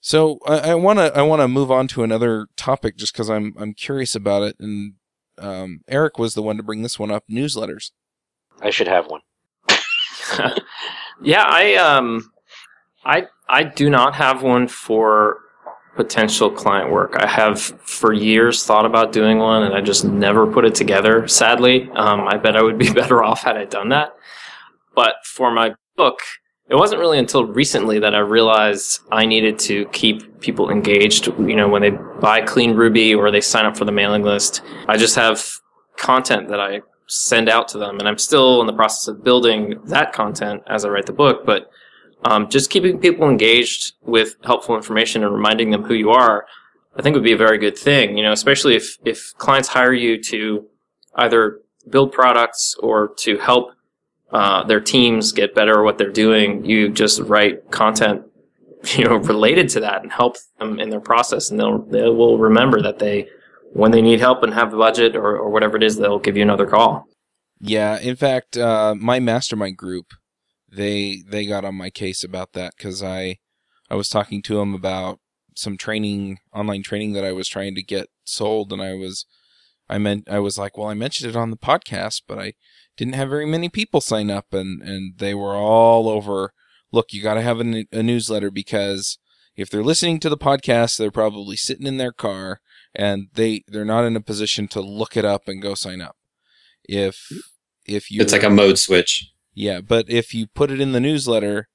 So 0.00 0.38
I 0.46 0.76
want 0.76 1.00
to 1.00 1.14
I 1.18 1.22
want 1.22 1.42
to 1.42 1.48
move 1.48 1.72
on 1.72 1.88
to 1.88 2.04
another 2.04 2.46
topic 2.56 2.96
just 2.96 3.12
because 3.12 3.28
I'm 3.28 3.54
I'm 3.58 3.74
curious 3.74 4.14
about 4.14 4.44
it. 4.44 4.54
And 4.60 4.94
um, 5.38 5.80
Eric 5.88 6.16
was 6.16 6.34
the 6.34 6.42
one 6.42 6.56
to 6.58 6.62
bring 6.62 6.82
this 6.82 6.96
one 6.96 7.10
up: 7.10 7.24
newsletters. 7.28 7.90
I 8.62 8.70
should 8.70 8.86
have 8.86 9.08
one. 9.08 9.22
yeah, 11.22 11.44
I 11.44 11.74
um, 11.74 12.30
I 13.04 13.26
I 13.48 13.64
do 13.64 13.90
not 13.90 14.14
have 14.14 14.44
one 14.44 14.68
for 14.68 15.40
potential 15.96 16.50
client 16.50 16.90
work. 16.90 17.16
I 17.18 17.26
have 17.26 17.60
for 17.60 18.12
years 18.12 18.64
thought 18.64 18.84
about 18.84 19.12
doing 19.12 19.38
one 19.38 19.62
and 19.62 19.74
I 19.74 19.80
just 19.80 20.04
never 20.04 20.46
put 20.46 20.64
it 20.64 20.74
together. 20.74 21.26
Sadly, 21.26 21.90
um, 21.94 22.28
I 22.28 22.36
bet 22.36 22.56
I 22.56 22.62
would 22.62 22.78
be 22.78 22.92
better 22.94 23.24
off 23.24 23.42
had 23.42 23.56
I 23.56 23.64
done 23.64 23.88
that. 23.88 24.14
But 24.94 25.14
for 25.24 25.50
my 25.50 25.74
book, 25.96 26.20
it 26.68 26.74
wasn't 26.74 27.00
really 27.00 27.18
until 27.18 27.44
recently 27.44 27.98
that 28.00 28.14
I 28.14 28.18
realized 28.18 29.00
I 29.12 29.24
needed 29.24 29.58
to 29.60 29.86
keep 29.86 30.40
people 30.40 30.70
engaged. 30.70 31.26
You 31.26 31.54
know, 31.54 31.68
when 31.68 31.82
they 31.82 31.90
buy 31.90 32.40
Clean 32.40 32.74
Ruby 32.74 33.14
or 33.14 33.30
they 33.30 33.40
sign 33.40 33.66
up 33.66 33.76
for 33.76 33.84
the 33.84 33.92
mailing 33.92 34.22
list, 34.22 34.62
I 34.88 34.96
just 34.96 35.14
have 35.14 35.44
content 35.96 36.48
that 36.48 36.60
I 36.60 36.80
send 37.06 37.48
out 37.48 37.68
to 37.68 37.78
them. 37.78 37.98
And 37.98 38.08
I'm 38.08 38.18
still 38.18 38.60
in 38.60 38.66
the 38.66 38.72
process 38.72 39.06
of 39.06 39.22
building 39.22 39.80
that 39.86 40.12
content 40.12 40.62
as 40.66 40.84
I 40.84 40.88
write 40.88 41.06
the 41.06 41.12
book. 41.12 41.46
But 41.46 41.70
um, 42.26 42.48
just 42.48 42.70
keeping 42.70 42.98
people 42.98 43.28
engaged 43.28 43.92
with 44.02 44.36
helpful 44.42 44.74
information 44.74 45.22
and 45.22 45.32
reminding 45.32 45.70
them 45.70 45.84
who 45.84 45.94
you 45.94 46.10
are, 46.10 46.46
I 46.96 47.02
think 47.02 47.14
would 47.14 47.22
be 47.22 47.32
a 47.32 47.36
very 47.36 47.56
good 47.56 47.78
thing. 47.78 48.16
You 48.16 48.24
know, 48.24 48.32
especially 48.32 48.74
if 48.74 48.96
if 49.04 49.32
clients 49.38 49.68
hire 49.68 49.92
you 49.92 50.20
to 50.24 50.66
either 51.14 51.60
build 51.88 52.12
products 52.12 52.74
or 52.80 53.14
to 53.18 53.38
help 53.38 53.70
uh, 54.32 54.64
their 54.64 54.80
teams 54.80 55.30
get 55.30 55.54
better 55.54 55.78
at 55.78 55.84
what 55.84 55.98
they're 55.98 56.10
doing, 56.10 56.64
you 56.64 56.88
just 56.88 57.20
write 57.20 57.70
content, 57.70 58.22
you 58.96 59.04
know, 59.04 59.16
related 59.16 59.68
to 59.68 59.80
that 59.80 60.02
and 60.02 60.10
help 60.10 60.36
them 60.58 60.80
in 60.80 60.90
their 60.90 61.00
process, 61.00 61.50
and 61.50 61.60
they'll 61.60 61.78
they 61.78 62.08
will 62.08 62.38
remember 62.38 62.82
that 62.82 62.98
they 62.98 63.28
when 63.72 63.92
they 63.92 64.02
need 64.02 64.18
help 64.18 64.42
and 64.42 64.52
have 64.54 64.72
the 64.72 64.76
budget 64.76 65.14
or, 65.14 65.36
or 65.36 65.50
whatever 65.50 65.76
it 65.76 65.84
is, 65.84 65.96
they'll 65.96 66.18
give 66.18 66.36
you 66.36 66.42
another 66.42 66.66
call. 66.66 67.04
Yeah, 67.60 68.00
in 68.00 68.16
fact, 68.16 68.56
uh, 68.56 68.94
my 68.96 69.20
mastermind 69.20 69.76
group 69.76 70.06
they 70.76 71.22
they 71.28 71.46
got 71.46 71.64
on 71.64 71.74
my 71.74 71.90
case 71.90 72.22
about 72.22 72.52
that 72.52 72.74
because 72.76 73.02
I 73.02 73.38
I 73.90 73.94
was 73.94 74.08
talking 74.08 74.42
to 74.42 74.56
them 74.56 74.74
about 74.74 75.20
some 75.54 75.76
training 75.76 76.38
online 76.54 76.82
training 76.82 77.14
that 77.14 77.24
I 77.24 77.32
was 77.32 77.48
trying 77.48 77.74
to 77.74 77.82
get 77.82 78.08
sold 78.24 78.72
and 78.72 78.82
I 78.82 78.94
was 78.94 79.26
I 79.88 79.98
meant 79.98 80.28
I 80.28 80.38
was 80.38 80.58
like 80.58 80.76
well 80.76 80.88
I 80.88 80.94
mentioned 80.94 81.30
it 81.30 81.36
on 81.36 81.50
the 81.50 81.56
podcast 81.56 82.22
but 82.28 82.38
I 82.38 82.54
didn't 82.96 83.14
have 83.14 83.30
very 83.30 83.46
many 83.46 83.68
people 83.68 84.00
sign 84.00 84.30
up 84.30 84.52
and 84.52 84.82
and 84.82 85.18
they 85.18 85.34
were 85.34 85.56
all 85.56 86.08
over 86.08 86.52
look 86.92 87.12
you 87.12 87.22
got 87.22 87.34
to 87.34 87.42
have 87.42 87.60
a, 87.60 87.86
a 87.92 88.02
newsletter 88.02 88.50
because 88.50 89.18
if 89.56 89.70
they're 89.70 89.82
listening 89.82 90.20
to 90.20 90.28
the 90.28 90.36
podcast 90.36 90.98
they're 90.98 91.10
probably 91.10 91.56
sitting 91.56 91.86
in 91.86 91.96
their 91.96 92.12
car 92.12 92.60
and 92.96 93.28
they 93.34 93.62
they're 93.68 93.84
not 93.84 94.04
in 94.04 94.16
a 94.16 94.20
position 94.20 94.66
to 94.68 94.80
look 94.80 95.16
it 95.16 95.24
up 95.24 95.46
and 95.46 95.62
go 95.62 95.74
sign 95.74 96.00
up. 96.00 96.16
If 96.84 97.30
if 97.84 98.10
you 98.10 98.22
it's 98.22 98.32
like 98.32 98.42
a 98.42 98.50
mode 98.50 98.78
switch 98.78 99.30
yeah, 99.56 99.80
but 99.80 100.04
if 100.08 100.34
you 100.34 100.46
put 100.46 100.70
it 100.70 100.82
in 100.82 100.92
the 100.92 101.00
newsletter, 101.00 101.68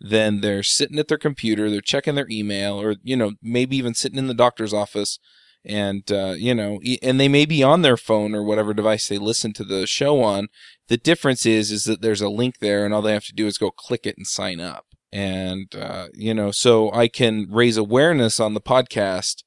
then 0.00 0.40
they're 0.40 0.64
sitting 0.64 0.98
at 0.98 1.06
their 1.06 1.16
computer, 1.16 1.70
they're 1.70 1.80
checking 1.80 2.16
their 2.16 2.26
email, 2.28 2.82
or 2.82 2.96
you 3.04 3.16
know 3.16 3.32
maybe 3.40 3.76
even 3.76 3.94
sitting 3.94 4.18
in 4.18 4.26
the 4.26 4.34
doctor's 4.34 4.74
office, 4.74 5.20
and 5.64 6.10
uh, 6.10 6.34
you 6.36 6.54
know, 6.54 6.80
and 7.00 7.20
they 7.20 7.28
may 7.28 7.46
be 7.46 7.62
on 7.62 7.82
their 7.82 7.96
phone 7.96 8.34
or 8.34 8.42
whatever 8.42 8.74
device 8.74 9.08
they 9.08 9.16
listen 9.16 9.52
to 9.52 9.64
the 9.64 9.86
show 9.86 10.20
on. 10.20 10.48
The 10.88 10.96
difference 10.96 11.46
is 11.46 11.70
is 11.70 11.84
that 11.84 12.02
there's 12.02 12.20
a 12.20 12.28
link 12.28 12.58
there, 12.58 12.84
and 12.84 12.92
all 12.92 13.00
they 13.00 13.12
have 13.12 13.26
to 13.26 13.32
do 13.32 13.46
is 13.46 13.58
go 13.58 13.70
click 13.70 14.06
it 14.06 14.16
and 14.18 14.26
sign 14.26 14.58
up. 14.58 14.86
And 15.12 15.72
uh, 15.76 16.08
you 16.12 16.34
know, 16.34 16.50
so 16.50 16.92
I 16.92 17.06
can 17.06 17.46
raise 17.48 17.76
awareness 17.76 18.40
on 18.40 18.54
the 18.54 18.60
podcast, 18.60 19.44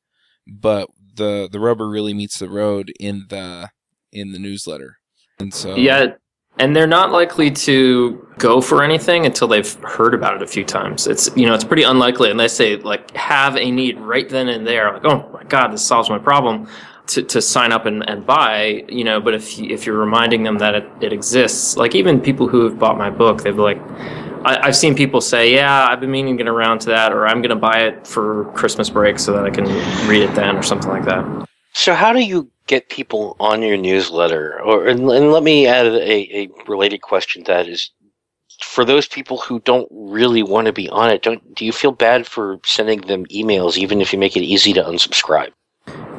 but 0.47 0.87
the 1.15 1.49
the 1.51 1.59
rubber 1.59 1.89
really 1.89 2.13
meets 2.13 2.39
the 2.39 2.49
road 2.49 2.93
in 2.97 3.25
the 3.27 3.71
in 4.13 4.31
the 4.31 4.39
newsletter. 4.39 4.99
And 5.37 5.53
so 5.53 5.75
yeah, 5.75 6.13
and 6.59 6.75
they're 6.75 6.87
not 6.87 7.11
likely 7.11 7.49
to 7.49 8.27
go 8.37 8.61
for 8.61 8.83
anything 8.83 9.25
until 9.25 9.47
they've 9.47 9.73
heard 9.81 10.13
about 10.13 10.35
it 10.35 10.41
a 10.41 10.47
few 10.47 10.63
times. 10.63 11.07
It's 11.07 11.29
you 11.35 11.45
know 11.45 11.53
it's 11.53 11.63
pretty 11.63 11.83
unlikely 11.83 12.29
unless 12.31 12.57
they 12.57 12.77
like 12.77 13.15
have 13.15 13.57
a 13.57 13.71
need 13.71 13.99
right 13.99 14.27
then 14.29 14.49
and 14.49 14.65
there, 14.65 14.93
like 14.93 15.05
oh 15.05 15.29
my 15.33 15.43
god, 15.43 15.73
this 15.73 15.85
solves 15.85 16.09
my 16.09 16.19
problem, 16.19 16.67
to, 17.07 17.23
to 17.23 17.41
sign 17.41 17.71
up 17.71 17.85
and, 17.85 18.07
and 18.09 18.25
buy. 18.25 18.85
You 18.87 19.03
know, 19.03 19.19
but 19.19 19.33
if 19.33 19.59
if 19.59 19.85
you're 19.85 19.97
reminding 19.97 20.43
them 20.43 20.57
that 20.59 20.75
it, 20.75 20.87
it 21.01 21.13
exists, 21.13 21.77
like 21.77 21.95
even 21.95 22.21
people 22.21 22.47
who 22.47 22.63
have 22.65 22.77
bought 22.77 22.97
my 22.97 23.09
book, 23.09 23.43
they've 23.43 23.57
like. 23.57 23.81
I, 24.45 24.65
have 24.65 24.75
seen 24.75 24.93
people 24.93 25.21
say, 25.21 25.53
"Yeah, 25.53 25.87
I've 25.89 26.01
been 26.01 26.11
meaning 26.11 26.35
to 26.37 26.43
get 26.43 26.49
around 26.49 26.79
to 26.79 26.87
that," 26.87 27.13
or 27.13 27.25
"I'm 27.25 27.41
going 27.41 27.51
to 27.51 27.55
buy 27.55 27.83
it 27.83 28.05
for 28.05 28.51
Christmas 28.51 28.89
break 28.89 29.17
so 29.17 29.31
that 29.31 29.45
I 29.45 29.49
can 29.49 29.63
read 30.05 30.21
it 30.21 30.35
then," 30.35 30.57
or 30.57 30.63
something 30.63 30.89
like 30.89 31.05
that. 31.05 31.47
So, 31.73 31.95
how 31.95 32.11
do 32.11 32.19
you 32.19 32.51
get 32.67 32.89
people 32.89 33.35
on 33.39 33.61
your 33.61 33.77
newsletter? 33.77 34.61
Or 34.61 34.87
and, 34.87 35.09
and 35.09 35.31
let 35.31 35.43
me 35.43 35.67
add 35.67 35.87
a, 35.87 36.37
a 36.37 36.49
related 36.67 37.01
question 37.01 37.43
that 37.45 37.67
is 37.67 37.91
for 38.61 38.85
those 38.85 39.07
people 39.07 39.37
who 39.37 39.59
don't 39.61 39.87
really 39.91 40.43
want 40.43 40.67
to 40.67 40.73
be 40.73 40.89
on 40.89 41.09
it, 41.09 41.23
don't 41.23 41.55
do 41.55 41.65
you 41.65 41.71
feel 41.71 41.91
bad 41.91 42.25
for 42.27 42.59
sending 42.65 43.01
them 43.01 43.25
emails 43.27 43.77
even 43.77 44.01
if 44.01 44.13
you 44.13 44.19
make 44.19 44.37
it 44.37 44.43
easy 44.43 44.73
to 44.73 44.83
unsubscribe? 44.83 45.51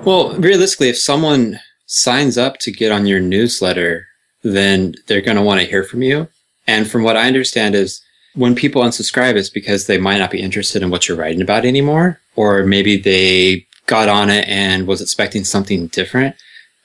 Well, 0.05 0.35
realistically, 0.37 0.91
if 0.91 0.99
someone 0.99 1.61
signs 1.87 2.37
up 2.37 2.59
to 2.59 2.71
get 2.71 2.93
on 2.93 3.07
your 3.07 3.21
newsletter, 3.21 4.07
then 4.43 4.95
they're 5.07 5.23
going 5.23 5.37
to 5.37 5.43
want 5.43 5.61
to 5.61 5.67
hear 5.67 5.83
from 5.83 6.03
you. 6.03 6.29
And 6.67 6.91
from 6.91 7.03
what 7.03 7.17
I 7.17 7.27
understand 7.27 7.75
is 7.75 8.03
when 8.35 8.55
people 8.55 8.83
unsubscribe, 8.83 9.37
it's 9.37 9.51
because 9.51 9.87
they 9.87 9.99
might 9.99 10.19
not 10.19 10.31
be 10.31 10.43
interested 10.43 10.83
in 10.83 10.91
what 10.91 11.09
you're 11.09 11.17
writing 11.17 11.41
about 11.41 11.65
anymore, 11.65 12.21
or 12.37 12.65
maybe 12.65 12.99
they 12.99 13.67
got 13.87 14.09
on 14.09 14.31
it 14.31 14.49
and 14.49 14.87
was 14.87 15.01
expecting 15.01 15.45
something 15.45 15.89
different. 15.89 16.37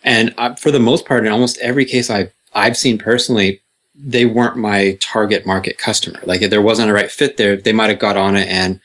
And 0.03 0.33
I, 0.37 0.55
for 0.55 0.71
the 0.71 0.79
most 0.79 1.05
part, 1.05 1.25
in 1.25 1.31
almost 1.31 1.57
every 1.59 1.85
case 1.85 2.09
I've 2.09 2.31
I've 2.53 2.77
seen 2.77 2.97
personally, 2.97 3.61
they 3.95 4.25
weren't 4.25 4.57
my 4.57 4.97
target 5.01 5.45
market 5.45 5.77
customer. 5.77 6.19
Like 6.23 6.41
if 6.41 6.49
there 6.49 6.61
wasn't 6.61 6.89
a 6.89 6.93
right 6.93 7.11
fit 7.11 7.37
there, 7.37 7.57
they 7.57 7.73
might 7.73 7.89
have 7.89 7.99
got 7.99 8.17
on 8.17 8.35
it 8.35 8.47
and 8.47 8.79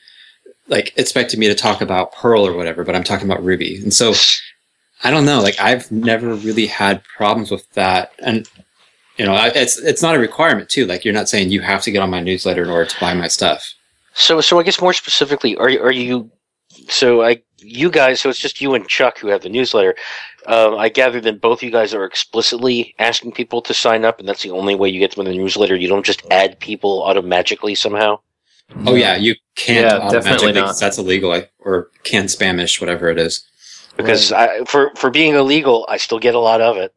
like 0.67 0.93
expected 0.97 1.39
me 1.39 1.47
to 1.47 1.55
talk 1.55 1.81
about 1.81 2.11
Perl 2.11 2.45
or 2.45 2.53
whatever, 2.53 2.83
but 2.83 2.95
I'm 2.95 3.03
talking 3.03 3.29
about 3.29 3.43
Ruby. 3.43 3.77
And 3.81 3.93
so 3.93 4.13
I 5.03 5.11
don't 5.11 5.25
know, 5.25 5.41
like 5.41 5.59
I've 5.59 5.91
never 5.91 6.35
really 6.35 6.67
had 6.67 7.03
problems 7.03 7.51
with 7.51 7.69
that. 7.73 8.11
And 8.19 8.47
you 9.17 9.25
know, 9.25 9.35
it's 9.55 9.77
it's 9.79 10.01
not 10.01 10.15
a 10.15 10.19
requirement 10.19 10.69
too. 10.69 10.85
Like 10.85 11.05
you're 11.05 11.13
not 11.13 11.29
saying 11.29 11.49
you 11.49 11.61
have 11.61 11.81
to 11.83 11.91
get 11.91 12.01
on 12.01 12.09
my 12.09 12.19
newsletter 12.19 12.63
in 12.63 12.69
order 12.69 12.89
to 12.89 12.99
buy 12.99 13.13
my 13.13 13.27
stuff. 13.27 13.73
So, 14.13 14.41
so 14.41 14.59
I 14.59 14.63
guess 14.63 14.81
more 14.81 14.93
specifically, 14.93 15.55
are 15.57 15.69
are 15.81 15.91
you? 15.91 16.31
So, 16.89 17.23
I 17.23 17.41
you 17.65 17.89
guys. 17.89 18.21
So 18.21 18.29
it's 18.29 18.39
just 18.39 18.61
you 18.61 18.73
and 18.75 18.87
Chuck 18.87 19.17
who 19.19 19.27
have 19.27 19.41
the 19.41 19.49
newsletter. 19.49 19.95
Um, 20.45 20.75
I 20.75 20.89
gather 20.89 21.19
that 21.21 21.41
both 21.41 21.63
you 21.63 21.71
guys 21.71 21.93
are 21.93 22.05
explicitly 22.05 22.93
asking 22.99 23.31
people 23.31 23.61
to 23.63 23.73
sign 23.73 24.05
up, 24.05 24.19
and 24.19 24.27
that's 24.27 24.43
the 24.43 24.51
only 24.51 24.75
way 24.75 24.89
you 24.89 24.99
get 24.99 25.15
them 25.15 25.25
in 25.25 25.31
the 25.31 25.37
newsletter. 25.37 25.75
You 25.75 25.87
don't 25.87 26.05
just 26.05 26.21
add 26.31 26.59
people 26.59 27.03
automatically 27.03 27.75
somehow. 27.75 28.19
Oh 28.85 28.95
yeah, 28.95 29.15
you 29.15 29.35
can't 29.55 29.85
Yeah, 29.85 30.09
definitely 30.09 30.53
not. 30.53 30.79
That's 30.79 30.97
illegal, 30.97 31.29
like, 31.29 31.51
or 31.59 31.89
CAN-SPAM-ish, 32.03 32.81
whatever 32.81 33.09
it 33.09 33.19
is. 33.19 33.47
Because 33.95 34.31
I, 34.31 34.63
for 34.65 34.91
for 34.95 35.09
being 35.09 35.35
illegal, 35.35 35.85
I 35.87 35.97
still 35.97 36.19
get 36.19 36.35
a 36.35 36.39
lot 36.39 36.61
of 36.61 36.77
it. 36.77 36.93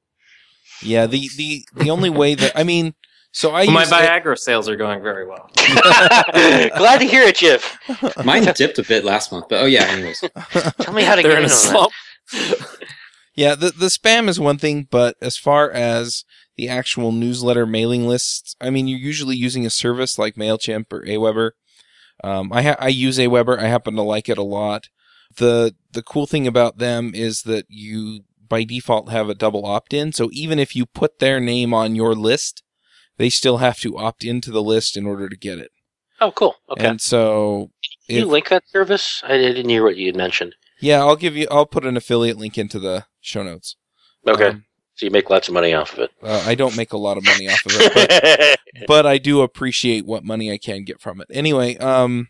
Yeah, 0.82 1.06
the 1.06 1.28
the 1.36 1.64
the 1.74 1.90
only 1.90 2.10
way 2.10 2.34
that 2.34 2.52
I 2.56 2.64
mean, 2.64 2.94
so 3.32 3.50
I 3.50 3.64
Well, 3.64 3.72
my 3.72 3.80
use 3.82 3.90
Viagra 3.90 4.38
sales 4.38 4.68
are 4.68 4.76
going 4.76 5.02
very 5.02 5.26
well. 5.26 5.50
Glad 5.56 6.98
to 6.98 7.04
hear 7.06 7.22
it, 7.22 7.36
Jeff. 7.36 7.78
Mine 8.24 8.44
dipped 8.54 8.78
a 8.78 8.82
bit 8.82 9.04
last 9.04 9.30
month, 9.32 9.46
but 9.48 9.62
oh 9.62 9.66
yeah. 9.66 9.84
Anyways, 9.84 10.20
Tell 10.80 10.94
me 10.94 11.02
how 11.02 11.14
to 11.16 11.22
They're 11.22 11.32
get 11.32 11.38
in 11.38 11.38
in 11.38 11.44
a 11.44 11.48
that. 11.48 11.50
slump. 11.54 11.92
Yeah, 13.34 13.54
the 13.54 13.70
the 13.70 13.86
spam 13.86 14.28
is 14.28 14.40
one 14.40 14.58
thing, 14.58 14.88
but 14.90 15.16
as 15.22 15.36
far 15.36 15.70
as 15.70 16.24
the 16.56 16.68
actual 16.68 17.12
newsletter 17.12 17.66
mailing 17.66 18.06
lists, 18.08 18.56
I 18.60 18.70
mean, 18.70 18.88
you're 18.88 18.98
usually 18.98 19.36
using 19.36 19.64
a 19.64 19.70
service 19.70 20.18
like 20.18 20.34
Mailchimp 20.34 20.92
or 20.92 21.02
Aweber. 21.04 21.52
Um, 22.24 22.52
I 22.52 22.62
ha- 22.62 22.76
I 22.80 22.88
use 22.88 23.18
Aweber. 23.18 23.58
I 23.58 23.68
happen 23.68 23.94
to 23.94 24.02
like 24.02 24.28
it 24.28 24.38
a 24.38 24.42
lot. 24.42 24.88
the 25.36 25.74
The 25.92 26.02
cool 26.02 26.26
thing 26.26 26.46
about 26.48 26.78
them 26.78 27.12
is 27.14 27.42
that 27.42 27.66
you 27.68 28.22
by 28.48 28.64
default 28.64 29.10
have 29.10 29.28
a 29.28 29.34
double 29.34 29.64
opt 29.66 29.92
in. 29.92 30.12
So 30.12 30.30
even 30.32 30.58
if 30.58 30.74
you 30.74 30.84
put 30.86 31.18
their 31.20 31.38
name 31.38 31.72
on 31.72 31.94
your 31.94 32.14
list, 32.14 32.62
they 33.18 33.28
still 33.28 33.58
have 33.58 33.78
to 33.80 33.98
opt 33.98 34.24
into 34.24 34.50
the 34.50 34.62
list 34.62 34.96
in 34.96 35.06
order 35.06 35.28
to 35.28 35.36
get 35.36 35.58
it. 35.58 35.70
Oh, 36.20 36.32
cool. 36.32 36.56
Okay. 36.70 36.86
And 36.86 37.00
so, 37.00 37.70
Can 38.08 38.16
you 38.16 38.24
link 38.24 38.48
that 38.48 38.68
service? 38.68 39.22
I 39.24 39.36
didn't 39.36 39.68
hear 39.68 39.84
what 39.84 39.96
you 39.96 40.06
had 40.06 40.16
mentioned. 40.16 40.54
yeah, 40.80 40.98
I'll 41.00 41.14
give 41.16 41.36
you. 41.36 41.46
I'll 41.50 41.66
put 41.66 41.84
an 41.84 41.96
affiliate 41.96 42.38
link 42.38 42.56
into 42.58 42.78
the 42.78 43.04
show 43.20 43.42
notes. 43.42 43.76
Okay. 44.26 44.48
Um, 44.48 44.64
so 44.94 45.06
you 45.06 45.12
make 45.12 45.30
lots 45.30 45.46
of 45.46 45.54
money 45.54 45.74
off 45.74 45.92
of 45.92 46.00
it. 46.00 46.10
uh, 46.24 46.42
I 46.44 46.56
don't 46.56 46.76
make 46.76 46.92
a 46.92 46.98
lot 46.98 47.16
of 47.18 47.24
money 47.24 47.48
off 47.48 47.64
of 47.66 47.72
it, 47.76 48.58
but 48.74 48.86
but 48.88 49.06
I 49.06 49.18
do 49.18 49.42
appreciate 49.42 50.04
what 50.04 50.24
money 50.24 50.50
I 50.50 50.58
can 50.58 50.82
get 50.82 51.00
from 51.00 51.20
it. 51.20 51.28
Anyway, 51.30 51.76
um, 51.76 52.26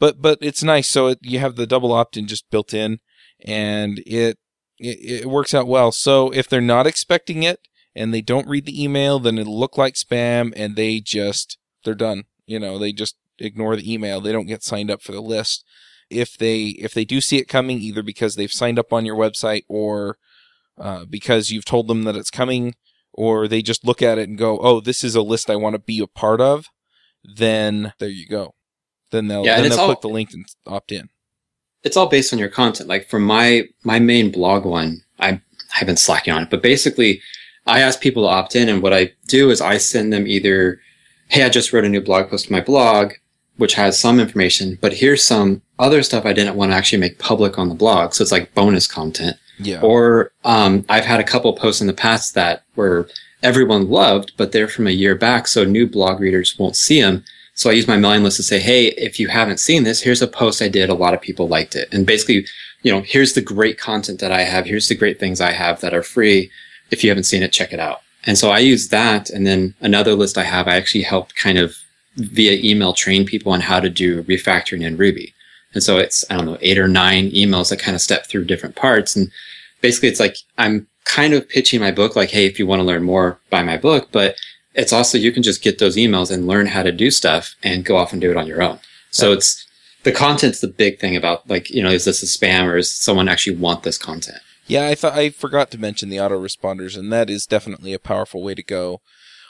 but 0.00 0.20
but 0.20 0.38
it's 0.40 0.64
nice. 0.64 0.88
So 0.88 1.06
it, 1.08 1.18
you 1.22 1.38
have 1.38 1.54
the 1.54 1.68
double 1.68 1.92
opt-in 1.92 2.26
just 2.26 2.50
built 2.50 2.74
in, 2.74 2.98
and 3.44 4.00
it, 4.06 4.38
it 4.80 5.22
it 5.22 5.26
works 5.26 5.54
out 5.54 5.68
well. 5.68 5.92
So 5.92 6.30
if 6.30 6.48
they're 6.48 6.60
not 6.60 6.86
expecting 6.88 7.44
it 7.44 7.60
and 8.00 8.14
they 8.14 8.22
don't 8.22 8.48
read 8.48 8.64
the 8.64 8.82
email, 8.82 9.18
then 9.18 9.36
it'll 9.38 9.58
look 9.58 9.76
like 9.76 9.94
spam, 9.94 10.52
and 10.56 10.74
they 10.74 11.00
just 11.00 11.58
they're 11.84 11.94
done. 11.94 12.24
You 12.46 12.58
know, 12.58 12.78
they 12.78 12.92
just 12.92 13.16
ignore 13.38 13.76
the 13.76 13.92
email. 13.92 14.20
They 14.20 14.32
don't 14.32 14.46
get 14.46 14.62
signed 14.62 14.90
up 14.90 15.02
for 15.02 15.12
the 15.12 15.20
list. 15.20 15.64
If 16.08 16.36
they 16.38 16.68
if 16.86 16.94
they 16.94 17.04
do 17.04 17.20
see 17.20 17.36
it 17.38 17.48
coming, 17.48 17.80
either 17.80 18.02
because 18.02 18.34
they've 18.36 18.52
signed 18.52 18.78
up 18.78 18.92
on 18.92 19.04
your 19.04 19.16
website 19.16 19.62
or 19.68 20.16
uh, 20.78 21.04
because 21.04 21.50
you've 21.50 21.64
told 21.66 21.88
them 21.88 22.04
that 22.04 22.16
it's 22.16 22.30
coming, 22.30 22.74
or 23.12 23.46
they 23.46 23.60
just 23.62 23.86
look 23.86 24.00
at 24.02 24.18
it 24.18 24.28
and 24.28 24.38
go, 24.38 24.58
"Oh, 24.60 24.80
this 24.80 25.04
is 25.04 25.14
a 25.14 25.22
list 25.22 25.50
I 25.50 25.56
want 25.56 25.74
to 25.74 25.78
be 25.78 26.00
a 26.00 26.06
part 26.06 26.40
of," 26.40 26.66
then 27.22 27.92
there 27.98 28.08
you 28.08 28.26
go. 28.26 28.54
Then 29.10 29.28
they'll 29.28 29.44
Yeah, 29.44 29.56
and 29.56 29.64
then 29.64 29.70
they'll 29.70 29.80
all- 29.80 29.88
click 29.88 30.00
the 30.00 30.08
link 30.08 30.30
and 30.32 30.46
opt 30.66 30.90
in. 30.92 31.10
it's 31.82 31.96
all 31.96 32.06
based 32.08 32.32
on 32.32 32.38
your 32.38 32.48
content. 32.48 32.88
Like 32.88 33.08
for 33.08 33.20
my 33.20 33.64
my 33.84 33.98
main 33.98 34.30
blog 34.30 34.64
one, 34.64 35.02
I 35.18 35.40
I've 35.78 35.86
been 35.86 35.96
slacking 35.96 36.32
on 36.32 36.42
it, 36.44 36.50
but 36.50 36.62
basically, 36.62 37.20
I 37.70 37.80
ask 37.80 38.00
people 38.00 38.24
to 38.24 38.28
opt 38.28 38.56
in, 38.56 38.68
and 38.68 38.82
what 38.82 38.92
I 38.92 39.12
do 39.28 39.50
is 39.50 39.60
I 39.60 39.78
send 39.78 40.12
them 40.12 40.26
either, 40.26 40.80
"Hey, 41.28 41.44
I 41.44 41.48
just 41.48 41.72
wrote 41.72 41.84
a 41.84 41.88
new 41.88 42.00
blog 42.00 42.28
post 42.30 42.46
to 42.46 42.52
my 42.52 42.60
blog." 42.60 43.12
Which 43.56 43.74
has 43.74 43.98
some 43.98 44.20
information, 44.20 44.78
but 44.80 44.94
here's 44.94 45.22
some 45.22 45.60
other 45.78 46.02
stuff 46.02 46.24
I 46.24 46.32
didn't 46.32 46.56
want 46.56 46.72
to 46.72 46.76
actually 46.76 47.00
make 47.00 47.18
public 47.18 47.58
on 47.58 47.68
the 47.68 47.74
blog. 47.74 48.14
So 48.14 48.22
it's 48.22 48.32
like 48.32 48.54
bonus 48.54 48.86
content. 48.86 49.36
Yeah. 49.58 49.82
Or 49.82 50.32
um, 50.44 50.86
I've 50.88 51.04
had 51.04 51.20
a 51.20 51.24
couple 51.24 51.52
posts 51.52 51.82
in 51.82 51.86
the 51.86 51.92
past 51.92 52.34
that 52.34 52.62
were 52.74 53.06
everyone 53.42 53.90
loved, 53.90 54.32
but 54.38 54.52
they're 54.52 54.68
from 54.68 54.86
a 54.86 54.92
year 54.92 55.14
back, 55.14 55.46
so 55.46 55.64
new 55.64 55.86
blog 55.86 56.20
readers 56.20 56.58
won't 56.58 56.76
see 56.76 57.00
them. 57.02 57.24
So 57.54 57.68
I 57.68 57.74
use 57.74 57.88
my 57.88 57.98
mailing 57.98 58.22
list 58.22 58.38
to 58.38 58.42
say, 58.42 58.58
hey, 58.58 58.86
if 58.92 59.20
you 59.20 59.28
haven't 59.28 59.60
seen 59.60 59.82
this, 59.84 60.00
here's 60.00 60.22
a 60.22 60.26
post 60.26 60.62
I 60.62 60.68
did. 60.68 60.88
A 60.88 60.94
lot 60.94 61.12
of 61.12 61.20
people 61.20 61.46
liked 61.46 61.76
it. 61.76 61.88
And 61.92 62.06
basically, 62.06 62.46
you 62.82 62.90
know, 62.90 63.02
here's 63.02 63.34
the 63.34 63.42
great 63.42 63.78
content 63.78 64.20
that 64.20 64.32
I 64.32 64.42
have. 64.42 64.64
Here's 64.64 64.88
the 64.88 64.94
great 64.94 65.20
things 65.20 65.40
I 65.40 65.52
have 65.52 65.80
that 65.82 65.92
are 65.92 66.02
free. 66.02 66.50
If 66.90 67.02
you 67.04 67.10
haven't 67.10 67.24
seen 67.24 67.42
it, 67.42 67.52
check 67.52 67.72
it 67.72 67.80
out. 67.80 68.00
And 68.24 68.36
so 68.36 68.50
I 68.50 68.58
use 68.58 68.88
that. 68.88 69.30
And 69.30 69.46
then 69.46 69.74
another 69.80 70.14
list 70.14 70.36
I 70.36 70.44
have, 70.44 70.68
I 70.68 70.76
actually 70.76 71.02
helped 71.02 71.36
kind 71.36 71.58
of 71.58 71.76
via 72.16 72.58
email 72.62 72.92
train 72.92 73.24
people 73.24 73.52
on 73.52 73.60
how 73.60 73.80
to 73.80 73.88
do 73.88 74.22
refactoring 74.24 74.82
in 74.82 74.96
Ruby. 74.96 75.32
And 75.72 75.82
so 75.82 75.98
it's, 75.98 76.24
I 76.30 76.36
don't 76.36 76.46
know, 76.46 76.58
eight 76.60 76.78
or 76.78 76.88
nine 76.88 77.30
emails 77.30 77.70
that 77.70 77.78
kind 77.78 77.94
of 77.94 78.00
step 78.00 78.26
through 78.26 78.44
different 78.44 78.76
parts. 78.76 79.14
And 79.14 79.30
basically 79.80 80.08
it's 80.08 80.20
like, 80.20 80.36
I'm 80.58 80.86
kind 81.04 81.32
of 81.32 81.48
pitching 81.48 81.80
my 81.80 81.92
book 81.92 82.16
like, 82.16 82.30
Hey, 82.30 82.46
if 82.46 82.58
you 82.58 82.66
want 82.66 82.80
to 82.80 82.84
learn 82.84 83.04
more, 83.04 83.38
buy 83.50 83.62
my 83.62 83.76
book. 83.76 84.08
But 84.12 84.36
it's 84.74 84.92
also, 84.92 85.18
you 85.18 85.32
can 85.32 85.42
just 85.42 85.62
get 85.62 85.78
those 85.78 85.96
emails 85.96 86.30
and 86.30 86.46
learn 86.46 86.66
how 86.66 86.82
to 86.82 86.92
do 86.92 87.10
stuff 87.10 87.54
and 87.62 87.84
go 87.84 87.96
off 87.96 88.12
and 88.12 88.20
do 88.20 88.30
it 88.30 88.36
on 88.36 88.46
your 88.46 88.62
own. 88.62 88.78
So 89.10 89.32
it's, 89.32 89.66
the 90.02 90.12
content's 90.12 90.60
the 90.60 90.68
big 90.68 90.98
thing 90.98 91.16
about 91.16 91.48
like, 91.48 91.70
you 91.70 91.82
know, 91.82 91.90
is 91.90 92.04
this 92.04 92.22
a 92.22 92.26
spam 92.26 92.66
or 92.66 92.76
does 92.76 92.92
someone 92.92 93.28
actually 93.28 93.56
want 93.56 93.82
this 93.82 93.98
content? 93.98 94.40
Yeah, 94.70 94.86
I 94.86 94.94
thought 94.94 95.14
I 95.14 95.30
forgot 95.30 95.72
to 95.72 95.78
mention 95.78 96.10
the 96.10 96.18
autoresponders, 96.18 96.96
and 96.96 97.12
that 97.12 97.28
is 97.28 97.44
definitely 97.44 97.92
a 97.92 97.98
powerful 97.98 98.40
way 98.40 98.54
to 98.54 98.62
go. 98.62 99.00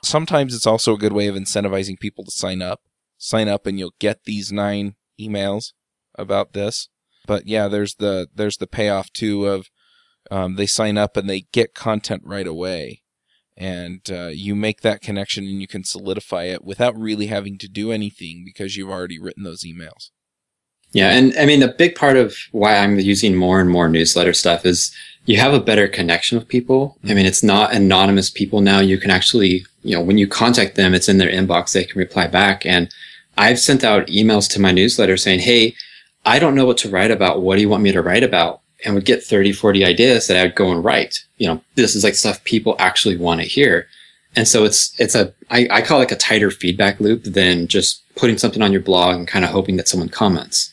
Sometimes 0.03 0.55
it's 0.55 0.67
also 0.67 0.95
a 0.95 0.99
good 0.99 1.13
way 1.13 1.27
of 1.27 1.35
incentivizing 1.35 2.01
people 2.01 2.25
to 2.25 2.31
sign 2.31 2.63
up. 2.63 2.81
Sign 3.19 3.47
up, 3.47 3.67
and 3.67 3.79
you'll 3.79 3.93
get 3.99 4.25
these 4.25 4.51
nine 4.51 4.95
emails 5.21 5.73
about 6.15 6.55
this. 6.55 6.89
But 7.27 7.47
yeah, 7.47 7.69
there's 7.69 7.97
the 7.97 8.29
there's 8.35 8.57
the 8.57 8.67
payoff 8.67 9.13
too 9.13 9.47
of 9.47 9.69
um, 10.31 10.57
they 10.57 10.65
sign 10.65 10.97
up 10.97 11.19
and 11.19 11.29
they 11.29 11.43
get 11.53 11.75
content 11.75 12.23
right 12.25 12.47
away, 12.47 13.03
and 13.59 14.01
uh, 14.11 14.31
you 14.33 14.57
make 14.57 14.81
that 14.81 15.03
connection 15.03 15.45
and 15.45 15.61
you 15.61 15.69
can 15.69 15.85
solidify 15.85 16.45
it 16.45 16.65
without 16.65 16.99
really 16.99 17.27
having 17.27 17.59
to 17.59 17.69
do 17.69 17.93
anything 17.93 18.43
because 18.43 18.75
you've 18.75 18.89
already 18.89 19.21
written 19.21 19.43
those 19.43 19.65
emails. 19.65 20.13
Yeah, 20.93 21.11
and 21.11 21.37
I 21.39 21.47
mean, 21.47 21.63
a 21.63 21.69
big 21.69 21.95
part 21.95 22.17
of 22.17 22.37
why 22.51 22.77
I'm 22.77 22.99
using 22.99 23.37
more 23.37 23.61
and 23.61 23.71
more 23.71 23.89
newsletter 23.89 24.33
stuff 24.33 24.67
is 24.67 24.93
you 25.27 25.37
have 25.39 25.55
a 25.55 25.61
better 25.61 25.87
connection 25.87 26.39
with 26.39 26.49
people. 26.49 26.97
I 27.03 27.07
mm-hmm. 27.07 27.17
mean, 27.17 27.27
it's 27.27 27.43
not 27.43 27.73
anonymous 27.73 28.31
people 28.31 28.61
now. 28.61 28.81
You 28.81 28.99
can 28.99 29.11
actually, 29.11 29.65
you 29.83 29.95
know, 29.95 30.03
when 30.03 30.19
you 30.19 30.27
contact 30.27 30.75
them, 30.75 30.95
it's 30.95 31.09
in 31.09 31.19
their 31.19 31.31
inbox. 31.31 31.73
They 31.73 31.85
can 31.85 31.99
reply 31.99 32.27
back. 32.27 32.67
And 32.67 32.93
I've 33.39 33.61
sent 33.61 33.85
out 33.85 34.09
emails 34.09 34.51
to 34.51 34.61
my 34.61 34.73
newsletter 34.73 35.17
saying, 35.17 35.41
Hey, 35.41 35.75
I 36.27 36.39
don't 36.39 36.55
know 36.55 36.67
what 36.67 36.79
to 36.79 36.91
write 36.91 37.11
about. 37.11 37.43
What 37.43 37.57
do 37.57 37.63
you 37.63 37.69
want 37.69 37.83
me 37.83 37.93
to 37.93 38.03
write 38.03 38.25
about? 38.25 38.61
And 38.85 38.95
would 38.95 39.05
get 39.05 39.23
30, 39.23 39.53
40 39.53 39.85
ideas 39.85 40.27
that 40.27 40.37
I 40.37 40.43
would 40.43 40.55
go 40.55 40.73
and 40.73 40.85
write. 40.85 41.25
You 41.39 41.49
know, 41.49 41.63
this 41.77 41.95
is 41.95 42.03
like 42.03 42.15
stuff 42.15 42.43
people 42.45 42.77
actually 42.79 43.17
want 43.17 43.41
to 43.41 43.47
hear. 43.47 43.87
And 44.37 44.49
so 44.49 44.65
it's, 44.65 44.99
it's 44.99 45.15
a, 45.15 45.33
I, 45.51 45.69
I 45.71 45.83
call 45.83 45.99
it 45.99 46.03
like 46.03 46.13
a 46.13 46.17
tighter 46.17 46.51
feedback 46.51 47.01
loop 47.01 47.25
than 47.25 47.69
just 47.69 48.03
putting 48.17 48.39
something 48.39 48.63
on 48.63 48.73
your 48.73 48.81
blog 48.81 49.17
and 49.17 49.29
kind 49.29 49.45
of 49.45 49.51
hoping 49.51 49.77
that 49.77 49.89
someone 49.89 50.09
comments. 50.09 50.73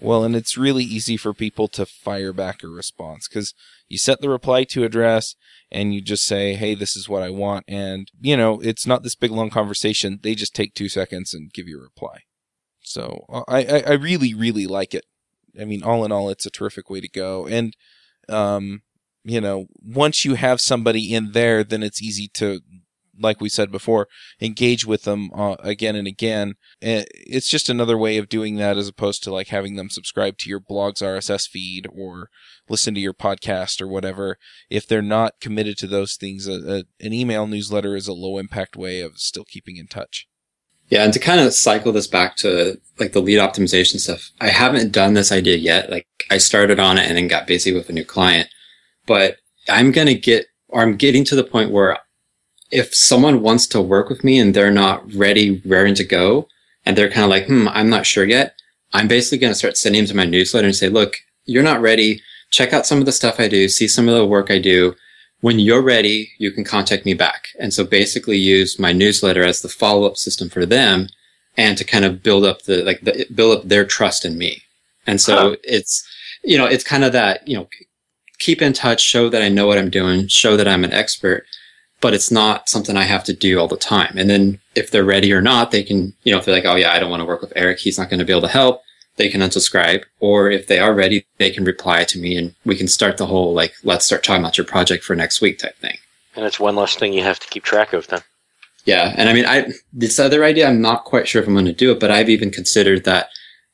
Well, 0.00 0.24
and 0.24 0.34
it's 0.34 0.56
really 0.56 0.84
easy 0.84 1.16
for 1.18 1.34
people 1.34 1.68
to 1.68 1.84
fire 1.84 2.32
back 2.32 2.62
a 2.62 2.68
response 2.68 3.28
because 3.28 3.52
you 3.86 3.98
set 3.98 4.20
the 4.20 4.30
reply 4.30 4.64
to 4.64 4.84
address 4.84 5.34
and 5.70 5.94
you 5.94 6.00
just 6.00 6.24
say, 6.24 6.54
hey, 6.54 6.74
this 6.74 6.96
is 6.96 7.08
what 7.08 7.22
I 7.22 7.28
want. 7.28 7.66
And, 7.68 8.10
you 8.20 8.36
know, 8.36 8.60
it's 8.60 8.86
not 8.86 9.02
this 9.02 9.14
big 9.14 9.30
long 9.30 9.50
conversation. 9.50 10.20
They 10.22 10.34
just 10.34 10.54
take 10.54 10.74
two 10.74 10.88
seconds 10.88 11.34
and 11.34 11.52
give 11.52 11.68
you 11.68 11.78
a 11.78 11.82
reply. 11.82 12.20
So 12.80 13.26
I, 13.46 13.64
I, 13.64 13.82
I 13.88 13.92
really, 13.92 14.32
really 14.32 14.66
like 14.66 14.94
it. 14.94 15.04
I 15.60 15.64
mean, 15.64 15.82
all 15.82 16.04
in 16.04 16.12
all, 16.12 16.30
it's 16.30 16.46
a 16.46 16.50
terrific 16.50 16.88
way 16.88 17.00
to 17.00 17.08
go. 17.08 17.46
And, 17.46 17.76
um, 18.28 18.82
you 19.22 19.40
know, 19.40 19.66
once 19.82 20.24
you 20.24 20.34
have 20.34 20.62
somebody 20.62 21.12
in 21.12 21.32
there, 21.32 21.62
then 21.62 21.82
it's 21.82 22.00
easy 22.00 22.28
to, 22.34 22.60
like 23.20 23.40
we 23.40 23.48
said 23.48 23.70
before, 23.70 24.08
engage 24.40 24.86
with 24.86 25.02
them 25.02 25.30
uh, 25.34 25.56
again 25.60 25.96
and 25.96 26.06
again. 26.06 26.54
Eh, 26.82 27.04
It's 27.14 27.48
just 27.48 27.68
another 27.68 27.98
way 27.98 28.16
of 28.16 28.28
doing 28.28 28.56
that 28.56 28.76
as 28.78 28.88
opposed 28.88 29.22
to 29.24 29.32
like 29.32 29.48
having 29.48 29.76
them 29.76 29.90
subscribe 29.90 30.38
to 30.38 30.48
your 30.48 30.60
blog's 30.60 31.02
RSS 31.02 31.48
feed 31.48 31.86
or 31.92 32.28
listen 32.68 32.94
to 32.94 33.00
your 33.00 33.14
podcast 33.14 33.80
or 33.80 33.88
whatever. 33.88 34.38
If 34.68 34.86
they're 34.86 35.02
not 35.02 35.40
committed 35.40 35.76
to 35.78 35.86
those 35.86 36.16
things, 36.16 36.46
a, 36.46 36.52
a, 36.52 37.04
an 37.04 37.12
email 37.12 37.46
newsletter 37.46 37.96
is 37.96 38.08
a 38.08 38.12
low 38.12 38.38
impact 38.38 38.76
way 38.76 39.00
of 39.00 39.18
still 39.18 39.44
keeping 39.44 39.76
in 39.76 39.86
touch. 39.86 40.26
Yeah, 40.88 41.04
and 41.04 41.12
to 41.12 41.20
kind 41.20 41.40
of 41.40 41.54
cycle 41.54 41.92
this 41.92 42.08
back 42.08 42.34
to 42.38 42.80
like 42.98 43.12
the 43.12 43.20
lead 43.22 43.38
optimization 43.38 44.00
stuff, 44.00 44.30
I 44.40 44.48
haven't 44.48 44.90
done 44.90 45.14
this 45.14 45.30
idea 45.30 45.56
yet. 45.56 45.88
Like 45.88 46.06
I 46.30 46.38
started 46.38 46.80
on 46.80 46.98
it 46.98 47.06
and 47.06 47.16
then 47.16 47.28
got 47.28 47.46
busy 47.46 47.72
with 47.72 47.88
a 47.88 47.92
new 47.92 48.04
client, 48.04 48.48
but 49.06 49.36
I'm 49.68 49.92
going 49.92 50.08
to 50.08 50.16
get, 50.16 50.46
or 50.68 50.82
I'm 50.82 50.96
getting 50.96 51.24
to 51.26 51.36
the 51.36 51.44
point 51.44 51.70
where 51.70 51.98
if 52.70 52.94
someone 52.94 53.42
wants 53.42 53.66
to 53.68 53.80
work 53.80 54.08
with 54.08 54.24
me 54.24 54.38
and 54.38 54.54
they're 54.54 54.70
not 54.70 55.12
ready, 55.12 55.60
raring 55.64 55.94
to 55.94 56.04
go, 56.04 56.48
and 56.86 56.96
they're 56.96 57.10
kind 57.10 57.24
of 57.24 57.30
like, 57.30 57.46
hmm, 57.46 57.68
I'm 57.68 57.90
not 57.90 58.06
sure 58.06 58.24
yet, 58.24 58.54
I'm 58.92 59.08
basically 59.08 59.38
going 59.38 59.52
to 59.52 59.58
start 59.58 59.76
sending 59.76 60.02
them 60.02 60.08
to 60.08 60.16
my 60.16 60.24
newsletter 60.24 60.66
and 60.66 60.76
say, 60.76 60.88
look, 60.88 61.16
you're 61.44 61.62
not 61.62 61.80
ready. 61.80 62.22
Check 62.50 62.72
out 62.72 62.86
some 62.86 62.98
of 62.98 63.06
the 63.06 63.12
stuff 63.12 63.38
I 63.38 63.48
do, 63.48 63.68
see 63.68 63.88
some 63.88 64.08
of 64.08 64.14
the 64.14 64.26
work 64.26 64.50
I 64.50 64.58
do. 64.58 64.94
When 65.40 65.58
you're 65.58 65.82
ready, 65.82 66.32
you 66.38 66.50
can 66.50 66.64
contact 66.64 67.06
me 67.06 67.14
back. 67.14 67.48
And 67.58 67.72
so 67.72 67.84
basically 67.84 68.36
use 68.36 68.78
my 68.78 68.92
newsletter 68.92 69.42
as 69.42 69.62
the 69.62 69.68
follow 69.68 70.06
up 70.06 70.16
system 70.16 70.50
for 70.50 70.66
them 70.66 71.08
and 71.56 71.78
to 71.78 71.84
kind 71.84 72.04
of 72.04 72.22
build 72.22 72.44
up 72.44 72.62
the, 72.62 72.82
like, 72.84 73.00
the, 73.00 73.26
build 73.34 73.58
up 73.58 73.68
their 73.68 73.84
trust 73.84 74.24
in 74.24 74.36
me. 74.36 74.62
And 75.06 75.20
so 75.20 75.50
huh. 75.50 75.56
it's, 75.64 76.06
you 76.44 76.58
know, 76.58 76.66
it's 76.66 76.84
kind 76.84 77.04
of 77.04 77.12
that, 77.12 77.46
you 77.48 77.56
know, 77.56 77.68
keep 78.38 78.60
in 78.60 78.72
touch, 78.72 79.00
show 79.00 79.28
that 79.28 79.42
I 79.42 79.48
know 79.48 79.66
what 79.66 79.78
I'm 79.78 79.90
doing, 79.90 80.28
show 80.28 80.56
that 80.56 80.68
I'm 80.68 80.84
an 80.84 80.92
expert, 80.92 81.44
but 82.00 82.14
it's 82.14 82.30
not 82.30 82.68
something 82.68 82.96
I 82.96 83.02
have 83.04 83.24
to 83.24 83.32
do 83.32 83.58
all 83.58 83.68
the 83.68 83.76
time. 83.76 84.16
And 84.16 84.30
then 84.30 84.60
if 84.74 84.90
they're 84.90 85.04
ready 85.04 85.32
or 85.32 85.42
not, 85.42 85.70
they 85.70 85.82
can, 85.82 86.14
you 86.24 86.32
know, 86.32 86.38
if 86.38 86.44
they're 86.44 86.54
like, 86.54 86.64
oh 86.64 86.76
yeah, 86.76 86.92
I 86.92 86.98
don't 86.98 87.10
want 87.10 87.20
to 87.20 87.26
work 87.26 87.40
with 87.40 87.52
Eric, 87.56 87.78
he's 87.78 87.98
not 87.98 88.08
going 88.08 88.20
to 88.20 88.24
be 88.24 88.32
able 88.32 88.42
to 88.42 88.48
help, 88.48 88.82
they 89.16 89.28
can 89.28 89.40
unsubscribe. 89.40 90.04
Or 90.18 90.50
if 90.50 90.66
they 90.66 90.78
are 90.78 90.94
ready, 90.94 91.26
they 91.38 91.50
can 91.50 91.64
reply 91.64 92.04
to 92.04 92.18
me 92.18 92.36
and 92.36 92.54
we 92.64 92.76
can 92.76 92.88
start 92.88 93.16
the 93.16 93.26
whole, 93.26 93.52
like, 93.52 93.74
let's 93.84 94.06
start 94.06 94.22
talking 94.22 94.42
about 94.42 94.56
your 94.56 94.66
project 94.66 95.04
for 95.04 95.14
next 95.14 95.40
week 95.40 95.58
type 95.58 95.76
thing. 95.76 95.98
And 96.36 96.44
it's 96.46 96.60
one 96.60 96.76
less 96.76 96.96
thing 96.96 97.12
you 97.12 97.22
have 97.22 97.40
to 97.40 97.48
keep 97.48 97.64
track 97.64 97.92
of 97.92 98.06
then. 98.06 98.22
Yeah. 98.86 99.12
And 99.16 99.28
I 99.28 99.34
mean, 99.34 99.44
I, 99.44 99.72
this 99.92 100.18
other 100.18 100.42
idea, 100.42 100.66
I'm 100.66 100.80
not 100.80 101.04
quite 101.04 101.28
sure 101.28 101.42
if 101.42 101.48
I'm 101.48 101.54
going 101.54 101.66
to 101.66 101.72
do 101.72 101.92
it, 101.92 102.00
but 102.00 102.10
I've 102.10 102.30
even 102.30 102.50
considered 102.50 103.04
that 103.04 103.28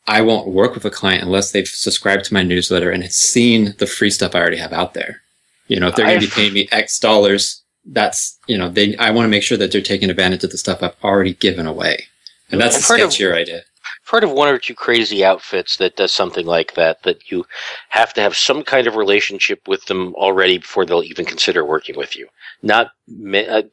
I 0.09 0.21
won't 0.21 0.49
work 0.49 0.75
with 0.75 0.85
a 0.85 0.91
client 0.91 1.23
unless 1.23 1.53
they've 1.53 1.67
subscribed 1.67 2.25
to 2.25 2.35
my 2.35 2.43
newsletter 2.43 2.91
and 2.91 3.03
has 3.03 3.17
seen 3.17 3.75
the 3.79 3.87
free 3.87 4.11
stuff 4.11 4.35
I 4.35 4.41
already 4.41 4.57
have 4.57 4.73
out 4.73 4.95
there. 4.95 5.23
You 5.69 5.81
know, 5.81 5.89
if 5.89 5.97
they're 5.97 6.07
going 6.07 6.21
to 6.21 6.27
be 6.27 6.33
paying 6.33 6.53
me 6.53 6.69
X 6.71 6.99
dollars, 6.99 7.63
that's, 7.87 8.39
you 8.47 8.59
know, 8.59 8.69
they, 8.69 8.97
I 8.97 9.11
want 9.11 9.25
to 9.25 9.31
make 9.31 9.43
sure 9.43 9.59
that 9.59 9.73
they're 9.73 9.81
taking 9.81 10.11
advantage 10.11 10.45
of 10.45 10.51
the 10.51 10.59
stuff 10.59 10.83
I've 10.83 10.97
already 11.05 11.35
given 11.35 11.67
away. 11.67 12.05
And 12.51 12.61
that's 12.61 12.77
a 12.77 12.81
sketchier 12.81 13.31
of, 13.31 13.37
idea. 13.37 13.63
Part 14.07 14.25
of 14.25 14.31
one 14.31 14.49
or 14.49 14.59
two 14.59 14.75
crazy 14.75 15.25
outfits 15.25 15.77
that 15.79 15.97
does 15.97 16.13
something 16.13 16.47
like 16.47 16.75
that, 16.75 17.03
that 17.03 17.31
you 17.31 17.45
have 17.89 18.13
to 18.15 18.21
have 18.21 18.37
some 18.37 18.63
kind 18.63 18.87
of 18.87 18.97
relationship 18.97 19.67
with 19.67 19.85
them 19.87 20.15
already 20.15 20.59
before 20.59 20.85
they'll 20.85 21.03
even 21.03 21.25
consider 21.25 21.65
working 21.65 21.97
with 21.97 22.17
you. 22.17 22.29
Not, 22.63 22.91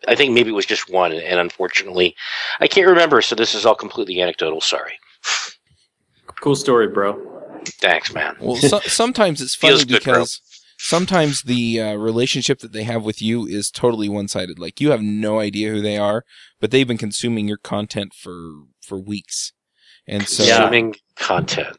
I 0.07 0.15
think 0.15 0.33
maybe 0.33 0.49
it 0.49 0.55
was 0.55 0.65
just 0.65 0.91
one, 0.91 1.13
and 1.13 1.39
unfortunately, 1.39 2.15
I 2.59 2.67
can't 2.67 2.87
remember, 2.87 3.21
so 3.21 3.35
this 3.35 3.55
is 3.55 3.65
all 3.65 3.75
completely 3.75 4.21
anecdotal. 4.21 4.61
Sorry. 4.61 4.93
Cool 6.41 6.55
story, 6.55 6.87
bro. 6.87 7.19
Thanks, 7.79 8.13
man. 8.13 8.35
Well, 8.41 8.57
so, 8.57 8.79
sometimes 8.81 9.41
it's 9.41 9.55
funny 9.55 9.77
good, 9.77 9.87
because 9.87 10.39
bro. 10.39 10.52
Sometimes 10.83 11.43
the 11.43 11.79
uh, 11.79 11.93
relationship 11.93 12.59
that 12.59 12.73
they 12.73 12.83
have 12.83 13.05
with 13.05 13.21
you 13.21 13.47
is 13.47 13.71
totally 13.71 14.09
one-sided. 14.09 14.59
Like 14.59 14.81
you 14.81 14.91
have 14.91 15.01
no 15.01 15.39
idea 15.39 15.71
who 15.71 15.81
they 15.81 15.97
are, 15.97 16.25
but 16.59 16.71
they've 16.71 16.87
been 16.87 16.97
consuming 16.97 17.47
your 17.47 17.57
content 17.57 18.13
for 18.13 18.65
for 18.81 18.99
weeks, 18.99 19.53
and 20.05 20.27
so 20.27 20.43
consuming 20.45 20.95
content. 21.15 21.77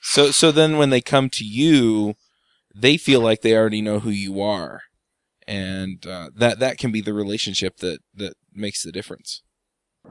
so 0.00 0.30
so 0.30 0.50
then 0.50 0.78
when 0.78 0.88
they 0.88 1.02
come 1.02 1.28
to 1.30 1.44
you, 1.44 2.14
they 2.74 2.96
feel 2.96 3.20
like 3.20 3.42
they 3.42 3.54
already 3.54 3.82
know 3.82 3.98
who 3.98 4.10
you 4.10 4.40
are, 4.40 4.80
and 5.46 6.06
uh, 6.06 6.30
that 6.34 6.58
that 6.58 6.78
can 6.78 6.90
be 6.90 7.02
the 7.02 7.14
relationship 7.14 7.76
that 7.78 7.98
that 8.14 8.34
makes 8.54 8.82
the 8.82 8.92
difference. 8.92 9.42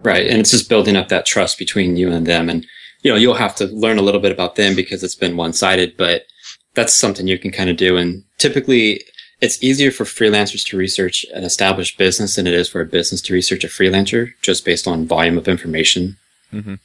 Right. 0.03 0.25
And 0.27 0.39
it's 0.39 0.51
just 0.51 0.69
building 0.69 0.95
up 0.95 1.09
that 1.09 1.25
trust 1.25 1.59
between 1.59 1.97
you 1.97 2.11
and 2.11 2.25
them. 2.25 2.49
And, 2.49 2.65
you 3.03 3.11
know, 3.11 3.17
you'll 3.17 3.33
have 3.33 3.55
to 3.55 3.65
learn 3.65 3.97
a 3.97 4.01
little 4.01 4.21
bit 4.21 4.31
about 4.31 4.55
them 4.55 4.73
because 4.73 5.03
it's 5.03 5.15
been 5.15 5.35
one 5.35 5.51
sided, 5.51 5.97
but 5.97 6.23
that's 6.73 6.95
something 6.95 7.27
you 7.27 7.37
can 7.37 7.51
kind 7.51 7.69
of 7.69 7.77
do. 7.77 7.97
And 7.97 8.23
typically 8.37 9.01
it's 9.41 9.61
easier 9.63 9.91
for 9.91 10.03
freelancers 10.03 10.65
to 10.67 10.77
research 10.77 11.25
an 11.33 11.43
established 11.43 11.97
business 11.97 12.35
than 12.35 12.47
it 12.47 12.53
is 12.53 12.69
for 12.69 12.81
a 12.81 12.85
business 12.85 13.21
to 13.23 13.33
research 13.33 13.63
a 13.63 13.67
freelancer 13.67 14.33
just 14.41 14.63
based 14.63 14.87
on 14.87 15.05
volume 15.05 15.37
of 15.37 15.47
information. 15.47 16.17
Mm-hmm. 16.53 16.75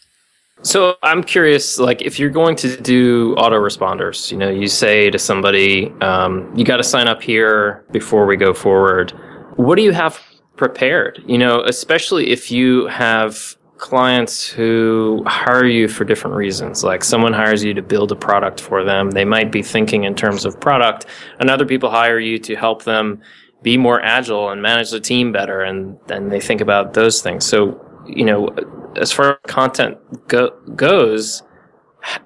So 0.62 0.97
I'm 1.03 1.22
curious, 1.22 1.78
like 1.78 2.01
if 2.01 2.18
you're 2.18 2.30
going 2.30 2.57
to 2.57 2.80
do 2.80 3.34
autoresponders, 3.37 4.32
you 4.32 4.39
know, 4.39 4.49
you 4.49 4.68
say 4.68 5.11
to 5.11 5.18
somebody, 5.18 5.93
um, 6.01 6.51
you 6.57 6.64
got 6.64 6.78
to 6.78 6.82
sign 6.82 7.09
up 7.09 7.22
here 7.22 7.84
before 7.93 8.24
we 8.24 8.37
go 8.37 8.55
forward. 8.55 9.11
What 9.57 9.76
do 9.76 9.82
you 9.82 9.93
have 9.93 10.18
prepared, 10.57 11.22
you 11.26 11.37
know, 11.37 11.62
especially 11.62 12.30
if 12.30 12.51
you 12.51 12.87
have 12.87 13.57
clients 13.79 14.49
who 14.49 15.22
hire 15.27 15.66
you 15.66 15.89
for 15.89 16.05
different 16.05 16.37
reasons. 16.37 16.83
Like 16.83 17.05
someone 17.05 17.33
hires 17.33 17.62
you 17.62 17.74
to 17.74 17.83
build 17.83 18.12
a 18.12 18.16
product 18.16 18.61
for 18.61 18.83
them. 18.83 19.11
They 19.11 19.24
might 19.24 19.53
be 19.53 19.62
thinking 19.62 20.05
in 20.05 20.14
terms 20.14 20.45
of 20.45 20.61
product, 20.61 21.07
and 21.41 21.51
other 21.51 21.66
people 21.66 21.91
hire 21.91 22.18
you 22.18 22.39
to 22.41 22.57
help 22.57 22.85
them 22.85 23.20
be 23.62 23.77
more 23.77 24.01
agile 24.03 24.51
and 24.51 24.62
manage 24.62 24.91
the 24.91 25.01
team 25.01 25.33
better. 25.33 25.62
And 25.62 25.99
then 26.07 26.29
they 26.29 26.41
think 26.41 26.61
about 26.61 26.95
those 26.95 27.22
things. 27.22 27.45
So, 27.45 27.81
you 28.07 28.24
know, 28.24 28.49
as 28.97 29.12
far 29.12 29.33
as 29.33 29.39
content 29.47 29.99
go- 30.29 30.57
goes, 30.74 31.43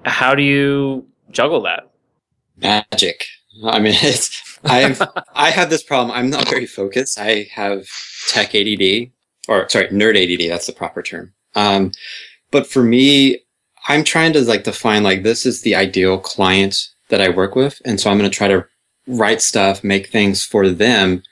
how 0.05 0.35
do 0.35 0.43
you 0.43 1.07
juggle 1.31 1.61
that? 1.63 1.91
Magic. 2.57 3.25
I 3.63 3.79
mean, 3.79 3.95
it's 4.01 4.59
I 4.63 4.95
I 5.33 5.49
have 5.49 5.69
this 5.69 5.83
problem. 5.83 6.15
I'm 6.15 6.29
not 6.29 6.47
very 6.47 6.65
focused. 6.65 7.19
I 7.19 7.49
have 7.53 7.87
tech 8.27 8.53
ADD, 8.53 9.11
or 9.47 9.67
sorry, 9.69 9.87
nerd 9.87 10.15
ADD. 10.15 10.49
That's 10.49 10.67
the 10.67 10.73
proper 10.73 11.01
term. 11.01 11.33
Um, 11.55 11.91
but 12.51 12.67
for 12.67 12.83
me, 12.83 13.39
I'm 13.87 14.03
trying 14.03 14.33
to 14.33 14.41
like 14.41 14.63
define 14.63 15.03
like 15.03 15.23
this 15.23 15.45
is 15.45 15.61
the 15.61 15.75
ideal 15.75 16.19
client 16.19 16.87
that 17.09 17.21
I 17.21 17.29
work 17.29 17.55
with, 17.55 17.81
and 17.85 17.99
so 17.99 18.09
I'm 18.09 18.17
going 18.17 18.29
to 18.29 18.35
try 18.35 18.47
to 18.47 18.65
write 19.07 19.41
stuff, 19.41 19.83
make 19.83 20.07
things 20.07 20.43
for 20.43 20.69
them. 20.69 21.23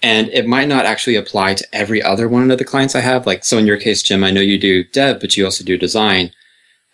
And 0.00 0.28
it 0.28 0.46
might 0.46 0.68
not 0.68 0.86
actually 0.86 1.16
apply 1.16 1.54
to 1.54 1.66
every 1.72 2.00
other 2.00 2.28
one 2.28 2.50
of 2.52 2.58
the 2.58 2.64
clients 2.64 2.94
I 2.94 3.00
have. 3.00 3.26
Like, 3.26 3.44
so 3.44 3.58
in 3.58 3.66
your 3.66 3.78
case, 3.78 4.00
Jim, 4.00 4.22
I 4.22 4.30
know 4.30 4.40
you 4.40 4.56
do 4.56 4.84
dev, 4.84 5.18
but 5.18 5.36
you 5.36 5.44
also 5.44 5.64
do 5.64 5.76
design. 5.76 6.30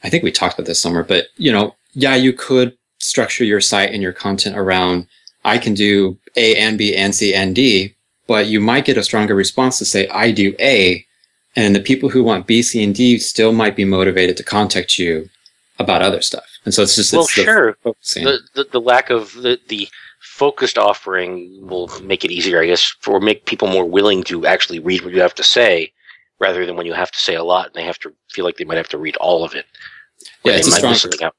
I 0.03 0.09
think 0.09 0.23
we 0.23 0.33
talked 0.33 0.55
about 0.55 0.67
this 0.67 0.81
somewhere, 0.81 1.05
but 1.05 1.27
you 1.37 1.53
know, 1.53 1.77
yeah, 1.93 2.15
you 2.15 2.33
could 2.33 2.77
structure 3.01 3.45
your 3.45 3.61
site 3.61 3.91
and 3.93 4.03
your 4.03 4.13
content 4.13 4.57
around 4.57 5.07
I 5.45 5.59
can 5.59 5.75
do 5.75 6.19
A 6.37 6.57
and 6.57 6.79
B 6.79 6.97
and 6.97 7.15
C 7.15 7.35
and 7.35 7.55
D, 7.55 7.95
but 8.27 8.47
you 8.47 8.61
might 8.61 8.87
get 8.87 8.97
a 8.97 9.05
stronger 9.05 9.35
response 9.35 9.79
to 9.79 9.85
say, 9.85 10.09
I 10.09 10.31
do 10.31 10.55
A. 10.59 11.04
And 11.57 11.75
the 11.75 11.81
people 11.81 12.09
who 12.09 12.25
want 12.25 12.47
B, 12.47 12.63
C, 12.63 12.83
and 12.83 12.95
D 12.95 13.19
still 13.19 13.53
might 13.53 13.77
be 13.77 13.85
motivated 13.85 14.37
to 14.39 14.43
contact 14.43 14.99
you 14.99 15.29
about 15.79 16.03
other 16.03 16.23
stuff. 16.23 16.47
And 16.65 16.73
so 16.73 16.83
it's 16.83 16.97
just, 16.97 17.13
well, 17.13 17.23
it's 17.23 17.33
sure. 17.33 17.77
The, 17.83 18.41
the, 18.55 18.65
the, 18.73 18.81
lack 18.81 19.11
of 19.11 19.35
the, 19.35 19.61
the 19.69 19.89
focused 20.21 20.79
offering 20.79 21.67
will 21.67 21.89
make 22.03 22.25
it 22.25 22.31
easier, 22.31 22.61
I 22.61 22.67
guess, 22.67 22.83
for 23.01 23.21
make 23.21 23.45
people 23.45 23.69
more 23.69 23.85
willing 23.85 24.25
to 24.25 24.47
actually 24.47 24.79
read 24.79 25.03
what 25.05 25.13
you 25.13 25.21
have 25.21 25.35
to 25.37 25.43
say 25.43 25.93
rather 26.41 26.67
than 26.67 26.77
when 26.77 26.87
you 26.87 26.93
have 26.93 27.11
to 27.13 27.19
say 27.19 27.35
a 27.35 27.45
lot 27.45 27.67
and 27.67 27.75
they 27.75 27.85
have 27.85 27.99
to 28.01 28.13
feel 28.31 28.45
like 28.45 28.57
they 28.57 28.65
might 28.65 28.77
have 28.77 28.89
to 28.89 28.99
read 28.99 29.17
all 29.17 29.45
of 29.45 29.55
it. 29.55 29.67
Yeah, 30.45 30.55
it's 30.55 30.69
a 30.69 30.73
strong, 30.73 31.31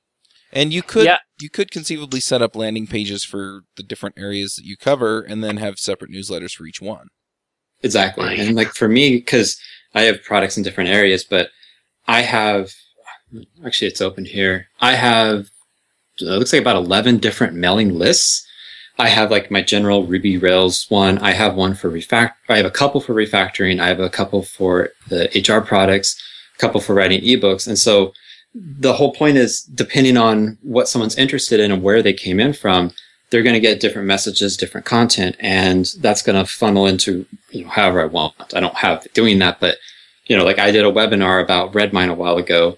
and 0.51 0.73
you 0.73 0.81
could 0.81 1.05
yeah. 1.05 1.17
you 1.39 1.49
could 1.49 1.71
conceivably 1.71 2.19
set 2.19 2.41
up 2.41 2.55
landing 2.55 2.87
pages 2.87 3.23
for 3.23 3.61
the 3.75 3.83
different 3.83 4.17
areas 4.17 4.55
that 4.55 4.65
you 4.65 4.77
cover, 4.77 5.21
and 5.21 5.43
then 5.43 5.57
have 5.57 5.79
separate 5.79 6.11
newsletters 6.11 6.53
for 6.53 6.65
each 6.65 6.81
one. 6.81 7.07
Exactly, 7.83 8.25
right. 8.25 8.39
and 8.39 8.55
like 8.55 8.69
for 8.69 8.87
me, 8.87 9.17
because 9.17 9.59
I 9.95 10.01
have 10.03 10.23
products 10.23 10.57
in 10.57 10.63
different 10.63 10.89
areas, 10.89 11.23
but 11.23 11.49
I 12.07 12.21
have 12.21 12.71
actually 13.65 13.87
it's 13.87 14.01
open 14.01 14.25
here. 14.25 14.67
I 14.81 14.93
have 14.93 15.49
it 16.19 16.25
looks 16.25 16.53
like 16.53 16.61
about 16.61 16.75
eleven 16.75 17.17
different 17.17 17.55
mailing 17.55 17.97
lists. 17.97 18.45
I 18.97 19.09
have 19.09 19.31
like 19.31 19.51
my 19.51 19.61
general 19.61 20.05
Ruby 20.05 20.37
Rails 20.37 20.85
one. 20.89 21.17
I 21.17 21.31
have 21.31 21.55
one 21.55 21.73
for 21.73 21.89
refact. 21.89 22.33
I 22.47 22.57
have 22.57 22.65
a 22.65 22.71
couple 22.71 23.01
for 23.01 23.13
refactoring. 23.13 23.79
I 23.79 23.87
have 23.87 23.99
a 23.99 24.09
couple 24.09 24.43
for 24.43 24.89
the 25.07 25.29
HR 25.35 25.65
products, 25.65 26.21
a 26.55 26.59
couple 26.59 26.79
for 26.79 26.93
writing 26.93 27.21
ebooks, 27.21 27.67
and 27.67 27.79
so 27.79 28.13
the 28.53 28.93
whole 28.93 29.13
point 29.13 29.37
is 29.37 29.61
depending 29.61 30.15
on 30.15 30.57
what 30.61 30.87
someone's 30.87 31.17
interested 31.17 31.59
in 31.59 31.71
and 31.71 31.83
where 31.83 32.01
they 32.01 32.13
came 32.13 32.39
in 32.39 32.53
from, 32.53 32.91
they're 33.35 33.43
going 33.43 33.53
to 33.53 33.59
get 33.59 33.81
different 33.81 34.07
messages, 34.07 34.55
different 34.55 34.85
content, 34.85 35.35
and 35.41 35.91
that's 35.99 36.21
going 36.21 36.37
to 36.37 36.49
funnel 36.49 36.87
into 36.87 37.25
you 37.49 37.65
know 37.65 37.69
however 37.69 38.01
I 38.01 38.05
want. 38.05 38.33
I 38.55 38.61
don't 38.61 38.75
have 38.75 39.05
doing 39.13 39.39
that, 39.39 39.59
but 39.59 39.75
you 40.27 40.37
know, 40.37 40.45
like 40.45 40.57
I 40.57 40.71
did 40.71 40.85
a 40.85 40.89
webinar 40.89 41.43
about 41.43 41.73
Redmine 41.73 42.09
a 42.09 42.13
while 42.13 42.37
ago. 42.37 42.77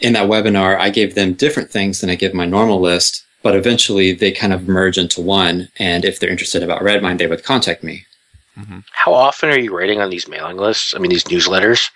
In 0.00 0.12
that 0.12 0.28
webinar, 0.28 0.78
I 0.78 0.90
gave 0.90 1.16
them 1.16 1.32
different 1.32 1.72
things 1.72 2.00
than 2.00 2.10
I 2.10 2.14
give 2.14 2.32
my 2.32 2.46
normal 2.46 2.80
list, 2.80 3.24
but 3.42 3.56
eventually 3.56 4.12
they 4.12 4.30
kind 4.30 4.52
of 4.52 4.68
merge 4.68 4.98
into 4.98 5.20
one. 5.20 5.68
And 5.80 6.04
if 6.04 6.20
they're 6.20 6.30
interested 6.30 6.62
about 6.62 6.80
Redmine, 6.80 7.16
they 7.16 7.26
would 7.26 7.42
contact 7.42 7.82
me. 7.82 8.06
Mm-hmm. 8.56 8.78
How 8.92 9.12
often 9.12 9.50
are 9.50 9.58
you 9.58 9.76
writing 9.76 10.00
on 10.00 10.10
these 10.10 10.28
mailing 10.28 10.58
lists? 10.58 10.94
I 10.94 11.00
mean, 11.00 11.10
these 11.10 11.24
newsletters? 11.24 11.90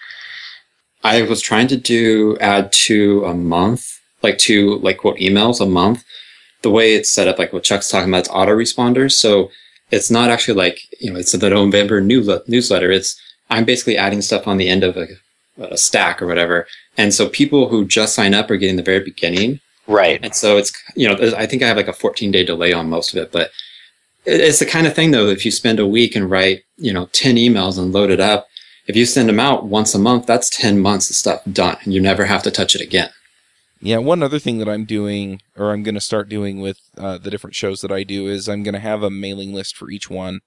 I 1.05 1.23
was 1.23 1.41
trying 1.41 1.69
to 1.69 1.77
do 1.77 2.37
add 2.41 2.73
two 2.73 3.25
a 3.25 3.33
month, 3.33 4.01
like 4.25 4.39
two 4.39 4.79
like 4.79 4.99
quote 4.99 5.19
emails 5.19 5.61
a 5.61 5.67
month. 5.67 6.05
The 6.63 6.71
way 6.71 6.95
it's 6.95 7.11
set 7.11 7.29
up, 7.29 7.39
like 7.39 7.53
what 7.53 7.65
Chuck's 7.65 7.89
talking 7.89 8.09
about, 8.09 8.21
it's 8.21 8.29
autoresponders. 8.29 9.13
So 9.13 9.51
it's 9.91 10.11
not 10.11 10.31
actually 10.31 10.55
like, 10.55 10.81
you 11.01 11.13
know, 11.13 11.19
it's 11.19 11.33
the 11.33 11.51
November 11.51 12.01
new 12.01 12.41
newsletter. 12.47 12.91
It's, 12.91 13.21
I'm 13.51 13.65
basically 13.65 13.97
adding 13.97 14.23
stuff 14.23 14.49
on 14.49 14.57
the 14.57 14.69
end 14.69 14.85
of 14.85 14.97
a, 14.97 15.09
a 15.59 15.77
stack 15.77 16.23
or 16.23 16.27
whatever. 16.27 16.67
And 16.97 17.13
so 17.13 17.29
people 17.29 17.69
who 17.69 17.85
just 17.85 18.15
sign 18.15 18.35
up 18.35 18.51
are 18.51 18.57
getting 18.57 18.77
the 18.77 18.83
very 18.83 19.01
beginning. 19.01 19.61
Right. 19.87 20.21
And 20.23 20.35
so 20.35 20.57
it's, 20.57 20.73
you 20.97 21.09
know, 21.09 21.17
I 21.37 21.47
think 21.47 21.63
I 21.63 21.67
have 21.67 21.77
like 21.77 21.89
a 21.89 21.93
14 21.93 22.31
day 22.31 22.45
delay 22.45 22.73
on 22.73 22.89
most 22.89 23.13
of 23.13 23.23
it, 23.23 23.33
but 23.33 23.51
it's 24.25 24.61
the 24.61 24.67
kind 24.67 24.87
of 24.87 24.95
thing 24.95 25.11
though, 25.11 25.27
if 25.27 25.45
you 25.45 25.51
spend 25.51 25.81
a 25.81 25.87
week 25.87 26.15
and 26.15 26.31
write, 26.31 26.63
you 26.77 26.93
know, 26.93 27.07
10 27.13 27.37
emails 27.37 27.79
and 27.79 27.93
load 27.93 28.11
it 28.11 28.21
up, 28.21 28.47
if 28.87 28.97
you 28.97 29.05
send 29.05 29.29
them 29.29 29.41
out 29.41 29.67
once 29.67 29.95
a 29.95 29.99
month, 29.99 30.27
that's 30.27 30.51
10 30.51 30.81
months 30.81 31.11
of 31.11 31.17
stuff 31.17 31.43
done 31.53 31.77
and 31.85 31.93
you 31.93 32.01
never 32.01 32.25
have 32.25 32.43
to 32.45 32.51
touch 32.51 32.75
it 32.75 32.81
again. 32.81 33.11
Yeah, 33.85 33.99
one 33.99 34.23
other 34.23 34.39
thing 34.39 34.59
that 34.59 34.69
I'm 34.69 34.85
doing, 34.85 35.43
or 35.57 35.73
I'm 35.73 35.83
going 35.83 35.97
to 35.97 36.01
start 36.01 36.29
doing 36.29 36.61
with 36.61 36.79
uh, 36.97 37.19
the 37.19 37.33
different 37.33 37.57
shows 37.57 37.81
that 37.81 37.91
I 37.91 38.05
do, 38.05 38.29
is 38.29 38.49
I'm 38.49 38.63
going 38.63 38.75
to 38.75 38.81
have 38.81 39.03
a 39.03 39.11
mailing 39.11 39.53
list 39.53 39.77
for 39.77 39.91
each 39.91 40.09
one. 40.09 40.39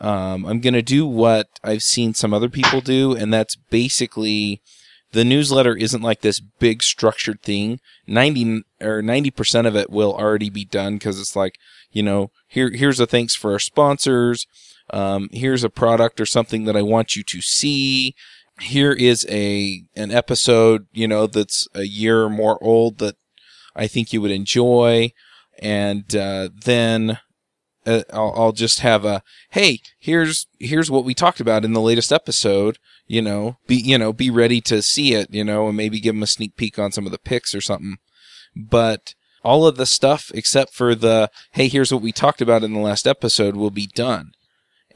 Um, 0.00 0.46
I'm 0.46 0.60
going 0.60 0.74
to 0.74 0.82
do 0.82 1.04
what 1.04 1.48
I've 1.64 1.82
seen 1.82 2.14
some 2.14 2.32
other 2.32 2.48
people 2.48 2.80
do, 2.80 3.16
and 3.16 3.34
that's 3.34 3.56
basically 3.56 4.62
the 5.10 5.24
newsletter 5.24 5.76
isn't 5.76 6.02
like 6.02 6.20
this 6.20 6.38
big 6.38 6.84
structured 6.84 7.42
thing. 7.42 7.80
90 8.06 8.62
or 8.80 9.02
90% 9.02 9.66
of 9.66 9.74
it 9.74 9.90
will 9.90 10.14
already 10.14 10.48
be 10.48 10.64
done 10.64 10.94
because 10.94 11.20
it's 11.20 11.34
like, 11.34 11.58
you 11.90 12.04
know, 12.04 12.30
here, 12.46 12.70
here's 12.72 13.00
a 13.00 13.06
thanks 13.06 13.34
for 13.34 13.50
our 13.50 13.58
sponsors. 13.58 14.46
Um, 14.90 15.28
here's 15.32 15.64
a 15.64 15.70
product 15.70 16.20
or 16.20 16.26
something 16.26 16.64
that 16.64 16.76
I 16.76 16.82
want 16.82 17.16
you 17.16 17.24
to 17.24 17.40
see 17.42 18.14
here 18.60 18.92
is 18.92 19.26
a 19.28 19.82
an 19.94 20.10
episode 20.10 20.86
you 20.92 21.06
know 21.06 21.26
that's 21.26 21.68
a 21.74 21.84
year 21.84 22.22
or 22.22 22.30
more 22.30 22.62
old 22.62 22.98
that 22.98 23.16
I 23.74 23.86
think 23.86 24.12
you 24.12 24.20
would 24.20 24.32
enjoy, 24.32 25.12
and 25.60 26.14
uh, 26.14 26.48
then 26.64 27.18
uh, 27.86 28.02
I'll, 28.12 28.34
I'll 28.36 28.52
just 28.52 28.80
have 28.80 29.04
a 29.04 29.22
hey 29.50 29.80
here's 29.98 30.46
here's 30.58 30.90
what 30.90 31.04
we 31.04 31.14
talked 31.14 31.40
about 31.40 31.64
in 31.64 31.72
the 31.72 31.80
latest 31.80 32.12
episode. 32.12 32.78
You 33.06 33.22
know, 33.22 33.58
be 33.66 33.76
you 33.76 33.96
know 33.96 34.12
be 34.12 34.30
ready 34.30 34.60
to 34.62 34.82
see 34.82 35.14
it. 35.14 35.32
You 35.32 35.44
know, 35.44 35.68
and 35.68 35.76
maybe 35.76 36.00
give 36.00 36.14
them 36.14 36.22
a 36.22 36.26
sneak 36.26 36.56
peek 36.56 36.78
on 36.78 36.92
some 36.92 37.06
of 37.06 37.12
the 37.12 37.18
picks 37.18 37.54
or 37.54 37.60
something. 37.60 37.98
But 38.56 39.14
all 39.44 39.66
of 39.66 39.76
the 39.76 39.86
stuff 39.86 40.32
except 40.34 40.74
for 40.74 40.94
the 40.94 41.30
hey 41.52 41.68
here's 41.68 41.92
what 41.92 42.02
we 42.02 42.12
talked 42.12 42.40
about 42.40 42.64
in 42.64 42.72
the 42.72 42.80
last 42.80 43.06
episode 43.06 43.54
will 43.54 43.70
be 43.70 43.86
done 43.86 44.32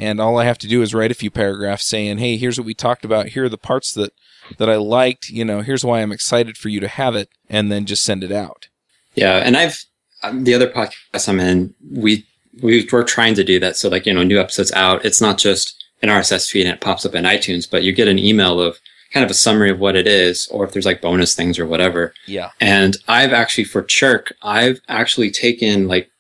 and 0.03 0.21
all 0.21 0.39
I 0.39 0.45
have 0.45 0.59
to 0.59 0.69
do 0.69 0.83
is 0.83 0.95
write 0.95 1.11
a 1.11 1.15
few 1.15 1.31
paragraphs 1.31 1.87
saying, 1.87 2.19
"Hey, 2.19 2.37
here's 2.37 2.59
what 2.59 2.67
we 2.67 2.75
talked 2.75 3.05
about. 3.05 3.29
Here 3.29 3.45
are 3.45 3.49
the 3.49 3.59
parts 3.59 3.93
that 3.95 4.13
that 4.59 4.69
I 4.69 4.77
liked. 4.77 5.31
You 5.31 5.45
know, 5.45 5.61
here's 5.63 5.85
why 5.85 6.01
I'm 6.01 6.13
excited 6.13 6.59
for 6.59 6.69
you 6.69 6.81
to 6.81 6.89
have 6.89 7.15
it," 7.15 7.29
and 7.49 7.71
then 7.71 7.87
just 7.87 8.05
send 8.05 8.25
it 8.25 8.33
out. 8.33 8.69
Yeah, 9.15 9.37
and 9.37 9.57
I've 9.57 9.85
um, 10.23 10.45
the 10.45 10.55
other 10.55 10.69
podcast 10.69 11.29
I'm 11.29 11.41
in, 11.41 11.75
we 11.91 12.27
we 12.63 12.89
we're 12.91 13.05
trying 13.05 13.35
to 13.35 13.45
do 13.45 13.59
that. 13.61 13.77
So 13.77 13.89
like 13.89 14.07
you 14.07 14.13
know, 14.13 14.23
new 14.23 14.41
episodes 14.41 14.73
out. 14.73 15.05
It's 15.05 15.21
not 15.21 15.39
just 15.39 15.85
an 16.03 16.09
RSS 16.09 16.51
feed 16.51 16.67
and 16.67 16.75
it 16.75 16.81
pops 16.81 17.07
up 17.07 17.15
in 17.15 17.25
iTunes, 17.25 17.71
but 17.71 17.83
you 17.85 17.93
get 17.93 18.09
an 18.09 18.19
email 18.19 18.61
of 18.61 18.79
kind 19.13 19.25
of 19.25 19.31
a 19.31 19.35
summary 19.35 19.71
of 19.71 19.79
what 19.79 19.95
it 19.95 20.07
is, 20.07 20.49
or 20.49 20.65
if 20.65 20.73
there's 20.73 20.87
like 20.87 21.01
bonus 21.01 21.35
things 21.35 21.59
or 21.59 21.67
whatever. 21.67 22.13
Yeah. 22.27 22.51
And 22.61 22.97
I've 23.09 23.33
actually 23.33 23.65
for 23.65 23.83
Chirk, 23.83 24.35
I've 24.43 24.81
actually 24.89 25.31
taken 25.31 25.87
like 25.87 26.11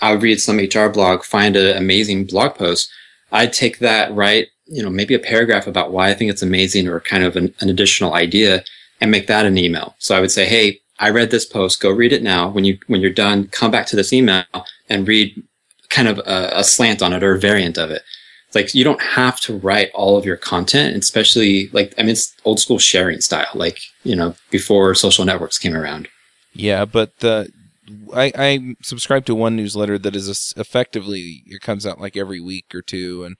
I'll 0.00 0.18
read 0.18 0.40
some 0.40 0.58
HR 0.58 0.88
blog, 0.88 1.22
find 1.24 1.56
an 1.56 1.76
amazing 1.76 2.24
blog 2.24 2.56
post 2.56 2.90
I'd 3.32 3.52
take 3.52 3.78
that, 3.78 4.14
write, 4.14 4.48
you 4.66 4.82
know, 4.82 4.90
maybe 4.90 5.14
a 5.14 5.18
paragraph 5.18 5.66
about 5.66 5.92
why 5.92 6.10
I 6.10 6.14
think 6.14 6.30
it's 6.30 6.42
amazing 6.42 6.86
or 6.86 7.00
kind 7.00 7.24
of 7.24 7.36
an, 7.36 7.54
an 7.60 7.68
additional 7.68 8.14
idea 8.14 8.62
and 9.00 9.10
make 9.10 9.26
that 9.26 9.46
an 9.46 9.58
email. 9.58 9.94
So 9.98 10.16
I 10.16 10.20
would 10.20 10.30
say, 10.30 10.46
Hey, 10.46 10.80
I 10.98 11.10
read 11.10 11.30
this 11.30 11.44
post. 11.44 11.80
Go 11.80 11.90
read 11.90 12.12
it 12.12 12.22
now. 12.22 12.48
When 12.48 12.64
you, 12.64 12.78
when 12.86 13.00
you're 13.00 13.10
done, 13.10 13.48
come 13.48 13.70
back 13.70 13.86
to 13.86 13.96
this 13.96 14.12
email 14.12 14.44
and 14.88 15.08
read 15.08 15.42
kind 15.88 16.08
of 16.08 16.18
a, 16.18 16.50
a 16.54 16.64
slant 16.64 17.02
on 17.02 17.12
it 17.12 17.22
or 17.22 17.34
a 17.34 17.40
variant 17.40 17.78
of 17.78 17.90
it. 17.90 18.02
Like 18.54 18.74
you 18.74 18.84
don't 18.84 19.00
have 19.00 19.40
to 19.40 19.56
write 19.58 19.90
all 19.94 20.16
of 20.16 20.26
your 20.26 20.36
content, 20.36 20.96
especially 20.96 21.68
like, 21.72 21.94
I 21.98 22.02
mean, 22.02 22.10
it's 22.10 22.34
old 22.44 22.60
school 22.60 22.78
sharing 22.78 23.20
style, 23.20 23.48
like, 23.54 23.80
you 24.04 24.14
know, 24.14 24.34
before 24.50 24.94
social 24.94 25.24
networks 25.24 25.58
came 25.58 25.74
around. 25.74 26.06
Yeah, 26.52 26.84
but 26.84 27.18
the 27.20 27.50
I, 28.14 28.32
I 28.36 28.74
subscribe 28.82 29.24
to 29.26 29.34
one 29.34 29.56
newsletter 29.56 29.98
that 29.98 30.16
is 30.16 30.54
effectively 30.56 31.42
it 31.46 31.60
comes 31.60 31.86
out 31.86 32.00
like 32.00 32.16
every 32.16 32.40
week 32.40 32.74
or 32.74 32.82
two, 32.82 33.24
and 33.24 33.36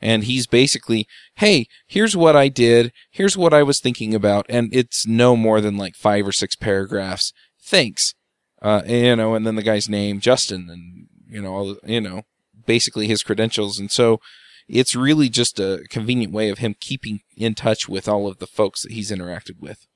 and 0.00 0.24
he's 0.24 0.46
basically, 0.46 1.06
hey, 1.36 1.66
here's 1.86 2.16
what 2.16 2.36
I 2.36 2.48
did, 2.48 2.92
here's 3.10 3.36
what 3.36 3.52
I 3.52 3.62
was 3.62 3.80
thinking 3.80 4.14
about, 4.14 4.46
and 4.48 4.74
it's 4.74 5.06
no 5.06 5.36
more 5.36 5.60
than 5.60 5.76
like 5.76 5.96
five 5.96 6.26
or 6.26 6.32
six 6.32 6.54
paragraphs. 6.54 7.32
Thanks, 7.60 8.14
uh, 8.62 8.82
you 8.86 9.16
know, 9.16 9.34
and 9.34 9.46
then 9.46 9.56
the 9.56 9.62
guy's 9.62 9.88
name, 9.88 10.20
Justin, 10.20 10.68
and 10.70 11.06
you 11.28 11.42
know, 11.42 11.54
all 11.54 11.76
you 11.84 12.00
know, 12.00 12.22
basically 12.66 13.06
his 13.06 13.22
credentials, 13.22 13.78
and 13.78 13.90
so 13.90 14.20
it's 14.68 14.94
really 14.94 15.28
just 15.28 15.58
a 15.58 15.84
convenient 15.88 16.32
way 16.32 16.50
of 16.50 16.58
him 16.58 16.74
keeping 16.78 17.20
in 17.36 17.54
touch 17.54 17.88
with 17.88 18.08
all 18.08 18.28
of 18.28 18.38
the 18.38 18.46
folks 18.46 18.82
that 18.82 18.92
he's 18.92 19.10
interacted 19.10 19.58
with. 19.60 19.86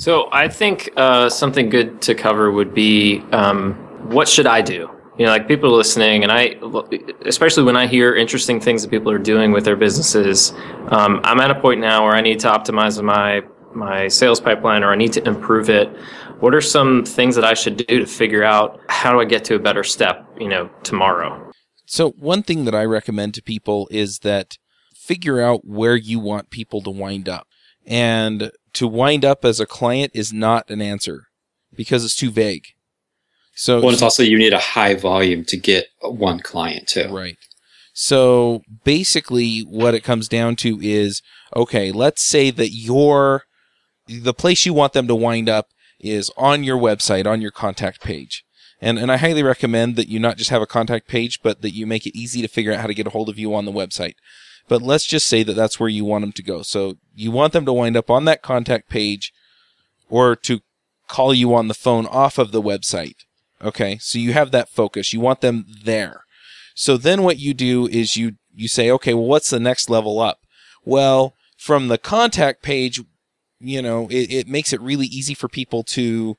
So 0.00 0.30
I 0.32 0.48
think 0.48 0.88
uh, 0.96 1.28
something 1.28 1.68
good 1.68 2.00
to 2.02 2.14
cover 2.14 2.50
would 2.50 2.72
be 2.72 3.22
um, 3.32 3.74
what 4.08 4.28
should 4.28 4.46
I 4.46 4.62
do? 4.62 4.88
You 5.18 5.26
know, 5.26 5.32
like 5.32 5.46
people 5.46 5.68
are 5.68 5.76
listening, 5.76 6.22
and 6.22 6.32
I, 6.32 6.56
especially 7.26 7.64
when 7.64 7.76
I 7.76 7.86
hear 7.86 8.16
interesting 8.16 8.60
things 8.60 8.80
that 8.80 8.88
people 8.88 9.12
are 9.12 9.18
doing 9.18 9.52
with 9.52 9.66
their 9.66 9.76
businesses, 9.76 10.54
um, 10.88 11.20
I'm 11.22 11.38
at 11.40 11.50
a 11.50 11.54
point 11.54 11.82
now 11.82 12.04
where 12.04 12.14
I 12.14 12.22
need 12.22 12.40
to 12.40 12.48
optimize 12.48 13.02
my 13.02 13.42
my 13.74 14.08
sales 14.08 14.40
pipeline 14.40 14.84
or 14.84 14.90
I 14.90 14.96
need 14.96 15.12
to 15.12 15.28
improve 15.28 15.68
it. 15.68 15.88
What 16.38 16.54
are 16.54 16.62
some 16.62 17.04
things 17.04 17.34
that 17.34 17.44
I 17.44 17.52
should 17.52 17.76
do 17.76 17.98
to 17.98 18.06
figure 18.06 18.42
out 18.42 18.80
how 18.88 19.12
do 19.12 19.20
I 19.20 19.26
get 19.26 19.44
to 19.44 19.56
a 19.56 19.58
better 19.58 19.84
step? 19.84 20.26
You 20.40 20.48
know, 20.48 20.70
tomorrow. 20.82 21.52
So 21.84 22.12
one 22.12 22.42
thing 22.42 22.64
that 22.64 22.74
I 22.74 22.86
recommend 22.86 23.34
to 23.34 23.42
people 23.42 23.86
is 23.90 24.20
that 24.20 24.56
figure 24.94 25.42
out 25.42 25.66
where 25.66 25.96
you 25.96 26.18
want 26.20 26.48
people 26.48 26.80
to 26.84 26.90
wind 26.90 27.28
up. 27.28 27.48
And 27.86 28.52
to 28.74 28.86
wind 28.86 29.24
up 29.24 29.44
as 29.44 29.60
a 29.60 29.66
client 29.66 30.12
is 30.14 30.32
not 30.32 30.70
an 30.70 30.80
answer 30.80 31.24
because 31.74 32.04
it's 32.04 32.16
too 32.16 32.30
vague. 32.30 32.64
So 33.54 33.80
well, 33.80 33.90
it's 33.90 34.02
also 34.02 34.22
you 34.22 34.38
need 34.38 34.52
a 34.52 34.58
high 34.58 34.94
volume 34.94 35.44
to 35.46 35.56
get 35.56 35.88
one 36.00 36.40
client 36.40 36.88
too. 36.88 37.08
Right. 37.08 37.36
So 37.92 38.62
basically, 38.84 39.60
what 39.60 39.94
it 39.94 40.04
comes 40.04 40.28
down 40.28 40.56
to 40.56 40.80
is 40.80 41.20
okay. 41.54 41.92
Let's 41.92 42.22
say 42.22 42.50
that 42.50 42.70
your 42.70 43.44
the 44.06 44.34
place 44.34 44.64
you 44.64 44.72
want 44.72 44.92
them 44.92 45.06
to 45.08 45.14
wind 45.14 45.48
up 45.48 45.68
is 45.98 46.30
on 46.36 46.64
your 46.64 46.78
website, 46.78 47.26
on 47.26 47.40
your 47.40 47.50
contact 47.50 48.00
page. 48.00 48.44
And, 48.80 48.98
and 48.98 49.12
I 49.12 49.18
highly 49.18 49.42
recommend 49.42 49.96
that 49.96 50.08
you 50.08 50.18
not 50.18 50.38
just 50.38 50.50
have 50.50 50.62
a 50.62 50.66
contact 50.66 51.06
page, 51.06 51.40
but 51.42 51.60
that 51.60 51.74
you 51.74 51.86
make 51.86 52.06
it 52.06 52.16
easy 52.16 52.40
to 52.40 52.48
figure 52.48 52.72
out 52.72 52.80
how 52.80 52.86
to 52.86 52.94
get 52.94 53.06
a 53.06 53.10
hold 53.10 53.28
of 53.28 53.38
you 53.38 53.54
on 53.54 53.66
the 53.66 53.72
website. 53.72 54.14
But 54.68 54.80
let's 54.80 55.04
just 55.04 55.26
say 55.26 55.42
that 55.42 55.54
that's 55.54 55.78
where 55.78 55.88
you 55.88 56.04
want 56.04 56.22
them 56.22 56.32
to 56.32 56.42
go. 56.42 56.62
So 56.62 56.96
you 57.20 57.30
want 57.30 57.52
them 57.52 57.66
to 57.66 57.72
wind 57.72 57.96
up 57.96 58.10
on 58.10 58.24
that 58.24 58.42
contact 58.42 58.88
page 58.88 59.32
or 60.08 60.34
to 60.34 60.60
call 61.06 61.34
you 61.34 61.54
on 61.54 61.68
the 61.68 61.74
phone 61.74 62.06
off 62.06 62.38
of 62.38 62.50
the 62.50 62.62
website. 62.62 63.24
Okay. 63.62 63.98
So 63.98 64.18
you 64.18 64.32
have 64.32 64.50
that 64.52 64.68
focus. 64.68 65.12
You 65.12 65.20
want 65.20 65.40
them 65.40 65.66
there. 65.84 66.24
So 66.74 66.96
then 66.96 67.22
what 67.22 67.38
you 67.38 67.52
do 67.52 67.86
is 67.88 68.16
you, 68.16 68.36
you 68.54 68.68
say, 68.68 68.90
okay, 68.90 69.12
well, 69.12 69.26
what's 69.26 69.50
the 69.50 69.60
next 69.60 69.90
level 69.90 70.18
up? 70.18 70.38
Well, 70.84 71.34
from 71.58 71.88
the 71.88 71.98
contact 71.98 72.62
page, 72.62 73.02
you 73.58 73.82
know, 73.82 74.08
it, 74.08 74.32
it 74.32 74.48
makes 74.48 74.72
it 74.72 74.80
really 74.80 75.06
easy 75.06 75.34
for 75.34 75.48
people 75.48 75.82
to 75.84 76.36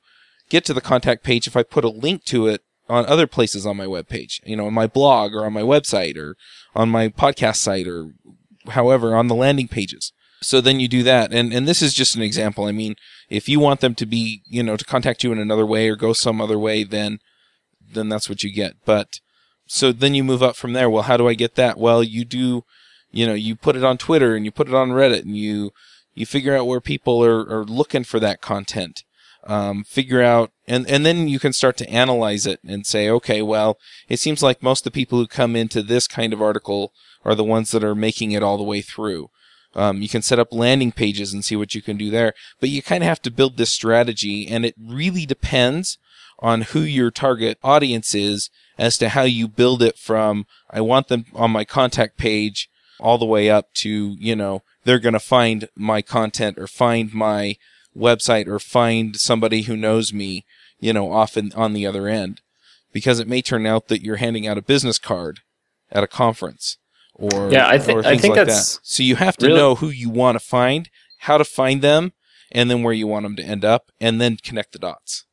get 0.48 0.64
to 0.64 0.74
the 0.74 0.80
contact 0.80 1.22
page 1.22 1.46
if 1.46 1.56
I 1.56 1.62
put 1.62 1.84
a 1.84 1.88
link 1.88 2.24
to 2.24 2.48
it 2.48 2.62
on 2.88 3.06
other 3.06 3.28
places 3.28 3.64
on 3.64 3.76
my 3.76 3.86
webpage, 3.86 4.40
you 4.44 4.56
know, 4.56 4.66
on 4.66 4.74
my 4.74 4.88
blog 4.88 5.32
or 5.32 5.46
on 5.46 5.52
my 5.52 5.62
website 5.62 6.16
or 6.16 6.36
on 6.74 6.88
my 6.88 7.08
podcast 7.08 7.56
site 7.56 7.86
or 7.86 8.14
however 8.70 9.14
on 9.14 9.28
the 9.28 9.34
landing 9.34 9.68
pages. 9.68 10.12
So 10.42 10.60
then 10.60 10.80
you 10.80 10.88
do 10.88 11.02
that. 11.04 11.32
And, 11.32 11.52
and 11.52 11.66
this 11.66 11.80
is 11.80 11.94
just 11.94 12.16
an 12.16 12.22
example. 12.22 12.66
I 12.66 12.72
mean, 12.72 12.96
if 13.30 13.48
you 13.48 13.60
want 13.60 13.80
them 13.80 13.94
to 13.94 14.06
be, 14.06 14.42
you 14.46 14.62
know, 14.62 14.76
to 14.76 14.84
contact 14.84 15.22
you 15.22 15.32
in 15.32 15.38
another 15.38 15.64
way 15.64 15.88
or 15.88 15.96
go 15.96 16.12
some 16.12 16.40
other 16.40 16.58
way, 16.58 16.84
then, 16.84 17.20
then 17.80 18.08
that's 18.08 18.28
what 18.28 18.42
you 18.42 18.52
get. 18.52 18.74
But 18.84 19.20
so 19.66 19.92
then 19.92 20.14
you 20.14 20.24
move 20.24 20.42
up 20.42 20.56
from 20.56 20.72
there. 20.72 20.90
Well, 20.90 21.04
how 21.04 21.16
do 21.16 21.28
I 21.28 21.34
get 21.34 21.54
that? 21.54 21.78
Well, 21.78 22.02
you 22.02 22.24
do, 22.24 22.64
you 23.10 23.26
know, 23.26 23.34
you 23.34 23.54
put 23.54 23.76
it 23.76 23.84
on 23.84 23.98
Twitter 23.98 24.34
and 24.34 24.44
you 24.44 24.50
put 24.50 24.68
it 24.68 24.74
on 24.74 24.90
Reddit 24.90 25.22
and 25.22 25.36
you, 25.36 25.70
you 26.14 26.26
figure 26.26 26.56
out 26.56 26.66
where 26.66 26.80
people 26.80 27.24
are, 27.24 27.40
are 27.48 27.64
looking 27.64 28.04
for 28.04 28.20
that 28.20 28.40
content. 28.40 29.04
Um, 29.44 29.82
figure 29.84 30.22
out, 30.22 30.52
and, 30.68 30.88
and 30.88 31.04
then 31.04 31.26
you 31.26 31.40
can 31.40 31.52
start 31.52 31.76
to 31.78 31.90
analyze 31.90 32.46
it 32.46 32.60
and 32.64 32.86
say, 32.86 33.08
okay, 33.10 33.42
well, 33.42 33.76
it 34.08 34.20
seems 34.20 34.42
like 34.42 34.62
most 34.62 34.86
of 34.86 34.92
the 34.92 34.96
people 34.96 35.18
who 35.18 35.26
come 35.26 35.56
into 35.56 35.82
this 35.82 36.06
kind 36.06 36.32
of 36.32 36.40
article 36.40 36.92
are 37.24 37.34
the 37.34 37.42
ones 37.42 37.70
that 37.72 37.82
are 37.82 37.94
making 37.94 38.32
it 38.32 38.42
all 38.42 38.56
the 38.56 38.62
way 38.62 38.82
through. 38.82 39.30
Um, 39.74 40.02
you 40.02 40.08
can 40.08 40.22
set 40.22 40.38
up 40.38 40.52
landing 40.52 40.92
pages 40.92 41.32
and 41.32 41.44
see 41.44 41.56
what 41.56 41.74
you 41.74 41.82
can 41.82 41.96
do 41.96 42.10
there, 42.10 42.34
but 42.60 42.68
you 42.68 42.82
kind 42.82 43.02
of 43.02 43.08
have 43.08 43.22
to 43.22 43.30
build 43.30 43.56
this 43.56 43.70
strategy, 43.70 44.46
and 44.46 44.66
it 44.66 44.74
really 44.78 45.24
depends 45.26 45.98
on 46.38 46.62
who 46.62 46.80
your 46.80 47.10
target 47.10 47.58
audience 47.62 48.14
is 48.14 48.50
as 48.76 48.98
to 48.98 49.10
how 49.10 49.22
you 49.22 49.46
build 49.46 49.82
it 49.82 49.96
from 49.96 50.46
I 50.68 50.80
want 50.80 51.08
them 51.08 51.26
on 51.34 51.50
my 51.50 51.64
contact 51.64 52.16
page 52.16 52.68
all 52.98 53.18
the 53.18 53.26
way 53.26 53.48
up 53.48 53.72
to, 53.74 54.16
you 54.18 54.36
know, 54.36 54.62
they're 54.84 54.98
going 54.98 55.12
to 55.12 55.20
find 55.20 55.68
my 55.76 56.02
content 56.02 56.58
or 56.58 56.66
find 56.66 57.14
my 57.14 57.56
website 57.96 58.46
or 58.46 58.58
find 58.58 59.16
somebody 59.16 59.62
who 59.62 59.76
knows 59.76 60.12
me, 60.12 60.44
you 60.80 60.92
know, 60.92 61.12
often 61.12 61.52
on 61.54 61.72
the 61.72 61.86
other 61.86 62.08
end. 62.08 62.40
Because 62.92 63.20
it 63.20 63.28
may 63.28 63.40
turn 63.40 63.66
out 63.66 63.88
that 63.88 64.02
you're 64.02 64.16
handing 64.16 64.46
out 64.46 64.58
a 64.58 64.62
business 64.62 64.98
card 64.98 65.40
at 65.90 66.04
a 66.04 66.08
conference 66.08 66.76
or 67.22 67.50
Yeah, 67.50 67.68
I 67.68 67.78
thi- 67.78 67.92
or 67.92 68.00
I 68.00 68.02
things 68.10 68.20
think 68.22 68.36
like 68.36 68.46
that's 68.46 68.76
that. 68.76 68.80
So 68.86 69.02
you 69.02 69.16
have 69.16 69.36
to 69.38 69.46
really- 69.46 69.58
know 69.58 69.74
who 69.76 69.88
you 69.88 70.10
want 70.10 70.38
to 70.38 70.44
find, 70.44 70.90
how 71.20 71.38
to 71.38 71.44
find 71.44 71.80
them, 71.80 72.12
and 72.50 72.70
then 72.70 72.82
where 72.82 72.92
you 72.92 73.06
want 73.06 73.22
them 73.24 73.36
to 73.36 73.42
end 73.42 73.64
up, 73.64 73.90
and 74.00 74.20
then 74.20 74.36
connect 74.42 74.72
the 74.72 74.78
dots. 74.78 75.24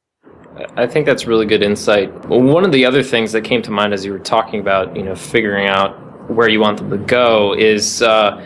I 0.76 0.88
think 0.88 1.06
that's 1.06 1.26
really 1.26 1.46
good 1.46 1.64
insight. 1.64 2.28
Well, 2.28 2.42
one 2.42 2.64
of 2.66 2.72
the 2.72 2.86
other 2.86 3.02
things 3.04 3.32
that 3.32 3.42
came 3.44 3.62
to 3.64 3.72
mind 3.72 3.94
as 3.94 4.06
you 4.06 4.12
were 4.12 4.20
talking 4.20 4.60
about, 4.60 4.96
you 4.96 5.04
know, 5.04 5.16
figuring 5.16 5.68
out 5.68 5.92
where 6.30 6.48
you 6.50 6.60
want 6.60 6.78
them 6.78 6.90
to 6.92 6.98
go 6.98 7.54
is 7.54 8.02
uh, 8.02 8.40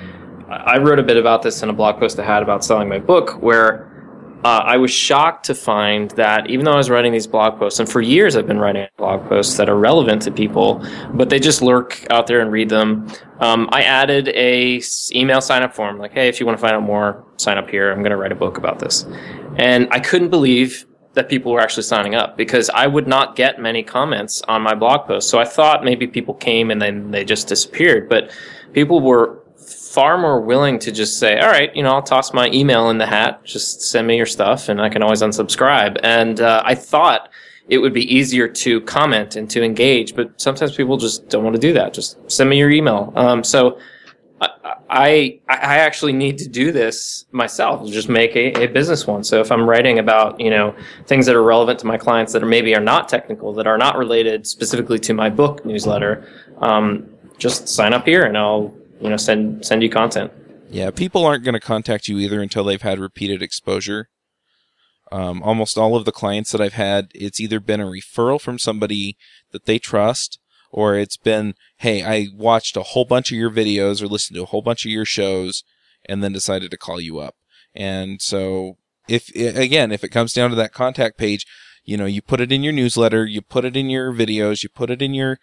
I 0.50 0.78
wrote 0.78 1.00
a 1.00 1.04
bit 1.04 1.18
about 1.18 1.42
this 1.42 1.62
in 1.64 1.70
a 1.70 1.74
blog 1.74 2.00
post 2.00 2.20
I 2.20 2.24
had 2.26 2.44
about 2.44 2.64
selling 2.64 2.88
my 2.88 3.00
book, 3.00 3.42
where 3.42 3.90
uh, 4.44 4.64
I 4.66 4.78
was 4.78 4.92
shocked 4.92 5.46
to 5.46 5.56
find 5.56 6.12
that 6.12 6.50
even 6.50 6.66
though 6.66 6.74
I 6.74 6.78
was 6.78 6.90
writing 6.90 7.14
these 7.14 7.28
blog 7.28 7.58
posts, 7.58 7.80
and 7.80 7.88
for 7.88 8.02
years 8.02 8.36
I've 8.36 8.48
been 8.48 8.60
writing 8.60 8.88
blog 8.98 9.28
posts 9.30 9.56
that 9.58 9.70
are 9.70 9.78
relevant 9.78 10.22
to 10.24 10.32
people, 10.32 10.86
but 11.14 11.30
they 11.30 11.40
just 11.40 11.62
lurk 11.62 12.06
out 12.10 12.28
there 12.28 12.42
and 12.42 12.52
read 12.52 12.70
them. 12.70 13.08
Um, 13.40 13.70
I 13.72 13.84
added 13.84 14.30
a 14.30 14.82
email 15.16 15.42
sign 15.42 15.64
up 15.64 15.74
form, 15.74 15.98
like, 15.98 16.12
hey, 16.12 16.28
if 16.28 16.40
you 16.40 16.46
want 16.46 16.58
to 16.58 16.62
find 16.62 16.76
out 16.76 16.84
more, 16.84 17.26
sign 17.38 17.58
up 17.58 17.70
here. 17.70 17.92
I'm 17.92 18.00
going 18.00 18.12
to 18.12 18.18
write 18.18 18.32
a 18.32 18.36
book 18.36 18.58
about 18.58 18.80
this, 18.80 19.06
and 19.58 19.88
I 19.92 20.00
couldn't 20.00 20.30
believe 20.30 20.86
that 21.14 21.30
people 21.30 21.52
were 21.52 21.60
actually 21.60 21.84
signing 21.84 22.16
up 22.16 22.36
because 22.36 22.70
I 22.72 22.88
would 22.88 23.08
not 23.08 23.36
get 23.36 23.60
many 23.60 23.84
comments 23.84 24.42
on 24.48 24.62
my 24.62 24.74
blog 24.74 25.08
posts. 25.08 25.30
So 25.30 25.40
I 25.40 25.46
thought 25.46 25.84
maybe 25.84 26.08
people 26.08 26.34
came 26.34 26.72
and 26.72 26.82
then 26.82 27.12
they 27.12 27.24
just 27.24 27.48
disappeared, 27.48 28.10
but 28.10 28.32
people 28.74 29.00
were 29.00 29.43
far 29.94 30.18
more 30.18 30.42
willing 30.42 30.80
to 30.80 30.92
just 30.92 31.20
say, 31.20 31.40
all 31.40 31.52
right, 31.52 31.74
you 31.76 31.84
know, 31.84 31.94
I'll 31.94 32.02
toss 32.02 32.34
my 32.34 32.50
email 32.50 32.90
in 32.90 32.98
the 32.98 33.06
hat, 33.06 33.46
just 33.46 33.84
send 33.84 34.08
me 34.08 34.18
your 34.18 34.26
stuff 34.26 34.68
and 34.68 34.82
I 34.82 34.90
can 34.90 35.04
always 35.04 35.22
unsubscribe. 35.22 36.00
And 36.02 36.42
uh, 36.42 36.64
I 36.66 36.74
thought 36.74 37.30
it 37.70 37.78
would 37.78 37.94
be 37.94 38.04
easier 38.14 38.48
to 38.48 38.82
comment 38.82 39.36
and 39.36 39.48
to 39.52 39.64
engage, 39.64 40.16
but 40.16 40.42
sometimes 40.42 40.76
people 40.76 40.98
just 40.98 41.30
don't 41.30 41.44
want 41.44 41.56
to 41.56 41.62
do 41.62 41.74
that. 41.74 41.94
Just 41.94 42.18
send 42.30 42.50
me 42.50 42.58
your 42.58 42.72
email. 42.72 43.14
Um, 43.16 43.44
so 43.44 43.78
I, 44.90 45.40
I, 45.48 45.78
actually 45.78 46.12
need 46.12 46.40
to 46.40 46.50
do 46.50 46.72
this 46.72 47.26
myself, 47.32 47.88
just 47.90 48.10
make 48.10 48.36
a, 48.36 48.64
a 48.64 48.68
business 48.68 49.08
one. 49.08 49.24
So 49.24 49.42
if 49.42 49.52
I'm 49.52 49.70
writing 49.70 50.00
about, 50.00 50.40
you 50.40 50.50
know, 50.50 50.76
things 51.06 51.28
that 51.28 51.36
are 51.36 51.44
relevant 51.44 51.80
to 51.80 51.86
my 51.86 51.98
clients 51.98 52.34
that 52.34 52.44
are 52.44 52.48
maybe 52.48 52.76
are 52.76 52.82
not 52.82 53.08
technical, 53.08 53.54
that 53.54 53.68
are 53.68 53.78
not 53.78 53.98
related 53.98 54.46
specifically 54.46 55.00
to 55.00 55.14
my 55.14 55.30
book 55.30 55.64
newsletter, 55.66 56.28
um, 56.58 57.08
just 57.38 57.68
sign 57.68 57.94
up 57.94 58.06
here 58.06 58.24
and 58.24 58.38
I'll, 58.38 58.74
you 59.04 59.10
know, 59.10 59.18
send, 59.18 59.66
send 59.66 59.84
you 59.84 59.90
content. 59.90 60.32
Yeah, 60.70 60.90
people 60.90 61.26
aren't 61.26 61.44
going 61.44 61.54
to 61.54 61.60
contact 61.60 62.08
you 62.08 62.18
either 62.18 62.42
until 62.42 62.64
they've 62.64 62.82
had 62.82 62.98
repeated 62.98 63.44
exposure. 63.44 64.10
Um, 65.12 65.44
almost 65.44 65.78
all 65.78 65.96
of 65.96 66.06
the 66.06 66.12
clients 66.12 66.52
that 66.52 66.62
I've 66.62 66.74
had, 66.74 67.10
it's 67.14 67.40
either 67.40 67.60
been 67.60 67.82
a 67.82 67.86
referral 67.86 68.42
from 68.42 68.58
somebody 68.58 69.16
that 69.52 69.66
they 69.66 69.78
trust, 69.78 70.40
or 70.72 70.96
it's 70.96 71.18
been, 71.18 71.54
hey, 71.78 72.04
I 72.04 72.30
watched 72.34 72.76
a 72.76 72.82
whole 72.82 73.06
bunch 73.06 73.32
of 73.32 73.38
your 73.38 73.52
videos 73.52 74.02
or 74.02 74.08
listened 74.08 74.38
to 74.38 74.44
a 74.44 74.48
whole 74.48 74.64
bunch 74.64 74.86
of 74.86 74.92
your 74.92 75.06
shows, 75.06 75.64
and 76.06 76.24
then 76.24 76.34
decided 76.34 76.72
to 76.72 76.78
call 76.78 77.00
you 77.00 77.20
up. 77.20 77.36
And 77.76 78.22
so, 78.22 78.78
if 79.08 79.30
again, 79.36 79.92
if 79.92 80.04
it 80.04 80.10
comes 80.10 80.34
down 80.34 80.50
to 80.50 80.56
that 80.56 80.74
contact 80.74 81.18
page, 81.18 81.46
you 81.84 81.98
know, 81.98 82.06
you 82.06 82.22
put 82.22 82.42
it 82.42 82.52
in 82.52 82.64
your 82.64 82.74
newsletter, 82.74 83.26
you 83.26 83.42
put 83.42 83.66
it 83.66 83.78
in 83.78 83.90
your 83.90 84.12
videos, 84.14 84.64
you 84.64 84.70
put 84.70 84.90
it 84.90 85.02
in 85.02 85.14
your 85.14 85.38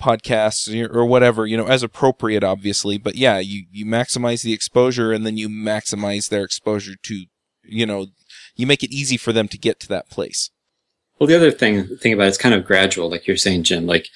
podcasts 0.00 0.92
or 0.94 1.04
whatever, 1.04 1.46
you 1.46 1.56
know, 1.56 1.66
as 1.66 1.82
appropriate, 1.82 2.42
obviously. 2.42 2.98
But 2.98 3.16
yeah, 3.16 3.38
you, 3.38 3.64
you 3.70 3.84
maximize 3.84 4.42
the 4.42 4.52
exposure 4.52 5.12
and 5.12 5.26
then 5.26 5.36
you 5.36 5.48
maximize 5.48 6.28
their 6.28 6.44
exposure 6.44 6.94
to, 7.02 7.24
you 7.62 7.86
know, 7.86 8.06
you 8.56 8.66
make 8.66 8.82
it 8.82 8.90
easy 8.90 9.16
for 9.16 9.32
them 9.32 9.48
to 9.48 9.58
get 9.58 9.80
to 9.80 9.88
that 9.88 10.10
place. 10.10 10.50
Well, 11.18 11.26
the 11.26 11.36
other 11.36 11.50
thing 11.50 11.84
thing 11.98 12.14
about 12.14 12.24
it, 12.24 12.28
it's 12.28 12.38
kind 12.38 12.54
of 12.54 12.64
gradual, 12.64 13.10
like 13.10 13.26
you're 13.26 13.36
saying, 13.36 13.64
Jim. 13.64 13.86
Like 13.86 14.08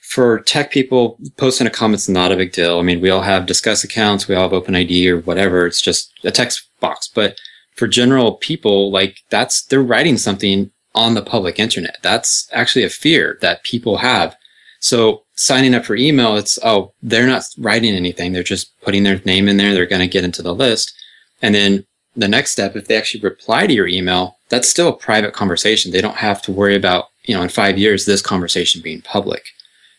for 0.00 0.40
tech 0.40 0.70
people, 0.70 1.18
posting 1.36 1.66
a 1.66 1.70
comment's 1.70 2.08
not 2.08 2.32
a 2.32 2.36
big 2.36 2.52
deal. 2.52 2.78
I 2.78 2.82
mean, 2.82 3.00
we 3.00 3.10
all 3.10 3.22
have 3.22 3.44
Disqus 3.44 3.84
accounts, 3.84 4.26
we 4.26 4.34
all 4.34 4.44
have 4.44 4.52
open 4.52 4.74
ID 4.74 5.10
or 5.10 5.20
whatever. 5.20 5.66
It's 5.66 5.82
just 5.82 6.12
a 6.24 6.30
text 6.30 6.68
box. 6.80 7.08
But 7.12 7.38
for 7.74 7.86
general 7.86 8.34
people, 8.34 8.90
like 8.90 9.18
that's 9.28 9.62
they're 9.62 9.82
writing 9.82 10.16
something 10.16 10.70
on 10.94 11.14
the 11.14 11.22
public 11.22 11.58
internet. 11.58 11.98
That's 12.02 12.48
actually 12.52 12.84
a 12.84 12.90
fear 12.90 13.38
that 13.42 13.62
people 13.62 13.98
have. 13.98 14.34
So 14.86 15.24
signing 15.34 15.74
up 15.74 15.84
for 15.84 15.96
email, 15.96 16.36
it's 16.36 16.60
oh, 16.62 16.92
they're 17.02 17.26
not 17.26 17.42
writing 17.58 17.92
anything. 17.92 18.32
They're 18.32 18.44
just 18.44 18.80
putting 18.82 19.02
their 19.02 19.20
name 19.24 19.48
in 19.48 19.56
there. 19.56 19.74
They're 19.74 19.84
going 19.84 20.06
to 20.08 20.16
get 20.16 20.22
into 20.22 20.42
the 20.42 20.54
list, 20.54 20.94
and 21.42 21.52
then 21.56 21.84
the 22.14 22.28
next 22.28 22.52
step, 22.52 22.76
if 22.76 22.86
they 22.86 22.96
actually 22.96 23.20
reply 23.20 23.66
to 23.66 23.74
your 23.74 23.88
email, 23.88 24.38
that's 24.48 24.70
still 24.70 24.88
a 24.88 24.96
private 24.96 25.34
conversation. 25.34 25.90
They 25.90 26.00
don't 26.00 26.16
have 26.28 26.40
to 26.42 26.52
worry 26.52 26.76
about, 26.76 27.06
you 27.24 27.34
know, 27.34 27.42
in 27.42 27.48
five 27.48 27.78
years, 27.78 28.06
this 28.06 28.22
conversation 28.22 28.80
being 28.80 29.02
public. 29.02 29.46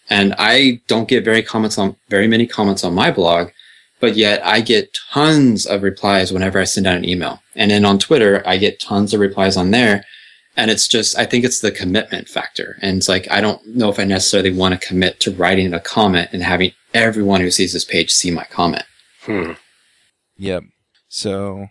And 0.10 0.34
I 0.38 0.82
don't 0.88 1.10
get 1.10 1.26
very 1.26 1.44
comments 1.44 1.78
on, 1.78 1.98
very 2.08 2.28
many 2.28 2.48
comments 2.48 2.86
on 2.86 2.96
my 2.96 3.12
blog, 3.12 3.50
but 4.00 4.16
yet 4.16 4.44
I 4.46 4.62
get 4.62 4.98
tons 5.12 5.66
of 5.66 5.84
replies 5.84 6.32
whenever 6.32 6.60
I 6.60 6.64
send 6.64 6.88
out 6.88 6.96
an 6.96 7.04
email. 7.04 7.42
And 7.56 7.70
then 7.70 7.84
on 7.84 8.00
Twitter, 8.00 8.42
I 8.48 8.56
get 8.56 8.80
tons 8.80 9.14
of 9.14 9.20
replies 9.20 9.58
on 9.58 9.72
there. 9.72 10.06
And 10.58 10.72
it's 10.72 10.88
just, 10.88 11.18
I 11.18 11.26
think 11.26 11.46
it's 11.46 11.62
the 11.62 11.72
commitment 11.72 12.28
factor. 12.28 12.78
And 12.82 12.98
it's 12.98 13.08
like, 13.08 13.30
I 13.32 13.40
don't 13.40 13.66
know 13.68 13.90
if 13.90 14.00
I 14.00 14.04
necessarily 14.04 14.52
want 14.52 14.74
to 14.80 14.88
commit 14.88 15.20
to 15.22 15.32
writing 15.32 15.72
a 15.74 15.80
comment 15.80 16.30
and 16.34 16.42
having 16.42 16.74
everyone 16.96 17.42
who 17.42 17.52
sees 17.52 17.74
this 17.74 17.86
page 17.86 18.12
see 18.12 18.32
my 18.32 18.44
comment. 18.46 18.86
Hmm. 19.22 19.52
Yep. 20.38 20.64
So, 21.08 21.68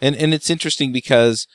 and 0.00 0.16
and 0.16 0.34
it's 0.34 0.50
interesting 0.50 0.92
because 0.92 1.46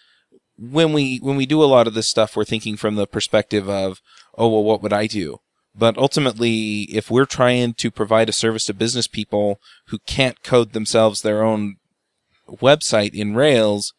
when 0.57 0.93
we 0.93 1.17
when 1.17 1.35
we 1.35 1.45
do 1.45 1.63
a 1.63 1.65
lot 1.65 1.87
of 1.87 1.93
this 1.93 2.07
stuff, 2.07 2.35
we're 2.35 2.45
thinking 2.45 2.77
from 2.77 2.95
the 2.95 3.07
perspective 3.07 3.69
of, 3.69 4.01
oh 4.37 4.47
well, 4.47 4.63
what 4.63 4.81
would 4.81 4.93
I 4.93 5.07
do? 5.07 5.39
But 5.77 5.97
ultimately, 5.97 6.83
if 6.83 7.11
we're 7.11 7.25
trying 7.25 7.73
to 7.75 7.91
provide 7.91 8.29
a 8.29 8.33
service 8.33 8.65
to 8.65 8.73
business 8.73 9.07
people 9.07 9.59
who 9.87 9.99
can't 10.07 10.41
code 10.41 10.71
themselves 10.71 11.21
their 11.21 11.43
own 11.43 11.75
website 12.47 13.13
in 13.13 13.35
Rails, 13.35 13.93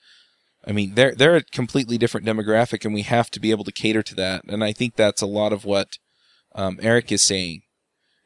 I 0.66 0.72
mean, 0.72 0.94
they're 0.94 1.14
they're 1.14 1.36
a 1.36 1.42
completely 1.42 1.96
different 1.96 2.26
demographic, 2.26 2.84
and 2.84 2.92
we 2.92 3.02
have 3.02 3.30
to 3.30 3.40
be 3.40 3.50
able 3.50 3.64
to 3.64 3.72
cater 3.72 4.02
to 4.02 4.14
that. 4.16 4.42
And 4.48 4.64
I 4.64 4.72
think 4.72 4.96
that's 4.96 5.22
a 5.22 5.26
lot 5.26 5.52
of 5.52 5.64
what 5.64 5.98
um, 6.54 6.78
Eric 6.82 7.12
is 7.12 7.22
saying. 7.22 7.62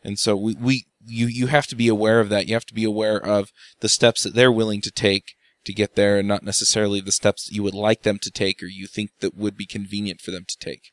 And 0.02 0.18
so 0.18 0.34
we, 0.36 0.54
we 0.54 0.86
you 1.04 1.26
you 1.26 1.48
have 1.48 1.66
to 1.68 1.76
be 1.76 1.88
aware 1.88 2.20
of 2.20 2.30
that. 2.30 2.46
You 2.46 2.54
have 2.54 2.66
to 2.66 2.74
be 2.74 2.84
aware 2.84 3.22
of 3.22 3.50
the 3.80 3.88
steps 3.88 4.22
that 4.22 4.34
they're 4.34 4.52
willing 4.52 4.80
to 4.82 4.90
take 4.90 5.34
to 5.64 5.74
get 5.74 5.94
there, 5.94 6.18
and 6.18 6.26
not 6.26 6.42
necessarily 6.42 7.00
the 7.00 7.12
steps 7.12 7.46
that 7.46 7.54
you 7.54 7.62
would 7.62 7.74
like 7.74 8.02
them 8.02 8.18
to 8.22 8.30
take 8.30 8.62
or 8.62 8.66
you 8.66 8.86
think 8.86 9.10
that 9.20 9.36
would 9.36 9.56
be 9.56 9.66
convenient 9.66 10.22
for 10.22 10.30
them 10.30 10.46
to 10.48 10.56
take. 10.58 10.92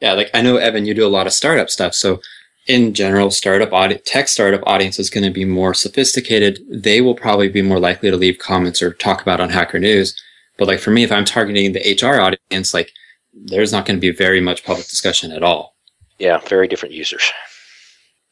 Yeah, 0.00 0.14
like 0.14 0.30
I 0.32 0.40
know 0.40 0.56
Evan, 0.56 0.86
you 0.86 0.94
do 0.94 1.06
a 1.06 1.08
lot 1.08 1.26
of 1.26 1.34
startup 1.34 1.68
stuff. 1.68 1.94
So 1.94 2.20
in 2.66 2.94
general, 2.94 3.30
startup 3.30 3.72
audi- 3.72 3.98
tech 3.98 4.28
startup 4.28 4.62
audience 4.66 4.98
is 4.98 5.10
going 5.10 5.24
to 5.24 5.30
be 5.30 5.44
more 5.44 5.74
sophisticated. 5.74 6.60
They 6.70 7.00
will 7.00 7.14
probably 7.14 7.48
be 7.48 7.62
more 7.62 7.78
likely 7.78 8.10
to 8.10 8.16
leave 8.16 8.38
comments 8.38 8.82
or 8.82 8.92
talk 8.92 9.20
about 9.20 9.40
on 9.40 9.50
Hacker 9.50 9.78
News. 9.78 10.20
But 10.58 10.68
like 10.68 10.80
for 10.80 10.90
me, 10.90 11.02
if 11.02 11.12
I'm 11.12 11.24
targeting 11.24 11.72
the 11.72 11.98
HR 12.00 12.20
audience, 12.20 12.72
like 12.72 12.92
there's 13.32 13.72
not 13.72 13.84
going 13.86 13.96
to 13.96 14.00
be 14.00 14.10
very 14.10 14.40
much 14.40 14.64
public 14.64 14.88
discussion 14.88 15.32
at 15.32 15.42
all. 15.42 15.76
Yeah, 16.18 16.38
very 16.38 16.66
different 16.66 16.94
users. 16.94 17.30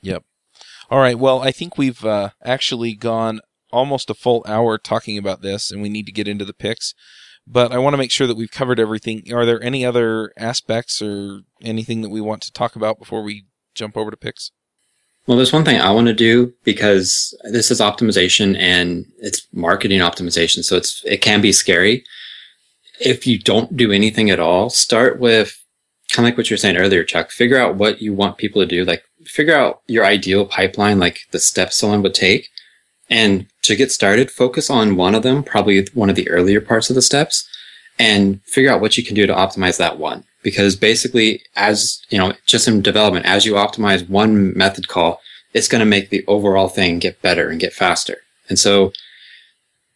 Yep. 0.02 0.24
All 0.90 0.98
right. 0.98 1.18
Well, 1.18 1.40
I 1.40 1.50
think 1.50 1.76
we've 1.76 2.04
uh, 2.04 2.30
actually 2.42 2.94
gone 2.94 3.40
almost 3.72 4.10
a 4.10 4.14
full 4.14 4.44
hour 4.46 4.78
talking 4.78 5.18
about 5.18 5.42
this, 5.42 5.70
and 5.70 5.82
we 5.82 5.88
need 5.88 6.06
to 6.06 6.12
get 6.12 6.28
into 6.28 6.44
the 6.44 6.54
picks. 6.54 6.94
But 7.46 7.72
I 7.72 7.78
want 7.78 7.92
to 7.92 7.98
make 7.98 8.10
sure 8.10 8.26
that 8.26 8.36
we've 8.36 8.50
covered 8.50 8.80
everything. 8.80 9.22
Are 9.32 9.44
there 9.44 9.62
any 9.62 9.84
other 9.84 10.32
aspects 10.38 11.02
or 11.02 11.40
anything 11.60 12.00
that 12.00 12.10
we 12.10 12.20
want 12.20 12.42
to 12.42 12.52
talk 12.52 12.74
about 12.74 12.98
before 12.98 13.22
we 13.22 13.46
jump 13.74 13.96
over 13.96 14.10
to 14.10 14.16
picks? 14.16 14.50
Well, 15.26 15.36
there's 15.38 15.52
one 15.52 15.64
thing 15.64 15.80
I 15.80 15.90
want 15.90 16.06
to 16.08 16.14
do 16.14 16.52
because 16.64 17.34
this 17.44 17.70
is 17.70 17.80
optimization 17.80 18.58
and 18.58 19.06
it's 19.18 19.46
marketing 19.52 20.00
optimization. 20.00 20.62
So 20.62 20.76
it's, 20.76 21.02
it 21.06 21.22
can 21.22 21.40
be 21.40 21.52
scary. 21.52 22.04
If 23.00 23.26
you 23.26 23.38
don't 23.38 23.76
do 23.76 23.90
anything 23.90 24.30
at 24.30 24.38
all, 24.38 24.68
start 24.68 25.18
with 25.18 25.58
kind 26.10 26.26
of 26.26 26.30
like 26.30 26.36
what 26.36 26.50
you 26.50 26.54
were 26.54 26.58
saying 26.58 26.76
earlier, 26.76 27.04
Chuck, 27.04 27.30
figure 27.30 27.58
out 27.58 27.76
what 27.76 28.02
you 28.02 28.12
want 28.12 28.36
people 28.36 28.60
to 28.60 28.66
do. 28.66 28.84
Like 28.84 29.02
figure 29.24 29.56
out 29.56 29.80
your 29.86 30.04
ideal 30.04 30.44
pipeline, 30.44 30.98
like 30.98 31.20
the 31.30 31.40
steps 31.40 31.76
someone 31.76 32.02
would 32.02 32.14
take. 32.14 32.48
And 33.08 33.46
to 33.62 33.76
get 33.76 33.92
started, 33.92 34.30
focus 34.30 34.68
on 34.68 34.96
one 34.96 35.14
of 35.14 35.22
them, 35.22 35.42
probably 35.42 35.86
one 35.94 36.10
of 36.10 36.16
the 36.16 36.28
earlier 36.28 36.60
parts 36.60 36.90
of 36.90 36.96
the 36.96 37.02
steps 37.02 37.48
and 37.98 38.42
figure 38.44 38.70
out 38.70 38.80
what 38.80 38.96
you 38.96 39.04
can 39.04 39.14
do 39.14 39.26
to 39.26 39.34
optimize 39.34 39.78
that 39.78 39.98
one. 39.98 40.24
Because 40.44 40.76
basically, 40.76 41.42
as 41.56 42.00
you 42.10 42.18
know, 42.18 42.34
just 42.46 42.68
in 42.68 42.82
development, 42.82 43.26
as 43.26 43.44
you 43.44 43.54
optimize 43.54 44.08
one 44.08 44.56
method 44.56 44.86
call, 44.86 45.20
it's 45.54 45.68
going 45.68 45.80
to 45.80 45.86
make 45.86 46.10
the 46.10 46.24
overall 46.26 46.68
thing 46.68 47.00
get 47.00 47.20
better 47.22 47.48
and 47.48 47.58
get 47.58 47.72
faster. 47.72 48.18
And 48.48 48.58
so 48.58 48.92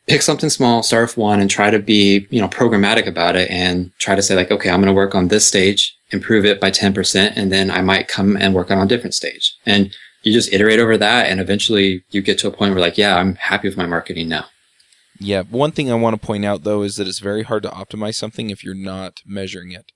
pick 0.09 0.23
something 0.23 0.51
small, 0.51 0.83
start 0.83 1.09
with 1.09 1.17
one 1.17 1.41
and 1.41 1.51
try 1.51 1.71
to 1.71 1.79
be, 1.79 2.27
you 2.31 2.41
know, 2.41 2.49
programmatic 2.49 3.07
about 3.07 3.37
it 3.37 3.51
and 3.51 3.93
try 3.99 4.15
to 4.15 4.23
say 4.23 4.35
like, 4.35 4.51
okay, 4.51 4.71
I'm 4.71 4.81
going 4.81 4.87
to 4.87 4.93
work 4.93 5.15
on 5.15 5.29
this 5.29 5.47
stage, 5.47 5.97
improve 6.11 6.45
it 6.45 6.61
by 6.61 6.71
10%, 6.71 7.33
and 7.37 7.53
then 7.53 7.71
I 7.71 7.83
might 7.83 8.09
come 8.09 8.37
and 8.37 8.55
work 8.55 8.71
on 8.71 8.79
a 8.79 8.87
different 8.87 9.15
stage. 9.15 9.55
And 9.67 9.95
you 10.23 10.33
just 10.33 10.53
iterate 10.53 10.81
over 10.81 10.97
that 10.97 11.27
and 11.27 11.41
eventually 11.41 12.03
you 12.11 12.23
get 12.23 12.39
to 12.39 12.49
a 12.49 12.51
point 12.51 12.73
where 12.73 12.81
like, 12.81 12.99
yeah, 12.99 13.17
I'm 13.17 13.37
happy 13.37 13.69
with 13.69 13.77
my 13.77 13.87
marketing 13.87 14.29
now. 14.29 14.47
Yeah. 15.21 15.43
One 15.43 15.73
thing 15.73 15.91
I 15.91 15.95
want 15.95 16.21
to 16.21 16.27
point 16.27 16.45
out 16.45 16.65
though 16.65 16.83
is 16.83 16.97
that 16.97 17.07
it's 17.09 17.19
very 17.19 17.43
hard 17.43 17.63
to 17.65 17.71
optimize 17.71 18.15
something 18.15 18.51
if 18.51 18.65
you're 18.65 18.75
not 18.75 19.21
measuring 19.27 19.73
it. 19.73 19.93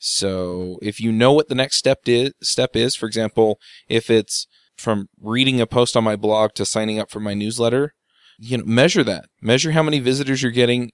So 0.00 0.78
if 0.80 0.98
you 0.98 1.12
know 1.12 1.32
what 1.32 1.48
the 1.48 1.54
next 1.54 1.76
step 1.76 2.00
is, 2.06 2.32
step 2.42 2.74
is, 2.74 2.96
for 2.96 3.06
example, 3.06 3.58
if 3.88 4.08
it's 4.10 4.46
from 4.76 5.08
reading 5.20 5.60
a 5.60 5.66
post 5.66 5.94
on 5.94 6.02
my 6.02 6.16
blog 6.16 6.54
to 6.54 6.64
signing 6.64 6.98
up 6.98 7.10
for 7.10 7.20
my 7.20 7.34
newsletter, 7.34 7.94
you 8.38 8.56
know, 8.56 8.64
measure 8.64 9.04
that. 9.04 9.26
Measure 9.42 9.72
how 9.72 9.82
many 9.82 10.00
visitors 10.00 10.42
you're 10.42 10.50
getting 10.50 10.90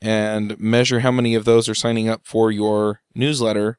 and 0.00 0.58
measure 0.58 1.00
how 1.00 1.10
many 1.10 1.34
of 1.34 1.44
those 1.44 1.68
are 1.68 1.74
signing 1.74 2.08
up 2.08 2.22
for 2.24 2.50
your 2.50 3.02
newsletter 3.14 3.78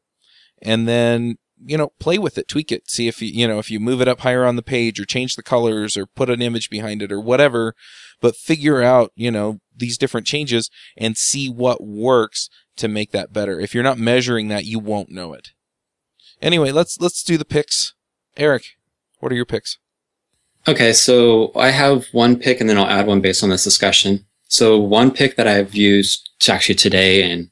and 0.61 0.87
then 0.87 1.37
you 1.65 1.77
know 1.77 1.91
play 1.99 2.17
with 2.17 2.37
it 2.37 2.47
tweak 2.47 2.71
it 2.71 2.89
see 2.89 3.07
if 3.07 3.21
you 3.21 3.29
you 3.29 3.47
know 3.47 3.59
if 3.59 3.71
you 3.71 3.79
move 3.79 4.01
it 4.01 4.07
up 4.07 4.19
higher 4.19 4.45
on 4.45 4.55
the 4.55 4.61
page 4.61 4.99
or 4.99 5.05
change 5.05 5.35
the 5.35 5.43
colors 5.43 5.95
or 5.95 6.05
put 6.05 6.29
an 6.29 6.41
image 6.41 6.69
behind 6.69 7.01
it 7.01 7.11
or 7.11 7.19
whatever 7.19 7.73
but 8.21 8.35
figure 8.35 8.81
out 8.81 9.11
you 9.15 9.31
know 9.31 9.59
these 9.75 9.97
different 9.97 10.27
changes 10.27 10.69
and 10.97 11.17
see 11.17 11.49
what 11.49 11.83
works 11.83 12.49
to 12.79 12.87
make 12.87 13.11
that 13.11 13.31
better 13.33 13.59
if 13.59 13.73
you're 13.73 13.83
not 13.83 13.97
measuring 13.97 14.47
that 14.47 14.65
you 14.65 14.79
won't 14.79 15.09
know 15.09 15.33
it 15.33 15.49
anyway 16.41 16.71
let's 16.71 16.99
let's 16.99 17.23
do 17.23 17.37
the 17.37 17.45
picks 17.45 17.93
eric 18.37 18.63
what 19.19 19.31
are 19.31 19.35
your 19.35 19.45
picks 19.45 19.77
Okay, 20.67 20.93
so 20.93 21.51
I 21.55 21.71
have 21.71 22.05
one 22.11 22.37
pick 22.37 22.59
and 22.59 22.69
then 22.69 22.77
I'll 22.77 22.85
add 22.85 23.07
one 23.07 23.21
based 23.21 23.43
on 23.43 23.49
this 23.49 23.63
discussion. 23.63 24.25
So 24.49 24.77
one 24.77 25.11
pick 25.11 25.35
that 25.35 25.47
I've 25.47 25.73
used 25.73 26.29
actually 26.47 26.75
today 26.75 27.23
and 27.23 27.49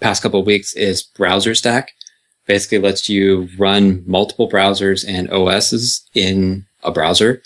past 0.00 0.22
couple 0.22 0.40
of 0.40 0.46
weeks 0.46 0.74
is 0.74 1.02
Browser 1.02 1.54
Stack. 1.54 1.92
Basically 2.46 2.78
lets 2.78 3.08
you 3.08 3.48
run 3.58 4.04
multiple 4.06 4.50
browsers 4.50 5.04
and 5.06 5.30
OSs 5.30 6.08
in 6.14 6.66
a 6.82 6.92
browser. 6.92 7.42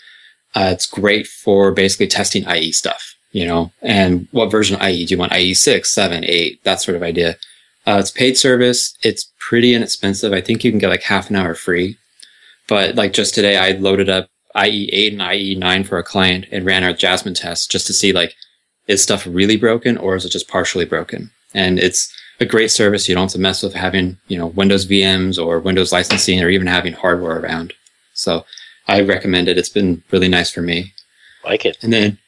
Uh, 0.54 0.70
it's 0.72 0.86
great 0.86 1.26
for 1.26 1.70
basically 1.72 2.08
testing 2.08 2.48
IE 2.48 2.72
stuff, 2.72 3.14
you 3.32 3.46
know, 3.46 3.72
and 3.82 4.28
what 4.32 4.50
version 4.50 4.76
of 4.76 4.82
IE 4.82 5.04
do 5.04 5.14
you 5.14 5.18
want? 5.18 5.34
IE 5.34 5.54
6, 5.54 5.90
7, 5.90 6.24
8, 6.24 6.64
that 6.64 6.80
sort 6.80 6.96
of 6.96 7.02
idea. 7.02 7.36
Uh, 7.86 7.98
it's 8.00 8.10
paid 8.10 8.36
service. 8.36 8.96
It's 9.02 9.32
pretty 9.38 9.74
inexpensive. 9.74 10.32
I 10.32 10.40
think 10.40 10.64
you 10.64 10.72
can 10.72 10.78
get 10.78 10.88
like 10.88 11.02
half 11.02 11.30
an 11.30 11.36
hour 11.36 11.54
free. 11.54 11.98
But 12.68 12.96
like 12.96 13.12
just 13.12 13.34
today, 13.34 13.56
I 13.56 13.72
loaded 13.72 14.08
up 14.08 14.28
IE8 14.56 15.12
and 15.12 15.20
IE9 15.20 15.86
for 15.86 15.98
a 15.98 16.02
client 16.02 16.46
and 16.50 16.64
ran 16.64 16.82
our 16.82 16.92
Jasmine 16.92 17.34
test 17.34 17.70
just 17.70 17.86
to 17.86 17.92
see 17.92 18.12
like, 18.12 18.34
is 18.88 19.02
stuff 19.02 19.26
really 19.26 19.56
broken 19.56 19.96
or 19.98 20.16
is 20.16 20.24
it 20.24 20.30
just 20.30 20.48
partially 20.48 20.84
broken? 20.84 21.30
And 21.54 21.78
it's 21.78 22.12
a 22.40 22.44
great 22.44 22.70
service. 22.70 23.08
You 23.08 23.14
don't 23.14 23.24
have 23.24 23.32
to 23.32 23.38
mess 23.38 23.62
with 23.62 23.74
having, 23.74 24.18
you 24.28 24.38
know, 24.38 24.46
Windows 24.46 24.86
VMs 24.86 25.44
or 25.44 25.58
Windows 25.58 25.92
licensing 25.92 26.42
or 26.42 26.48
even 26.48 26.66
having 26.66 26.92
hardware 26.92 27.38
around. 27.38 27.72
So 28.14 28.44
I 28.88 29.00
recommend 29.00 29.48
it. 29.48 29.58
It's 29.58 29.68
been 29.68 30.02
really 30.10 30.28
nice 30.28 30.50
for 30.50 30.62
me. 30.62 30.92
Like 31.44 31.64
it. 31.64 31.78
And 31.82 31.92
then 31.92 32.18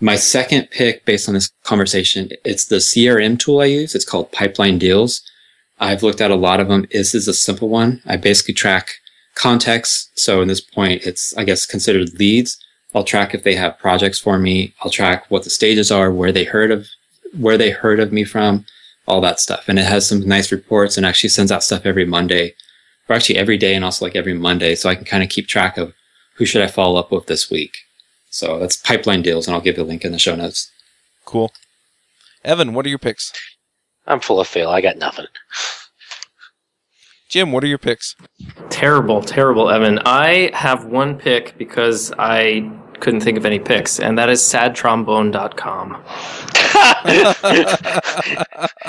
my 0.00 0.16
second 0.16 0.70
pick 0.70 1.04
based 1.04 1.28
on 1.28 1.34
this 1.34 1.50
conversation, 1.62 2.30
it's 2.44 2.66
the 2.66 2.76
CRM 2.76 3.38
tool 3.38 3.60
I 3.60 3.66
use. 3.66 3.94
It's 3.94 4.04
called 4.04 4.32
Pipeline 4.32 4.78
Deals. 4.78 5.22
I've 5.78 6.02
looked 6.02 6.20
at 6.20 6.30
a 6.30 6.36
lot 6.36 6.60
of 6.60 6.68
them. 6.68 6.86
This 6.90 7.14
is 7.14 7.28
a 7.28 7.34
simple 7.34 7.68
one. 7.68 8.02
I 8.06 8.16
basically 8.16 8.54
track 8.54 8.92
context. 9.34 10.10
So 10.18 10.40
in 10.40 10.48
this 10.48 10.60
point, 10.60 11.02
it's, 11.06 11.36
I 11.36 11.44
guess, 11.44 11.66
considered 11.66 12.18
leads. 12.18 12.58
I'll 12.94 13.04
track 13.04 13.34
if 13.34 13.44
they 13.44 13.54
have 13.54 13.78
projects 13.78 14.18
for 14.18 14.38
me. 14.38 14.74
I'll 14.82 14.90
track 14.90 15.26
what 15.28 15.44
the 15.44 15.50
stages 15.50 15.90
are, 15.90 16.10
where 16.10 16.32
they 16.32 16.44
heard 16.44 16.70
of, 16.70 16.88
where 17.38 17.56
they 17.56 17.70
heard 17.70 18.00
of 18.00 18.12
me 18.12 18.24
from, 18.24 18.64
all 19.06 19.20
that 19.20 19.40
stuff. 19.40 19.68
And 19.68 19.78
it 19.78 19.84
has 19.84 20.08
some 20.08 20.26
nice 20.26 20.50
reports 20.50 20.96
and 20.96 21.06
actually 21.06 21.30
sends 21.30 21.52
out 21.52 21.62
stuff 21.62 21.86
every 21.86 22.04
Monday 22.04 22.54
or 23.08 23.16
actually 23.16 23.38
every 23.38 23.58
day 23.58 23.74
and 23.74 23.84
also 23.84 24.04
like 24.04 24.16
every 24.16 24.34
Monday. 24.34 24.74
So 24.74 24.88
I 24.88 24.94
can 24.94 25.04
kind 25.04 25.22
of 25.22 25.28
keep 25.28 25.46
track 25.46 25.76
of 25.76 25.94
who 26.34 26.46
should 26.46 26.62
I 26.62 26.68
follow 26.68 26.98
up 26.98 27.12
with 27.12 27.26
this 27.26 27.50
week. 27.50 27.76
So 28.30 28.58
that's 28.58 28.76
pipeline 28.76 29.22
deals 29.22 29.46
and 29.46 29.54
I'll 29.54 29.60
give 29.60 29.76
you 29.76 29.82
a 29.82 29.84
link 29.84 30.04
in 30.04 30.12
the 30.12 30.18
show 30.18 30.34
notes. 30.36 30.70
cool 31.24 31.52
evan 32.44 32.72
what 32.74 32.86
are 32.86 32.88
your 32.88 32.98
picks 32.98 33.32
I'm 34.06 34.20
full 34.20 34.40
of 34.40 34.46
fail. 34.48 34.70
I 34.70 34.80
got 34.80 34.96
nothing. 34.96 35.26
jim 37.28 37.52
what 37.52 37.62
are 37.64 37.68
your 37.68 37.78
picks 37.78 38.16
Terrible, 38.70 39.20
terrible, 39.20 39.68
Evan. 39.68 39.98
I 40.06 40.50
have 40.54 40.86
one 40.86 41.18
pick 41.18 41.58
because 41.58 42.12
I 42.18 42.70
couldn't 43.00 43.20
think 43.20 43.36
of 43.36 43.44
any 43.44 43.58
picks, 43.58 43.98
and 44.00 44.16
that 44.18 44.28
is 44.30 44.40
sadtrombone.com. 44.40 46.02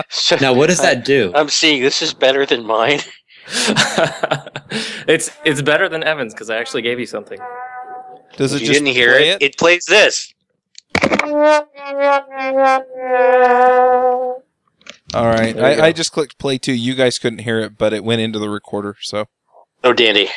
So- 0.10 0.38
Now, 0.42 0.54
what 0.54 0.68
does 0.68 0.82
that 0.82 1.04
do? 1.04 1.32
I'm 1.36 1.50
seeing 1.50 1.82
this 1.82 2.02
is 2.02 2.14
better 2.14 2.46
than 2.46 2.66
mine. 2.66 3.00
it's 5.08 5.32
it's 5.44 5.62
better 5.62 5.90
than 5.90 6.04
Evan's 6.04 6.34
because 6.34 6.50
I 6.50 6.58
actually 6.58 6.84
gave 6.84 7.00
you 7.00 7.06
something. 7.08 7.40
Does 8.38 8.54
If 8.54 8.58
it 8.58 8.62
you 8.64 8.68
just 8.74 8.80
didn't 8.84 8.96
hear 8.96 9.12
play 9.14 9.30
it, 9.30 9.42
it 9.42 9.58
plays 9.58 9.86
this. 9.86 10.34
All 15.14 15.26
right. 15.26 15.54
There 15.56 15.72
you 15.72 15.78
go. 15.78 15.84
I, 15.84 15.88
I 15.88 15.92
just 15.92 16.12
clicked 16.12 16.38
play 16.38 16.58
too. 16.58 16.74
You 16.74 16.96
guys 16.96 17.18
couldn't 17.18 17.40
hear 17.40 17.60
it, 17.60 17.78
but 17.78 17.94
it 17.94 18.04
went 18.04 18.22
into 18.22 18.40
the 18.40 18.50
recorder. 18.50 18.96
So, 19.02 19.26
Oh, 19.84 19.94
dandy. 19.94 20.30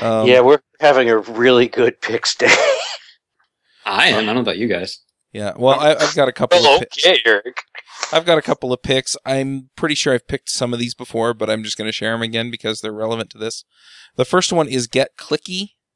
um, 0.00 0.26
yeah, 0.28 0.40
we're 0.40 0.60
having 0.80 1.08
a 1.08 1.18
really 1.18 1.66
good 1.68 2.00
picks 2.00 2.34
day. 2.34 2.46
I 3.86 4.08
am. 4.08 4.18
I 4.18 4.26
don't 4.26 4.34
know 4.36 4.40
about 4.42 4.58
you 4.58 4.68
guys. 4.68 5.00
yeah. 5.32 5.52
Well, 5.56 5.80
I, 5.80 5.94
I've 5.94 6.14
got 6.14 6.28
a 6.28 6.32
couple. 6.32 6.60
well, 6.60 6.76
Of 6.80 6.88
pi- 6.90 7.10
okay, 7.10 7.18
Eric. 7.26 7.56
I've 8.12 8.24
got 8.26 8.38
a 8.38 8.42
couple 8.42 8.72
of 8.72 8.82
picks. 8.82 9.16
I'm 9.24 9.70
pretty 9.76 9.94
sure 9.94 10.12
I've 10.14 10.28
picked 10.28 10.50
some 10.50 10.72
of 10.72 10.78
these 10.78 10.94
before, 10.94 11.34
but 11.34 11.48
I'm 11.50 11.64
just 11.64 11.76
going 11.78 11.88
to 11.88 11.92
share 11.92 12.12
them 12.12 12.22
again 12.22 12.50
because 12.50 12.80
they're 12.80 12.92
relevant 12.92 13.30
to 13.30 13.38
this. 13.38 13.64
The 14.16 14.24
first 14.26 14.52
one 14.52 14.68
is 14.68 14.86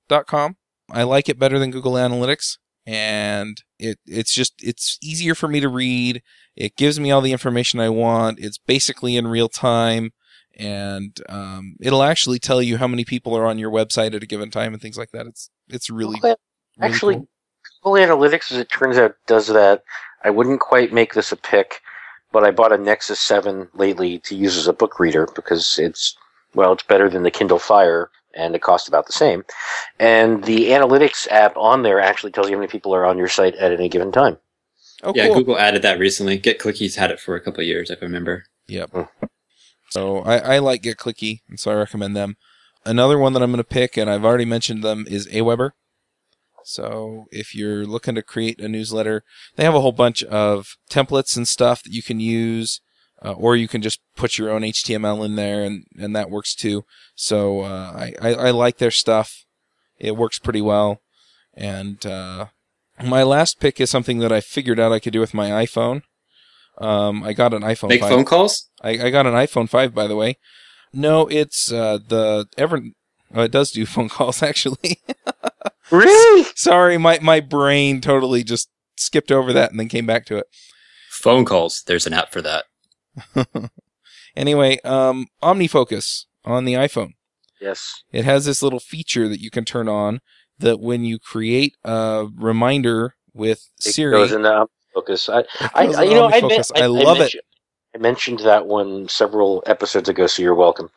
getclicky.com. 0.08 0.56
I 0.90 1.02
like 1.02 1.28
it 1.28 1.38
better 1.38 1.58
than 1.58 1.70
Google 1.70 1.94
Analytics, 1.94 2.58
and 2.86 3.60
it 3.78 3.98
it's 4.06 4.34
just 4.34 4.54
it's 4.62 4.98
easier 5.02 5.34
for 5.34 5.48
me 5.48 5.60
to 5.60 5.68
read. 5.68 6.22
It 6.54 6.76
gives 6.76 7.00
me 7.00 7.10
all 7.10 7.20
the 7.20 7.32
information 7.32 7.80
I 7.80 7.88
want. 7.88 8.38
It's 8.38 8.58
basically 8.58 9.16
in 9.16 9.26
real 9.26 9.48
time, 9.48 10.12
and 10.56 11.18
um, 11.28 11.76
it'll 11.80 12.02
actually 12.04 12.38
tell 12.38 12.62
you 12.62 12.76
how 12.76 12.86
many 12.86 13.04
people 13.04 13.36
are 13.36 13.46
on 13.46 13.58
your 13.58 13.70
website 13.70 14.14
at 14.14 14.22
a 14.22 14.26
given 14.26 14.50
time 14.50 14.72
and 14.72 14.80
things 14.80 14.96
like 14.96 15.10
that. 15.10 15.26
It's 15.26 15.50
it's 15.68 15.90
really, 15.90 16.20
really 16.22 16.36
Actually, 16.80 17.14
cool. 17.16 17.28
Google 17.82 18.16
Analytics, 18.16 18.52
as 18.52 18.58
it 18.58 18.70
turns 18.70 18.98
out, 18.98 19.16
does 19.26 19.48
that. 19.48 19.82
I 20.24 20.30
wouldn't 20.30 20.60
quite 20.60 20.92
make 20.92 21.14
this 21.14 21.32
a 21.32 21.36
pick, 21.36 21.80
but 22.32 22.44
I 22.44 22.50
bought 22.50 22.72
a 22.72 22.78
Nexus 22.78 23.20
7 23.20 23.68
lately 23.74 24.18
to 24.20 24.36
use 24.36 24.56
as 24.56 24.66
a 24.66 24.72
book 24.72 24.98
reader 24.98 25.28
because 25.34 25.78
it's, 25.78 26.16
well, 26.54 26.72
it's 26.72 26.82
better 26.82 27.08
than 27.08 27.22
the 27.22 27.30
Kindle 27.30 27.58
Fire 27.58 28.10
and 28.36 28.54
it 28.54 28.62
costs 28.62 28.88
about 28.88 29.06
the 29.06 29.12
same. 29.12 29.44
And 29.98 30.44
the 30.44 30.66
analytics 30.66 31.26
app 31.30 31.56
on 31.56 31.82
there 31.82 32.00
actually 32.00 32.32
tells 32.32 32.48
you 32.48 32.56
how 32.56 32.60
many 32.60 32.70
people 32.70 32.94
are 32.94 33.04
on 33.04 33.18
your 33.18 33.28
site 33.28 33.54
at 33.56 33.72
any 33.72 33.88
given 33.88 34.12
time. 34.12 34.38
Oh, 35.02 35.12
yeah, 35.14 35.26
cool. 35.26 35.36
Google 35.36 35.58
added 35.58 35.82
that 35.82 35.98
recently. 35.98 36.38
Get 36.38 36.58
Clicky's 36.58 36.96
had 36.96 37.10
it 37.10 37.20
for 37.20 37.34
a 37.34 37.40
couple 37.40 37.60
of 37.60 37.66
years, 37.66 37.90
if 37.90 38.02
I 38.02 38.06
remember. 38.06 38.44
Yep. 38.68 38.90
Hmm. 38.90 39.26
So 39.90 40.18
I, 40.20 40.38
I 40.38 40.58
like 40.58 40.82
Get 40.82 40.96
Clicky, 40.96 41.40
and 41.48 41.60
so 41.60 41.70
I 41.70 41.74
recommend 41.74 42.16
them. 42.16 42.36
Another 42.84 43.18
one 43.18 43.32
that 43.32 43.42
I'm 43.42 43.50
going 43.50 43.58
to 43.58 43.64
pick, 43.64 43.96
and 43.96 44.08
I've 44.08 44.24
already 44.24 44.44
mentioned 44.44 44.82
them, 44.82 45.06
is 45.08 45.26
Aweber. 45.28 45.70
So 46.64 47.26
if 47.30 47.54
you're 47.54 47.86
looking 47.86 48.16
to 48.16 48.22
create 48.22 48.60
a 48.60 48.68
newsletter, 48.68 49.22
they 49.54 49.64
have 49.64 49.74
a 49.74 49.80
whole 49.80 49.92
bunch 49.92 50.24
of 50.24 50.76
templates 50.90 51.36
and 51.36 51.46
stuff 51.46 51.82
that 51.84 51.92
you 51.92 52.02
can 52.02 52.18
use, 52.18 52.80
uh, 53.26 53.32
or 53.32 53.56
you 53.56 53.66
can 53.66 53.82
just 53.82 54.00
put 54.14 54.38
your 54.38 54.50
own 54.50 54.62
HTML 54.62 55.24
in 55.24 55.34
there, 55.34 55.64
and, 55.64 55.84
and 55.98 56.14
that 56.14 56.30
works 56.30 56.54
too. 56.54 56.84
So 57.14 57.62
uh, 57.62 57.92
I, 57.94 58.14
I, 58.22 58.34
I 58.34 58.50
like 58.50 58.78
their 58.78 58.90
stuff. 58.90 59.44
It 59.98 60.16
works 60.16 60.38
pretty 60.38 60.60
well. 60.60 61.00
And 61.54 62.04
uh, 62.06 62.46
my 63.02 63.22
last 63.22 63.58
pick 63.60 63.80
is 63.80 63.90
something 63.90 64.18
that 64.18 64.32
I 64.32 64.40
figured 64.40 64.78
out 64.78 64.92
I 64.92 65.00
could 65.00 65.12
do 65.12 65.20
with 65.20 65.34
my 65.34 65.50
iPhone. 65.50 66.02
Um, 66.78 67.22
I 67.22 67.32
got 67.32 67.54
an 67.54 67.62
iPhone 67.62 67.88
Make 67.88 68.02
5. 68.02 68.10
phone 68.10 68.24
calls? 68.24 68.70
I, 68.82 68.90
I 68.90 69.10
got 69.10 69.26
an 69.26 69.34
iPhone 69.34 69.68
5, 69.68 69.94
by 69.94 70.06
the 70.06 70.16
way. 70.16 70.36
No, 70.92 71.26
it's 71.26 71.72
uh, 71.72 71.98
the 72.06 72.46
ever. 72.56 72.80
Oh, 73.34 73.42
it 73.42 73.50
does 73.50 73.70
do 73.72 73.86
phone 73.86 74.08
calls, 74.08 74.42
actually. 74.42 75.00
Really? 75.90 76.46
Sorry, 76.56 76.98
my, 76.98 77.18
my 77.22 77.40
brain 77.40 78.00
totally 78.00 78.42
just 78.42 78.68
skipped 78.96 79.30
over 79.30 79.52
that 79.52 79.70
and 79.70 79.78
then 79.78 79.88
came 79.88 80.06
back 80.06 80.26
to 80.26 80.36
it. 80.36 80.46
Phone 81.10 81.44
calls. 81.44 81.82
There's 81.86 82.06
an 82.06 82.12
app 82.12 82.32
for 82.32 82.42
that. 82.42 82.64
Anyway, 84.36 84.78
um, 84.84 85.26
OmniFocus 85.42 86.26
on 86.44 86.66
the 86.66 86.74
iPhone. 86.74 87.14
Yes. 87.60 88.02
It 88.12 88.24
has 88.24 88.44
this 88.44 88.62
little 88.62 88.80
feature 88.80 89.28
that 89.28 89.40
you 89.40 89.50
can 89.50 89.64
turn 89.64 89.88
on 89.88 90.20
that 90.58 90.78
when 90.78 91.04
you 91.04 91.18
create 91.18 91.74
a 91.84 92.26
reminder 92.36 93.14
with 93.32 93.70
It 93.84 93.92
Siri, 93.94 94.12
goes 94.12 94.32
into 94.32 94.66
focus. 94.92 95.28
I, 95.28 95.38
I, 95.60 95.86
I- 95.86 96.02
you 96.02 96.14
know, 96.14 96.26
I, 96.26 96.40
OmniFocus. 96.40 96.72
I, 96.76 96.82
I 96.82 96.86
love 96.86 97.20
it. 97.20 97.34
I 97.94 97.98
mentioned 97.98 98.40
that 98.40 98.66
one 98.66 99.08
several 99.08 99.62
episodes 99.66 100.08
ago, 100.10 100.26
so 100.26 100.42
you're 100.42 100.54
welcome. 100.54 100.90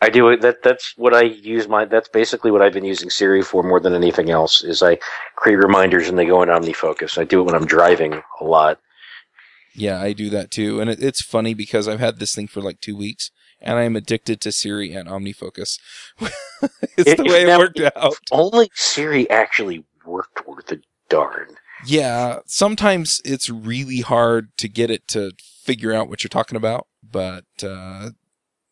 I 0.00 0.10
do 0.10 0.28
it. 0.30 0.40
That 0.40 0.64
that's 0.64 0.94
what 0.96 1.14
I 1.14 1.22
use. 1.22 1.68
My 1.68 1.84
that's 1.84 2.08
basically 2.08 2.50
what 2.50 2.60
I've 2.60 2.72
been 2.72 2.84
using 2.84 3.08
Siri 3.08 3.40
for 3.40 3.62
more 3.62 3.78
than 3.78 3.94
anything 3.94 4.30
else. 4.30 4.64
Is 4.64 4.82
I 4.82 4.98
create 5.36 5.56
reminders 5.56 6.08
and 6.08 6.18
they 6.18 6.24
go 6.26 6.42
in 6.42 6.48
OmniFocus. 6.48 7.18
I 7.18 7.24
do 7.24 7.38
it 7.40 7.44
when 7.44 7.54
I'm 7.54 7.66
driving 7.66 8.20
a 8.40 8.44
lot. 8.44 8.80
Yeah, 9.74 10.00
I 10.00 10.12
do 10.12 10.28
that 10.30 10.50
too. 10.50 10.80
And 10.80 10.90
it, 10.90 11.02
it's 11.02 11.22
funny 11.22 11.54
because 11.54 11.88
I've 11.88 12.00
had 12.00 12.18
this 12.18 12.34
thing 12.34 12.46
for 12.48 12.60
like 12.60 12.80
two 12.80 12.96
weeks 12.96 13.30
and 13.60 13.78
I'm 13.78 13.96
addicted 13.96 14.40
to 14.42 14.52
Siri 14.52 14.92
and 14.92 15.08
OmniFocus. 15.08 15.78
it's 16.20 17.10
It- 17.10 17.16
the 17.18 17.24
way 17.24 17.42
it 17.44 17.46
now, 17.46 17.58
worked 17.58 17.80
out. 17.80 18.14
Only 18.30 18.70
Siri 18.74 19.28
actually 19.30 19.84
worked 20.04 20.46
worth 20.46 20.70
a 20.72 20.78
darn. 21.08 21.56
Yeah, 21.86 22.40
sometimes 22.46 23.20
it's 23.24 23.48
really 23.50 24.00
hard 24.00 24.56
to 24.58 24.68
get 24.68 24.90
it 24.90 25.08
to 25.08 25.32
figure 25.64 25.92
out 25.92 26.08
what 26.08 26.22
you're 26.22 26.28
talking 26.28 26.56
about, 26.56 26.86
but 27.02 27.44
uh, 27.62 28.10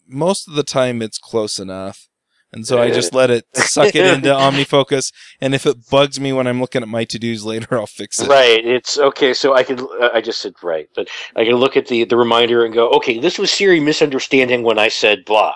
most 0.07 0.47
of 0.47 0.55
the 0.55 0.63
time 0.63 1.03
it's 1.03 1.19
close 1.19 1.59
enough. 1.59 2.09
And 2.53 2.67
so 2.67 2.83
I 2.83 2.91
just 2.91 3.15
let 3.15 3.31
it 3.31 3.45
suck 3.55 3.95
it 3.95 4.05
into 4.05 4.29
OmniFocus. 4.35 5.13
And 5.41 5.55
if 5.55 5.67
it 5.67 5.89
bugs 5.89 6.19
me 6.19 6.33
when 6.33 6.49
I'm 6.49 6.61
looking 6.61 6.83
at 6.83 6.89
my 6.89 7.05
to 7.05 7.19
dos 7.19 7.45
later, 7.45 7.69
I'll 7.79 7.87
fix 7.87 8.19
it. 8.21 8.29
Right. 8.29 8.65
It's 8.67 8.99
okay. 8.99 9.33
So 9.35 9.55
I 9.55 9.63
could. 9.63 9.81
Uh, 9.81 10.11
I 10.13 10.21
just 10.21 10.41
said 10.41 10.55
right, 10.63 10.89
but 10.97 11.09
I 11.37 11.45
can 11.45 11.55
look 11.55 11.77
at 11.77 11.87
the 11.87 12.05
the 12.05 12.17
reminder 12.17 12.65
and 12.65 12.75
go, 12.75 12.91
okay, 12.91 13.21
this 13.21 13.39
was 13.39 13.53
Siri 13.53 13.79
misunderstanding 13.79 14.65
when 14.65 14.79
I 14.81 14.89
said 14.89 15.25
blah, 15.25 15.55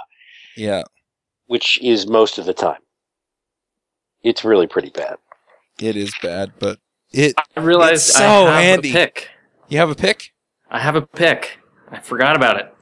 Yeah, 0.57 0.85
which 1.47 1.81
is 1.83 2.07
most 2.07 2.39
of 2.39 2.47
the 2.47 2.55
time. 2.55 2.81
It's 4.23 4.45
really 4.45 4.67
pretty 4.69 4.91
bad. 4.91 5.17
it 5.81 5.97
is 5.97 6.15
bad, 6.23 6.53
but 6.61 6.79
it. 7.13 7.35
I 7.57 7.61
realized 7.61 8.09
It's 8.11 8.21
I 8.21 8.23
have 8.23 8.47
handy. 8.85 8.91
a 8.91 8.93
pick. 8.93 9.29
You 9.69 9.79
have 9.79 9.91
a 9.91 9.95
pick? 9.97 10.31
I 10.71 10.79
have 10.79 10.95
a 10.95 11.03
pick. 11.03 11.59
I 11.91 11.99
forgot 12.01 12.37
about 12.37 12.59
it. 12.61 12.73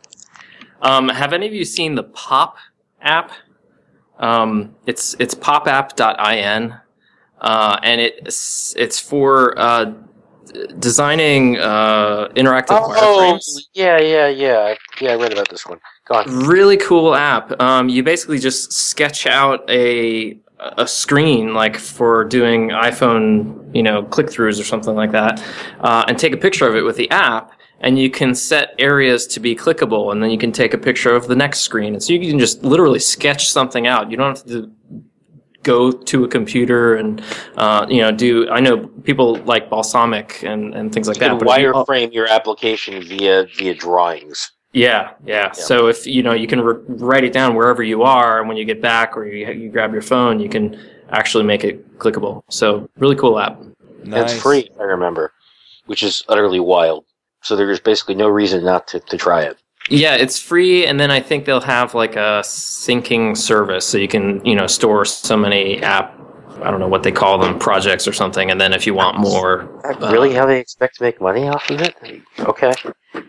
Um, 0.82 1.08
have 1.08 1.32
any 1.32 1.46
of 1.46 1.54
you 1.54 1.64
seen 1.64 1.94
the 1.94 2.02
Pop 2.04 2.56
app? 3.00 3.32
Um, 4.18 4.74
it's 4.86 5.14
it's 5.18 5.34
popapp.in, 5.34 6.74
uh, 7.40 7.80
and 7.82 8.00
it's 8.00 8.74
it's 8.76 9.00
for 9.00 9.58
uh, 9.58 9.92
designing 10.78 11.58
uh, 11.58 12.28
interactive 12.36 12.80
wireframes. 12.80 13.66
yeah, 13.74 13.98
yeah, 13.98 14.28
yeah. 14.28 14.74
Yeah, 15.00 15.12
I 15.12 15.16
read 15.16 15.32
about 15.32 15.48
this 15.48 15.66
one. 15.66 15.80
Go 16.06 16.16
on. 16.16 16.46
Really 16.46 16.76
cool 16.76 17.14
app. 17.14 17.60
Um, 17.60 17.88
you 17.88 18.02
basically 18.02 18.38
just 18.38 18.72
sketch 18.72 19.26
out 19.26 19.68
a 19.70 20.38
a 20.78 20.86
screen 20.86 21.54
like 21.54 21.76
for 21.76 22.24
doing 22.24 22.68
iPhone, 22.68 23.74
you 23.74 23.82
know, 23.82 24.04
click 24.04 24.28
throughs 24.28 24.60
or 24.60 24.64
something 24.64 24.94
like 24.94 25.12
that, 25.12 25.42
uh, 25.80 26.04
and 26.06 26.18
take 26.18 26.32
a 26.32 26.36
picture 26.36 26.68
of 26.68 26.76
it 26.76 26.82
with 26.82 26.96
the 26.96 27.10
app. 27.10 27.52
And 27.84 27.98
you 27.98 28.10
can 28.10 28.34
set 28.34 28.74
areas 28.78 29.26
to 29.28 29.40
be 29.40 29.56
clickable, 29.56 30.12
and 30.12 30.22
then 30.22 30.30
you 30.30 30.38
can 30.38 30.52
take 30.52 30.72
a 30.72 30.78
picture 30.78 31.12
of 31.14 31.26
the 31.26 31.34
next 31.34 31.60
screen. 31.60 31.94
And 31.94 32.02
so 32.02 32.12
you 32.12 32.20
can 32.30 32.38
just 32.38 32.62
literally 32.62 33.00
sketch 33.00 33.50
something 33.50 33.86
out. 33.88 34.10
You 34.10 34.16
don't 34.16 34.36
have 34.38 34.46
to 34.46 34.70
go 35.64 35.90
to 35.92 36.24
a 36.24 36.28
computer 36.28 36.96
and 36.96 37.22
uh, 37.56 37.86
you 37.88 38.00
know 38.00 38.12
do. 38.12 38.48
I 38.50 38.60
know 38.60 38.86
people 39.04 39.36
like 39.44 39.68
Balsamiq 39.68 40.48
and, 40.48 40.74
and 40.74 40.92
things 40.92 41.08
like 41.08 41.16
You 41.16 41.20
that. 41.20 41.28
can 41.30 41.38
but 41.46 41.60
you- 41.60 41.72
wireframe 41.72 42.12
your 42.12 42.28
application 42.28 43.02
via 43.02 43.46
via 43.56 43.74
drawings. 43.74 44.52
yeah, 44.72 45.12
yeah, 45.26 45.50
So 45.52 45.88
if 45.88 46.06
you 46.06 46.22
know, 46.22 46.32
you 46.32 46.46
can 46.46 46.60
re- 46.62 46.80
write 46.86 47.24
it 47.24 47.32
down 47.32 47.54
wherever 47.54 47.82
you 47.82 48.02
are, 48.04 48.38
and 48.38 48.48
when 48.48 48.56
you 48.56 48.64
get 48.64 48.80
back 48.80 49.16
or 49.16 49.26
you, 49.26 49.50
you 49.50 49.68
grab 49.70 49.92
your 49.92 50.02
phone, 50.02 50.40
you 50.40 50.48
can 50.48 50.80
actually 51.10 51.44
make 51.44 51.62
it 51.64 51.98
clickable. 51.98 52.42
So 52.48 52.88
really 52.98 53.16
cool 53.16 53.38
app. 53.38 53.60
And 54.04 54.14
it's 54.14 54.40
free, 54.40 54.70
I 54.80 54.84
remember, 54.84 55.32
which 55.86 56.02
is 56.02 56.24
utterly 56.28 56.58
wild. 56.60 57.04
So 57.42 57.56
there's 57.56 57.80
basically 57.80 58.14
no 58.14 58.28
reason 58.28 58.64
not 58.64 58.86
to, 58.88 59.00
to 59.00 59.16
try 59.16 59.42
it. 59.42 59.58
Yeah, 59.90 60.14
it's 60.14 60.38
free, 60.38 60.86
and 60.86 61.00
then 61.00 61.10
I 61.10 61.20
think 61.20 61.44
they'll 61.44 61.60
have 61.60 61.94
like 61.94 62.14
a 62.14 62.40
syncing 62.44 63.36
service, 63.36 63.84
so 63.86 63.98
you 63.98 64.06
can 64.08 64.44
you 64.44 64.54
know 64.54 64.66
store 64.68 65.04
so 65.04 65.36
many 65.36 65.82
app. 65.82 66.18
I 66.62 66.70
don't 66.70 66.78
know 66.78 66.88
what 66.88 67.02
they 67.02 67.10
call 67.10 67.38
them, 67.38 67.58
projects 67.58 68.06
or 68.06 68.12
something, 68.12 68.50
and 68.50 68.60
then 68.60 68.72
if 68.72 68.86
you 68.86 68.94
want 68.94 69.18
more, 69.18 69.84
uh, 69.84 70.12
really 70.12 70.32
how 70.32 70.46
they 70.46 70.60
expect 70.60 70.98
to 70.98 71.02
make 71.02 71.20
money 71.20 71.48
off 71.48 71.68
of 71.70 71.80
it? 71.80 71.96
Okay. 72.38 72.72
It 73.14 73.24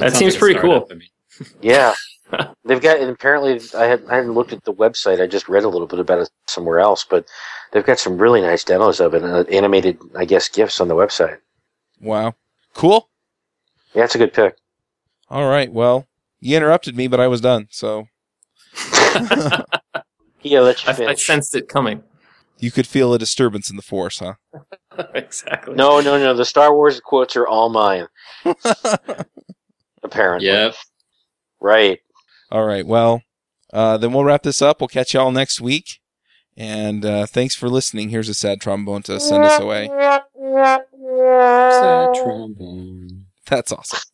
That 0.00 0.16
seems 0.16 0.34
like 0.34 0.40
pretty 0.40 0.58
cool. 0.58 0.84
startup. 0.86 0.90
I 0.90 0.94
mean, 0.94 1.08
Yeah. 1.62 1.94
they've 2.64 2.80
got, 2.80 2.98
and 2.98 3.10
apparently, 3.10 3.60
I, 3.76 3.84
had, 3.84 4.04
I 4.06 4.16
hadn't 4.16 4.32
looked 4.32 4.52
at 4.52 4.64
the 4.64 4.74
website. 4.74 5.22
I 5.22 5.26
just 5.26 5.48
read 5.48 5.64
a 5.64 5.68
little 5.68 5.86
bit 5.86 5.98
about 5.98 6.18
it 6.18 6.30
somewhere 6.46 6.80
else, 6.80 7.04
but 7.08 7.26
they've 7.72 7.86
got 7.86 7.98
some 7.98 8.18
really 8.18 8.40
nice 8.40 8.64
demos 8.64 9.00
of 9.00 9.14
it, 9.14 9.22
and 9.22 9.32
uh, 9.32 9.44
animated, 9.50 9.98
I 10.16 10.24
guess, 10.24 10.48
GIFs 10.48 10.80
on 10.80 10.88
the 10.88 10.94
website. 10.96 11.38
Wow. 12.00 12.34
Cool. 12.74 13.08
Yeah, 13.94 14.04
it's 14.04 14.14
a 14.14 14.18
good 14.18 14.32
pick. 14.32 14.56
All 15.30 15.48
right. 15.48 15.72
Well, 15.72 16.06
you 16.40 16.56
interrupted 16.56 16.96
me, 16.96 17.08
but 17.08 17.20
I 17.20 17.26
was 17.26 17.40
done. 17.40 17.68
So 17.70 18.06
Yeah, 20.42 20.60
let 20.60 20.84
you 20.84 21.06
I, 21.06 21.10
I 21.10 21.14
sensed 21.14 21.54
it 21.56 21.68
coming. 21.68 22.02
you 22.58 22.70
could 22.70 22.86
feel 22.86 23.12
a 23.12 23.18
disturbance 23.18 23.70
in 23.70 23.76
the 23.76 23.82
force, 23.82 24.20
huh? 24.20 24.34
exactly. 25.14 25.74
No, 25.74 26.00
no, 26.00 26.18
no. 26.18 26.34
The 26.34 26.44
Star 26.44 26.72
Wars 26.74 27.00
quotes 27.00 27.36
are 27.36 27.46
all 27.46 27.68
mine, 27.68 28.06
apparently. 30.02 30.48
Yep. 30.48 30.74
Right. 31.60 31.98
All 32.50 32.64
right. 32.64 32.86
Well, 32.86 33.22
uh, 33.72 33.96
then 33.98 34.12
we'll 34.12 34.24
wrap 34.24 34.42
this 34.44 34.62
up. 34.62 34.80
We'll 34.80 34.88
catch 34.88 35.12
y'all 35.14 35.32
next 35.32 35.60
week. 35.60 36.00
And 36.56 37.04
uh, 37.04 37.26
thanks 37.26 37.54
for 37.54 37.68
listening. 37.68 38.08
Here's 38.08 38.28
a 38.28 38.34
sad 38.34 38.60
trombone 38.60 39.02
to 39.02 39.20
send 39.20 39.44
us 39.44 39.60
away. 39.60 39.86
Sad 40.30 42.14
trombone. 42.14 43.26
That's 43.48 43.72
awesome. 43.72 44.00